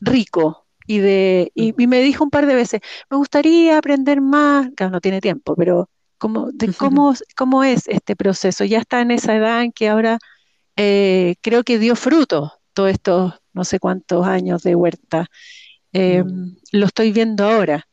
rico. 0.00 0.66
Y, 0.86 0.98
de, 0.98 1.52
y, 1.54 1.74
y 1.80 1.86
me 1.86 2.00
dijo 2.00 2.24
un 2.24 2.30
par 2.30 2.46
de 2.46 2.54
veces, 2.54 2.80
me 3.10 3.16
gustaría 3.16 3.78
aprender 3.78 4.20
más, 4.20 4.68
claro, 4.76 4.92
no 4.92 5.00
tiene 5.00 5.20
tiempo, 5.20 5.54
pero 5.56 5.88
como 6.18 6.50
de 6.52 6.68
cómo, 6.68 7.14
cómo 7.36 7.64
es 7.64 7.88
este 7.88 8.16
proceso. 8.16 8.64
Ya 8.64 8.78
está 8.78 9.00
en 9.00 9.10
esa 9.10 9.34
edad 9.36 9.62
en 9.62 9.72
que 9.72 9.88
ahora 9.88 10.18
eh, 10.76 11.36
creo 11.42 11.64
que 11.64 11.78
dio 11.78 11.96
fruto 11.96 12.52
todos 12.72 12.90
estos 12.90 13.34
no 13.52 13.64
sé 13.64 13.78
cuántos 13.78 14.26
años 14.26 14.62
de 14.62 14.74
huerta. 14.74 15.26
Eh, 15.92 16.24
Mm. 16.24 16.56
Lo 16.72 16.86
estoy 16.86 17.12
viendo 17.12 17.44
ahora. 17.44 17.86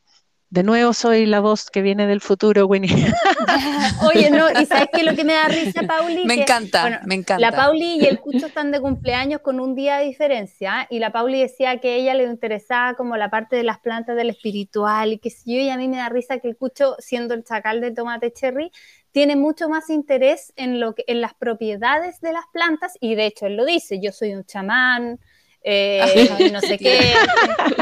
De 0.50 0.64
nuevo 0.64 0.92
soy 0.92 1.26
la 1.26 1.38
voz 1.38 1.70
que 1.70 1.80
viene 1.80 2.08
del 2.08 2.20
futuro, 2.20 2.66
Winnie. 2.66 2.90
Oye, 4.08 4.30
no, 4.32 4.50
y 4.50 4.66
sabes 4.66 4.88
que 4.92 5.04
lo 5.04 5.14
que 5.14 5.22
me 5.22 5.32
da 5.34 5.46
risa, 5.46 5.82
Pauli. 5.84 6.24
Me 6.24 6.34
Que, 6.34 6.42
encanta, 6.42 6.82
bueno, 6.82 6.98
me 7.04 7.14
encanta. 7.14 7.40
La 7.40 7.52
Pauli 7.52 7.98
y 8.00 8.06
el 8.06 8.18
Cucho 8.18 8.46
están 8.46 8.72
de 8.72 8.80
cumpleaños 8.80 9.42
con 9.42 9.60
un 9.60 9.76
día 9.76 9.98
de 9.98 10.06
diferencia 10.06 10.88
y 10.90 10.98
la 10.98 11.12
Pauli 11.12 11.40
decía 11.40 11.78
que 11.78 11.90
a 11.90 11.94
ella 11.94 12.14
le 12.14 12.24
interesaba 12.24 12.94
como 12.94 13.16
la 13.16 13.30
parte 13.30 13.54
de 13.54 13.62
las 13.62 13.78
plantas 13.78 14.16
del 14.16 14.28
espiritual 14.28 15.12
y 15.12 15.18
que 15.18 15.30
si 15.30 15.54
yo 15.54 15.60
y 15.60 15.70
a 15.70 15.76
mí 15.76 15.86
me 15.86 15.98
da 15.98 16.08
risa 16.08 16.38
que 16.38 16.48
el 16.48 16.56
Cucho, 16.56 16.96
siendo 16.98 17.34
el 17.34 17.44
chacal 17.44 17.80
de 17.80 17.92
tomate 17.92 18.32
cherry, 18.32 18.72
tiene 19.12 19.36
mucho 19.36 19.68
más 19.68 19.88
interés 19.88 20.52
en, 20.56 20.80
lo 20.80 20.96
que, 20.96 21.04
en 21.06 21.20
las 21.20 21.34
propiedades 21.34 22.20
de 22.20 22.32
las 22.32 22.46
plantas 22.52 22.94
y 23.00 23.14
de 23.14 23.26
hecho 23.26 23.46
él 23.46 23.56
lo 23.56 23.64
dice, 23.64 24.00
yo 24.00 24.10
soy 24.10 24.34
un 24.34 24.44
chamán, 24.44 25.20
eh, 25.62 26.28
no 26.52 26.60
sé 26.60 26.78
qué, 26.78 27.12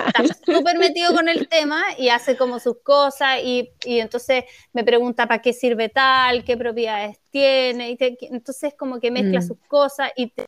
está 0.07 0.24
súper 0.45 0.79
metido 0.79 1.14
con 1.14 1.29
el 1.29 1.49
tema 1.49 1.83
y 1.97 2.09
hace 2.09 2.37
como 2.37 2.59
sus 2.59 2.83
cosas 2.83 3.41
y, 3.45 3.70
y 3.85 4.01
entonces 4.01 4.45
me 4.72 4.85
pregunta 4.85 5.26
para 5.26 5.41
qué 5.41 5.53
sirve 5.53 5.89
tal, 5.89 6.45
qué 6.45 6.57
propiedades 6.57 7.18
tiene, 7.31 7.91
y 7.91 7.97
te- 7.97 8.16
entonces 8.22 8.74
como 8.76 8.99
que 9.01 9.11
mezcla 9.11 9.41
Mm. 9.41 9.47
sus 9.47 9.59
cosas 9.68 10.11
y 10.16 10.31
te 10.31 10.45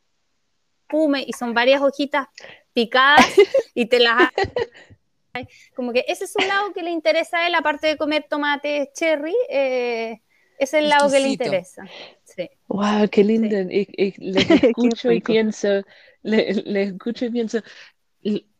pume 0.88 1.24
y 1.26 1.32
son 1.32 1.54
varias 1.54 1.80
hojitas 1.82 2.26
picadas 2.72 3.26
y 3.74 3.86
te 3.86 4.00
las 4.00 4.28
como 5.76 5.92
que 5.92 6.04
ese 6.08 6.24
es 6.24 6.34
un 6.36 6.48
lado 6.48 6.72
que 6.72 6.82
le 6.82 6.90
interesa 6.90 7.38
a 7.38 7.46
él, 7.46 7.54
aparte 7.54 7.86
de 7.86 7.96
comer 7.96 8.26
tomates 8.28 8.92
cherry, 8.92 9.34
eh, 9.48 10.20
es 10.58 10.74
el 10.74 10.88
lado 10.88 11.10
que 11.10 11.20
le 11.20 11.28
interesa. 11.28 11.84
Sí. 12.24 12.50
Wow, 12.68 13.08
qué 13.10 13.24
lindo. 13.24 13.56
Y, 13.70 13.88
y 13.96 14.14
les 14.32 14.50
escucho 14.64 15.10
y 15.10 15.20
pienso, 15.20 15.68
le, 16.22 16.54
les 16.66 16.92
escucho 16.92 17.24
y 17.26 17.30
pienso 17.30 17.60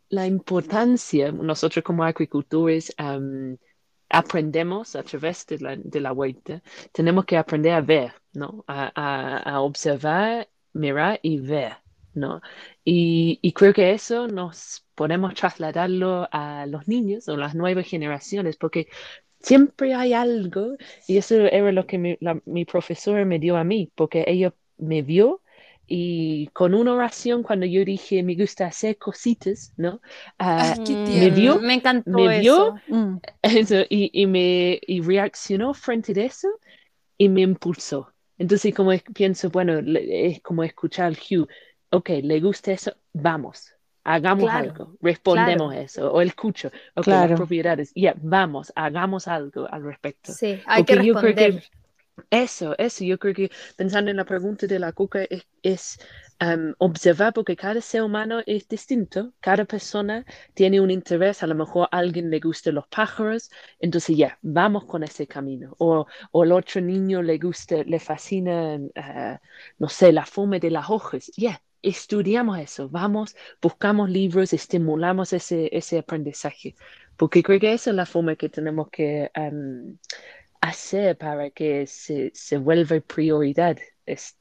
la 0.08 0.26
importancia, 0.26 1.30
nosotros 1.32 1.84
como 1.84 2.04
agricultores 2.04 2.92
am, 2.98 3.56
aprendemos 4.08 4.96
a 4.96 5.02
través 5.04 5.46
de 5.46 5.58
la, 5.60 5.76
de 5.76 6.00
la 6.00 6.12
huerta, 6.12 6.62
tenemos 6.92 7.24
que 7.26 7.36
aprender 7.36 7.72
a 7.74 7.80
ver, 7.80 8.12
¿no? 8.32 8.64
A, 8.66 8.90
a- 8.94 9.38
a 9.38 9.60
observar, 9.60 10.48
mirar 10.72 11.20
y 11.22 11.38
ver, 11.40 11.74
¿no? 12.14 12.40
Y, 12.84 13.38
y 13.42 13.52
creo 13.52 13.72
que 13.72 13.92
eso 13.92 14.26
nos 14.28 14.84
podemos 14.96 15.34
trasladarlo 15.34 16.28
a 16.32 16.66
los 16.66 16.88
niños 16.88 17.28
o 17.28 17.36
las 17.36 17.54
nuevas 17.54 17.86
generaciones, 17.86 18.56
porque 18.56 18.88
siempre 19.40 19.94
hay 19.94 20.12
algo 20.12 20.76
y 21.06 21.16
eso 21.18 21.36
era 21.36 21.72
lo 21.72 21.86
que 21.86 21.98
mi, 21.98 22.16
la- 22.20 22.40
mi 22.46 22.64
profesora 22.64 23.24
me 23.24 23.38
dio 23.38 23.56
a 23.56 23.64
mí, 23.64 23.90
porque 23.94 24.24
ella 24.26 24.54
me 24.78 25.02
vio 25.02 25.42
y 25.90 26.48
con 26.54 26.74
una 26.74 26.94
oración 26.94 27.42
cuando 27.44 27.66
yo 27.66 27.84
dije 27.84 28.22
me 28.24 28.36
gusta 28.36 28.66
hacer 28.68 28.98
cositas, 28.98 29.74
¿no? 29.76 30.00
Qué 30.84 30.96
Mm, 31.12 31.32
tierno. 31.32 31.34
vio? 31.34 31.60
Me 31.60 31.74
encantó 31.74 32.16
¿Me 32.16 32.28
vio? 32.28 32.64
eso. 32.68 32.82
Mm, 32.86 33.18
eso, 33.42 33.76
y, 33.90 34.10
y 34.14 34.26
me 34.26 34.80
y 34.86 35.00
reaccionó 35.02 35.74
frente 35.74 36.18
a 36.20 36.24
eso 36.26 36.48
y 37.18 37.28
me 37.28 37.42
impulsó. 37.42 38.12
Entonces 38.38 38.74
como 38.74 38.92
es- 38.92 39.02
pienso, 39.14 39.50
bueno, 39.50 39.80
le- 39.82 40.26
es 40.28 40.42
como 40.42 40.64
escuchar 40.64 41.06
al 41.06 41.18
Hugh, 41.18 41.48
ok, 41.90 42.10
le 42.22 42.40
gusta 42.40 42.72
eso, 42.72 42.92
vamos. 43.12 43.72
Hagamos 44.04 44.54
Claro, 44.54 44.54
algo, 44.54 44.96
respondemos 45.02 45.74
a 45.74 45.80
eso, 45.80 46.12
o 46.12 46.20
escucho, 46.22 46.70
ok, 46.96 47.08
Claro. 47.08 47.28
las 47.28 47.32
propiedades, 47.32 47.92
ya, 47.94 48.14
vamos, 48.22 48.72
hagamos 48.76 49.28
algo 49.28 49.66
al 49.72 49.84
respecto. 49.84 50.38
Sí, 50.38 50.62
hay 50.66 50.84
que 50.84 50.94
Porque 50.94 51.02
yo 51.02 51.16
creo 51.16 51.34
que 51.36 51.52
responder. 51.52 51.62
Eso, 52.30 52.74
eso, 52.78 53.04
yo 53.04 53.18
creo 53.18 53.34
que 53.34 53.50
pensando 53.76 54.10
en 54.10 54.16
la 54.18 54.24
pregunta 54.24 54.66
de 54.66 54.78
la 54.78 54.92
cuca 54.92 55.22
es, 55.24 55.46
es, 55.62 55.98
um, 56.40 56.74
observar 56.78 57.32
porque 57.32 57.56
cada 57.56 57.80
ser 57.80 58.02
humano 58.02 58.40
es 58.46 58.66
distinto, 58.68 59.32
cada 59.40 59.64
persona 59.64 60.24
tiene 60.54 60.80
un 60.80 60.90
interés, 60.90 61.42
a 61.42 61.46
lo 61.46 61.54
mejor 61.54 61.88
a 61.90 61.98
alguien 61.98 62.30
le 62.30 62.40
gustan 62.40 62.74
los 62.76 62.86
pájaros, 62.88 63.50
entonces 63.78 64.16
ya, 64.16 64.38
vamos 64.42 64.84
con 64.86 65.02
ese 65.02 65.26
camino, 65.26 65.74
o, 65.78 66.06
o 66.32 66.44
el 66.44 66.52
otro 66.52 66.80
niño 66.80 67.22
le 67.22 67.38
gusta, 67.38 67.76
le 67.84 67.98
fascina, 68.00 68.76
eh, 68.94 69.38
no 69.78 69.88
sé, 69.88 70.12
la 70.12 70.26
forma 70.26 70.58
de 70.58 70.70
las 70.70 70.90
hojas, 70.90 71.30
ya, 71.36 71.62
estudiamos 71.82 72.58
eso, 72.58 72.88
vamos, 72.88 73.34
buscamos 73.60 74.10
libros, 74.10 74.52
estimulamos 74.52 75.32
ese, 75.32 75.68
ese 75.76 75.98
aprendizaje, 75.98 76.74
porque 77.16 77.42
creo 77.42 77.60
que 77.60 77.72
esa 77.72 77.90
es 77.90 77.96
la 77.96 78.06
forma 78.06 78.36
que 78.36 78.48
tenemos 78.48 78.88
que... 78.90 79.30
um, 79.36 79.96
hacer 80.60 81.16
para 81.16 81.50
que 81.50 81.86
se, 81.86 82.30
se 82.34 82.58
vuelva 82.58 83.00
prioridad. 83.00 83.76
Es, 84.06 84.36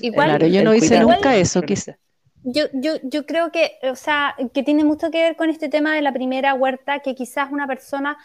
Igual- 0.00 0.28
Claro, 0.28 0.46
yo 0.46 0.60
el 0.60 0.64
no 0.64 0.74
hice 0.74 1.00
nunca 1.00 1.36
eso, 1.36 1.60
naturaleza. 1.60 1.98
Yo, 2.42 2.64
yo, 2.72 2.94
yo 3.02 3.26
creo 3.26 3.52
que, 3.52 3.72
o 3.82 3.96
sea, 3.96 4.34
que 4.54 4.62
tiene 4.62 4.84
mucho 4.84 5.10
que 5.10 5.22
ver 5.22 5.36
con 5.36 5.50
este 5.50 5.68
tema 5.68 5.94
de 5.94 6.02
la 6.02 6.12
primera 6.12 6.54
huerta, 6.54 7.00
que 7.00 7.14
quizás 7.14 7.50
una 7.52 7.66
persona 7.66 8.16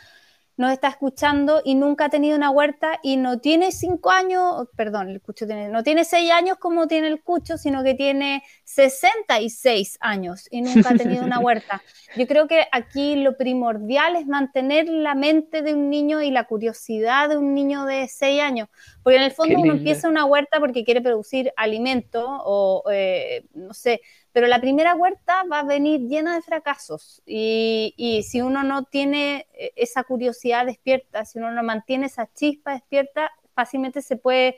nos 0.57 0.71
está 0.71 0.87
escuchando 0.87 1.61
y 1.65 1.75
nunca 1.75 2.05
ha 2.05 2.09
tenido 2.09 2.37
una 2.37 2.49
huerta 2.49 2.99
y 3.03 3.17
no 3.17 3.39
tiene 3.39 3.71
cinco 3.71 4.11
años, 4.11 4.67
perdón, 4.75 5.09
el 5.09 5.21
cucho 5.21 5.45
tiene, 5.45 5.67
no 5.69 5.83
tiene 5.83 6.05
seis 6.05 6.31
años 6.31 6.57
como 6.57 6.87
tiene 6.87 7.07
el 7.07 7.21
cucho, 7.21 7.57
sino 7.57 7.83
que 7.83 7.93
tiene 7.93 8.43
66 8.63 9.97
años 9.99 10.47
y 10.51 10.61
nunca 10.61 10.89
ha 10.89 10.95
tenido 10.95 11.25
una 11.25 11.39
huerta. 11.39 11.81
Yo 12.15 12.25
creo 12.27 12.47
que 12.47 12.65
aquí 12.71 13.15
lo 13.17 13.35
primordial 13.35 14.15
es 14.15 14.27
mantener 14.27 14.87
la 14.87 15.15
mente 15.15 15.61
de 15.61 15.73
un 15.73 15.89
niño 15.89 16.21
y 16.21 16.31
la 16.31 16.45
curiosidad 16.45 17.29
de 17.29 17.37
un 17.37 17.53
niño 17.53 17.85
de 17.85 18.07
seis 18.07 18.41
años, 18.41 18.69
porque 19.03 19.17
en 19.17 19.23
el 19.23 19.31
fondo 19.31 19.59
uno 19.59 19.73
empieza 19.73 20.07
una 20.07 20.25
huerta 20.25 20.59
porque 20.59 20.85
quiere 20.85 21.01
producir 21.01 21.51
alimento 21.57 22.25
o, 22.25 22.83
eh, 22.91 23.45
no 23.53 23.73
sé, 23.73 24.01
pero 24.35 24.47
la 24.47 24.59
primera 24.59 24.95
huerta 24.95 25.45
va 25.49 25.59
a 25.61 25.63
venir 25.63 26.01
llena 26.01 26.35
de 26.35 26.41
fracasos 26.41 27.21
y, 27.25 27.93
y 27.97 28.23
si 28.23 28.41
uno 28.41 28.63
no 28.63 28.83
tiene 28.83 29.47
eh, 29.53 29.71
esa 29.77 30.03
curiosidad 30.03 30.65
despierta, 30.65 31.23
si 31.23 31.39
uno 31.39 31.51
no 31.51 31.63
mantiene 31.63 32.07
esa 32.07 32.29
chispa 32.33 32.73
despierta, 32.73 33.31
fácilmente 33.55 34.01
se 34.01 34.17
puede 34.17 34.57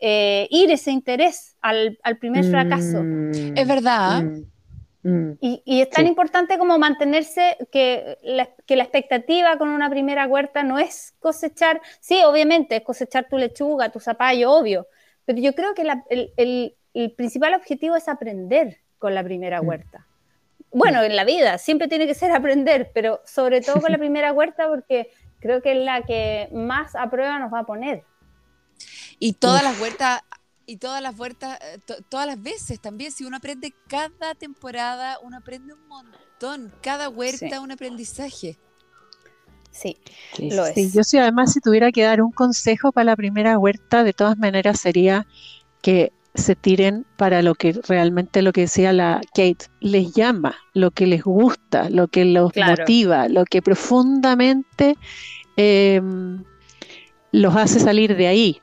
eh, 0.00 0.46
ir 0.50 0.70
ese 0.70 0.90
interés 0.90 1.56
al, 1.62 1.98
al 2.02 2.18
primer 2.18 2.44
fracaso. 2.44 3.02
Mm, 3.04 3.56
Es 3.56 3.66
verdad. 3.68 4.24
mm, 4.24 5.08
mm. 5.08 5.38
Y, 5.40 5.62
y 5.64 5.80
es 5.82 5.90
tan 5.90 6.04
Sí. 6.04 6.10
importante 6.10 6.58
como 6.58 6.78
mantenerse 6.78 7.56
que 7.72 8.18
la, 8.22 8.48
que 8.66 8.76
la 8.76 8.84
expectativa 8.84 9.58
con 9.58 9.68
una 9.70 9.90
primera 9.90 10.26
huerta 10.26 10.62
no 10.62 10.78
es 10.78 11.14
cosechar, 11.20 11.80
sí, 12.00 12.22
obviamente 12.24 12.76
es 12.76 12.82
cosechar 12.82 13.28
tu 13.28 13.38
lechuga, 13.38 13.90
tu 13.90 14.00
zapallo, 14.00 14.52
obvio, 14.52 14.86
pero 15.24 15.38
yo 15.40 15.54
creo 15.54 15.74
que 15.74 15.84
la- 15.84 16.04
el, 16.10 16.32
el- 16.36 16.76
el 16.94 17.12
principal 17.12 17.54
objetivo 17.54 17.96
es 17.96 18.08
aprender 18.08 18.83
con 19.04 19.14
la 19.14 19.22
primera 19.22 19.60
Mm. 19.60 19.66
huerta. 19.68 20.06
Bueno, 20.72 21.02
en 21.02 21.14
la 21.14 21.24
vida 21.24 21.58
siempre 21.58 21.88
tiene 21.88 22.06
que 22.06 22.14
ser 22.14 22.32
aprender, 22.32 22.90
pero 22.94 23.20
sobre 23.26 23.60
todo 23.60 23.82
con 23.82 23.92
la 23.92 23.98
primera 24.06 24.32
huerta 24.32 24.66
porque 24.66 25.10
creo 25.40 25.60
que 25.60 25.72
es 25.72 25.84
la 25.84 26.02
que 26.06 26.48
más 26.52 26.96
a 26.96 27.10
prueba 27.10 27.38
nos 27.38 27.52
va 27.52 27.60
a 27.60 27.64
poner. 27.66 28.02
Y 29.18 29.34
todas 29.34 29.62
Uf. 29.62 29.68
las 29.68 29.78
vueltas, 29.78 30.20
y 30.66 30.78
todas 30.78 31.02
las 31.02 31.14
vueltas, 31.16 31.58
eh, 31.60 31.78
to- 31.86 32.02
todas 32.08 32.26
las 32.26 32.42
veces 32.42 32.80
también, 32.80 33.12
si 33.12 33.24
uno 33.26 33.36
aprende 33.36 33.74
cada 33.88 34.34
temporada, 34.34 35.18
uno 35.22 35.36
aprende 35.36 35.74
un 35.74 35.86
montón. 35.86 36.72
Cada 36.80 37.10
huerta 37.10 37.48
Sí. 37.50 37.58
un 37.62 37.70
aprendizaje. 37.70 38.56
Sí, 39.70 39.98
Sí, 40.34 40.50
lo 40.52 40.64
sí. 40.66 40.72
es. 40.86 40.94
Yo 40.94 41.02
sí, 41.04 41.18
además, 41.18 41.52
si 41.52 41.60
tuviera 41.60 41.92
que 41.92 42.02
dar 42.02 42.22
un 42.22 42.32
consejo 42.32 42.90
para 42.92 43.04
la 43.04 43.16
primera 43.16 43.58
huerta, 43.58 44.02
de 44.02 44.12
todas 44.12 44.38
maneras 44.38 44.80
sería 44.80 45.26
que 45.82 46.12
se 46.34 46.56
tiren 46.56 47.06
para 47.16 47.42
lo 47.42 47.54
que 47.54 47.72
realmente 47.88 48.42
lo 48.42 48.52
que 48.52 48.62
decía 48.62 48.92
la 48.92 49.20
Kate 49.34 49.66
les 49.80 50.12
llama, 50.14 50.56
lo 50.72 50.90
que 50.90 51.06
les 51.06 51.22
gusta, 51.22 51.88
lo 51.90 52.08
que 52.08 52.24
los 52.24 52.52
Claro. 52.52 52.82
motiva, 52.82 53.28
lo 53.28 53.44
que 53.44 53.62
profundamente 53.62 54.96
eh, 55.56 56.00
los 57.30 57.54
hace 57.56 57.78
salir 57.78 58.16
de 58.16 58.26
ahí, 58.26 58.60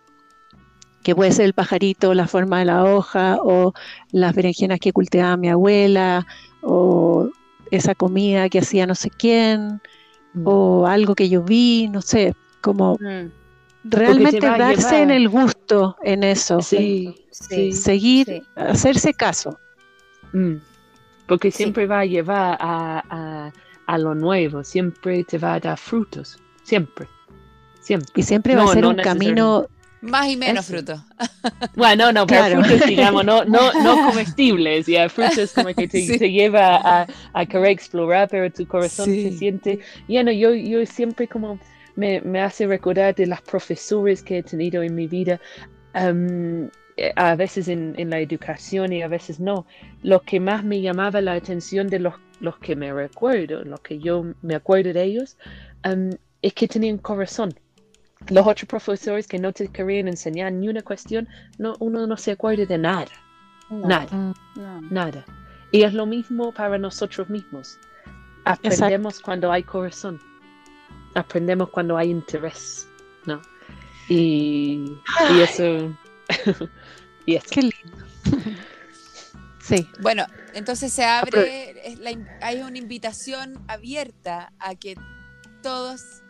que 1.03 1.15
puede 1.15 1.31
ser 1.31 1.45
el 1.45 1.53
pajarito, 1.53 2.13
la 2.13 2.27
forma 2.27 2.59
de 2.59 2.65
la 2.65 2.83
hoja, 2.83 3.37
o 3.41 3.73
las 4.11 4.35
berenjenas 4.35 4.79
que 4.79 4.91
cultivaba 4.91 5.37
mi 5.37 5.49
abuela, 5.49 6.27
o 6.61 7.29
esa 7.71 7.95
comida 7.95 8.49
que 8.49 8.59
hacía 8.59 8.85
no 8.85 8.95
sé 8.95 9.09
quién, 9.09 9.81
Mm. 10.33 10.47
o 10.47 10.87
algo 10.87 11.13
que 11.13 11.27
yo 11.27 11.43
vi, 11.43 11.89
no 11.89 12.01
sé, 12.01 12.33
como 12.61 12.97
Mm, 13.01 13.31
realmente 13.83 14.39
va 14.39 14.57
darse 14.57 14.81
llevar- 14.89 15.01
en 15.03 15.11
el 15.11 15.29
gusto 15.29 15.97
en 16.03 16.23
eso, 16.23 16.61
Sí, 16.61 17.15
sí. 17.31 17.47
sí. 17.49 17.73
seguir, 17.73 18.25
Sí. 18.27 18.43
hacerse 18.55 19.13
caso. 19.13 19.57
Mm. 20.33 20.55
Porque 21.27 21.51
Sí. 21.51 21.57
siempre 21.57 21.85
va 21.87 21.99
a 22.01 22.05
llevar 22.05 22.57
a, 22.59 23.03
a, 23.09 23.51
a 23.87 23.97
lo 23.97 24.13
nuevo, 24.15 24.63
siempre 24.63 25.23
te 25.23 25.37
va 25.37 25.53
a 25.55 25.59
dar 25.59 25.77
frutos, 25.77 26.37
siempre, 26.63 27.07
siempre. 27.79 28.11
Y 28.15 28.23
siempre 28.23 28.55
va 28.55 28.63
No, 28.63 28.69
a 28.69 28.73
ser 28.73 28.83
no 28.83 28.89
un 28.89 28.95
camino, 28.97 29.65
Más 30.03 30.27
y 30.29 30.35
menos 30.35 30.65
Eso. 30.67 30.73
fruto. 30.77 31.05
Bueno, 31.75 32.11
no, 32.11 32.25
pero 32.25 32.45
Claro. 32.47 32.63
frutos, 32.63 32.87
digamos, 32.87 33.23
no, 33.23 33.45
no, 33.45 33.71
no 33.83 34.07
comestibles, 34.07 34.87
ya, 34.87 35.07
frutos 35.09 35.51
como 35.53 35.67
que 35.75 35.87
te, 35.87 36.01
Sí. 36.07 36.17
te 36.17 36.31
lleva 36.31 36.77
a, 36.77 37.07
a 37.33 37.45
querer 37.45 37.67
explorar, 37.67 38.27
pero 38.29 38.51
tu 38.51 38.65
corazón 38.67 39.05
se 39.05 39.29
Sí. 39.31 39.37
siente, 39.37 39.79
ya 40.07 40.23
no, 40.23 40.31
yo, 40.31 40.55
yo 40.55 40.83
siempre 40.87 41.27
como 41.27 41.59
me, 41.95 42.21
me 42.21 42.41
hace 42.41 42.67
recordar 42.67 43.15
de 43.15 43.27
las 43.27 43.41
profesores 43.41 44.21
que 44.23 44.39
he 44.39 44.43
tenido 44.43 44.83
en 44.83 44.95
mi 44.95 45.07
vida, 45.07 45.39
eh, 45.93 47.13
a 47.15 47.35
veces 47.35 47.67
en, 47.67 47.95
en 47.97 48.09
la 48.09 48.19
educación 48.19 48.93
y 48.93 49.01
a 49.01 49.07
veces 49.07 49.39
no. 49.39 49.65
Lo 50.03 50.21
que 50.21 50.39
más 50.39 50.63
me 50.63 50.81
llamaba 50.81 51.21
la 51.21 51.33
atención 51.33 51.87
de 51.87 51.99
los, 51.99 52.13
los 52.39 52.57
que 52.59 52.75
me 52.75 52.93
recuerdo, 52.93 53.63
los 53.63 53.79
que 53.81 53.99
yo 53.99 54.25
me 54.41 54.55
acuerdo 54.55 54.93
de 54.93 55.03
ellos, 55.03 55.37
am, 55.83 56.11
es 56.41 56.53
que 56.53 56.67
tenían 56.67 56.97
corazón. 56.97 57.53
Los 58.29 58.45
otros 58.45 58.67
profesores 58.67 59.27
que 59.27 59.39
no 59.39 59.51
te 59.51 59.67
querían 59.69 60.07
enseñar 60.07 60.51
ni 60.53 60.67
una 60.67 60.83
cuestión, 60.83 61.27
no, 61.57 61.75
uno 61.79 62.05
no 62.05 62.17
se 62.17 62.31
acuerda 62.31 62.65
de 62.65 62.77
nada, 62.77 63.07
No, 63.69 63.87
nada, 63.87 64.33
no. 64.55 64.81
nada. 64.91 65.25
Y 65.71 65.83
es 65.83 65.93
lo 65.93 66.05
mismo 66.05 66.51
para 66.53 66.77
nosotros 66.77 67.29
mismos. 67.29 67.79
Aprendemos 68.45 69.19
cuando 69.21 69.51
hay 69.51 69.63
corazón. 69.63 70.19
Aprendemos 71.15 71.69
cuando 71.69 71.97
hay 71.97 72.09
interés, 72.09 72.87
¿no? 73.25 73.41
Y, 74.09 74.93
y 75.33 75.41
eso... 75.41 75.95
y 77.25 77.35
eso. 77.35 77.47
Qué 77.51 77.61
lindo. 77.61 78.05
Sí, 79.63 79.87
Bueno, 80.01 80.25
entonces 80.55 80.91
se 80.91 81.05
abre, 81.05 81.87
es 81.87 81.99
la 81.99 82.11
hay 82.41 82.61
una 82.61 82.77
invitación 82.77 83.63
abierta 83.67 84.51
a 84.59 84.73
que 84.75 84.95
todos 85.61 86.23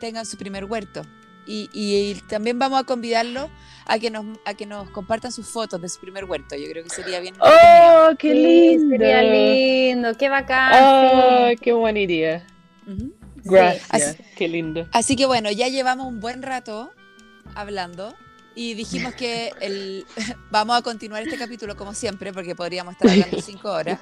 tengan 0.00 0.24
su 0.24 0.36
primer 0.38 0.64
huerto. 0.64 1.02
Y, 1.46 1.68
y 1.72 2.14
también 2.28 2.58
vamos 2.58 2.80
a 2.80 2.84
convidarlos 2.84 3.50
a 3.86 3.98
que 3.98 4.10
nos 4.10 4.24
a 4.46 4.54
que 4.54 4.66
nos 4.66 4.88
compartan 4.90 5.32
sus 5.32 5.46
fotos 5.48 5.80
de 5.82 5.88
su 5.88 6.00
primer 6.00 6.24
huerto. 6.24 6.56
Yo 6.56 6.68
creo 6.70 6.82
que 6.82 6.90
sería 6.90 7.20
bien. 7.20 7.34
¡Oh, 7.40 8.10
qué 8.18 8.32
Sí, 8.32 8.38
lindo! 8.38 8.96
Sería 8.96 9.22
lindo, 9.22 10.16
qué 10.16 10.28
bacán. 10.28 10.72
¡Oh, 10.82 11.48
sí. 11.50 11.56
qué 11.56 11.72
buena 11.72 11.98
idea! 12.00 12.46
Gracias, 13.44 13.86
Así- 13.90 14.22
qué 14.36 14.48
lindo. 14.48 14.88
Así 14.92 15.16
que 15.16 15.26
bueno, 15.26 15.50
ya 15.50 15.68
llevamos 15.68 16.06
un 16.06 16.20
buen 16.20 16.42
rato 16.42 16.90
hablando 17.54 18.14
y 18.54 18.74
dijimos 18.74 19.14
que 19.14 19.52
el, 19.60 20.04
vamos 20.50 20.76
a 20.76 20.82
continuar 20.82 21.22
este 21.22 21.38
capítulo 21.38 21.76
como 21.76 21.94
siempre, 21.94 22.32
porque 22.32 22.54
podríamos 22.54 22.92
estar 22.94 23.10
hablando 23.10 23.40
cinco 23.42 23.70
horas. 23.70 24.00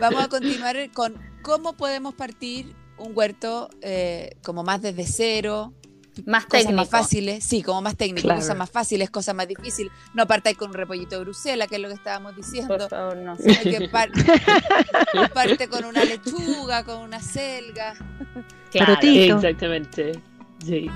Vamos 0.00 0.22
a 0.24 0.28
continuar 0.28 0.76
con 0.92 1.14
cómo 1.42 1.76
podemos 1.76 2.14
partir 2.14 2.74
un 2.98 3.12
huerto 3.16 3.70
eh, 3.80 4.36
como 4.42 4.64
más 4.64 4.82
desde 4.82 5.06
cero, 5.06 5.72
Más 6.26 6.44
cosas 6.46 6.60
técnico. 6.66 6.76
más 6.76 6.88
fáciles, 6.90 7.44
sí, 7.44 7.62
como 7.62 7.82
más 7.82 7.96
técnico, 7.96 8.26
Claro. 8.26 8.40
cosas 8.40 8.56
más 8.56 8.70
fáciles, 8.70 9.10
cosas 9.10 9.34
más 9.34 9.46
difíciles. 9.48 9.92
No 10.14 10.26
partáis 10.26 10.56
con 10.56 10.68
un 10.70 10.74
repollito 10.74 11.16
de 11.16 11.22
Bruselas, 11.24 11.68
que 11.68 11.76
es 11.76 11.80
lo 11.82 11.88
que 11.88 11.94
estábamos 11.94 12.34
diciendo. 12.36 12.76
Por 12.76 12.88
favor, 12.88 13.16
no. 13.16 13.36
sino 13.36 13.54
que 13.62 13.88
par- 13.88 14.10
parte 15.34 15.68
con 15.68 15.84
una 15.84 16.04
lechuga, 16.04 16.84
con 16.84 16.98
una 16.98 17.20
selga, 17.20 17.94
Claro. 18.70 18.98
Exactamente. 19.02 20.20
Sí, 20.64 20.90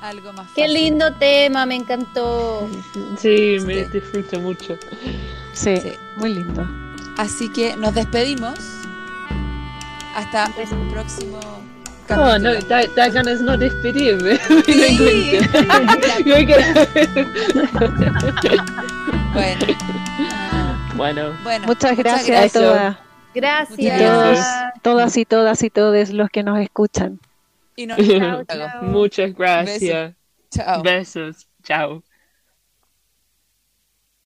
algo 0.00 0.32
más 0.32 0.46
Qué 0.54 0.62
fácil. 0.62 0.74
lindo 0.74 1.12
tema, 1.16 1.66
me 1.66 1.74
encantó. 1.74 2.68
sí, 3.18 3.56
me 3.64 3.84
Sí. 3.84 3.90
disfruto 3.92 4.38
mucho. 4.40 4.78
sí, 5.52 5.76
Sí. 5.76 5.92
muy 6.18 6.34
lindo. 6.34 6.66
Así 7.16 7.48
que 7.52 7.76
nos 7.76 7.94
despedimos. 7.94 8.58
Hasta 10.14 10.48
Beso. 10.56 10.74
un 10.74 10.88
próximo 10.90 11.38
Oh, 12.10 12.38
no, 12.38 12.54
da, 12.68 12.86
da 12.96 13.08
ganas 13.10 13.40
no 13.40 13.56
despedirme. 13.56 14.38
Sí. 14.66 15.38
Bueno, 19.34 19.66
bueno, 20.96 21.38
bueno. 21.44 21.66
Muchas 21.66 21.96
gracias, 21.96 22.26
gracias. 22.26 22.56
a 22.56 22.58
todas, 22.60 22.96
Muchas 23.34 23.78
y 23.78 23.84
Gracias. 23.84 24.10
todos, 24.10 24.24
gracias. 24.24 24.82
todas 24.82 25.16
y 25.16 25.24
todas 25.24 25.62
y 25.62 25.70
todos 25.70 26.10
los 26.10 26.30
que 26.30 26.42
nos 26.42 26.58
escuchan. 26.58 27.20
Y 27.76 27.86
nos 27.86 27.98
Chao, 27.98 28.44
chao. 28.48 28.82
muchas 28.82 29.34
gracias. 29.34 30.14
Chao. 30.50 30.82
Besos. 30.82 31.46
Chao. 31.62 32.02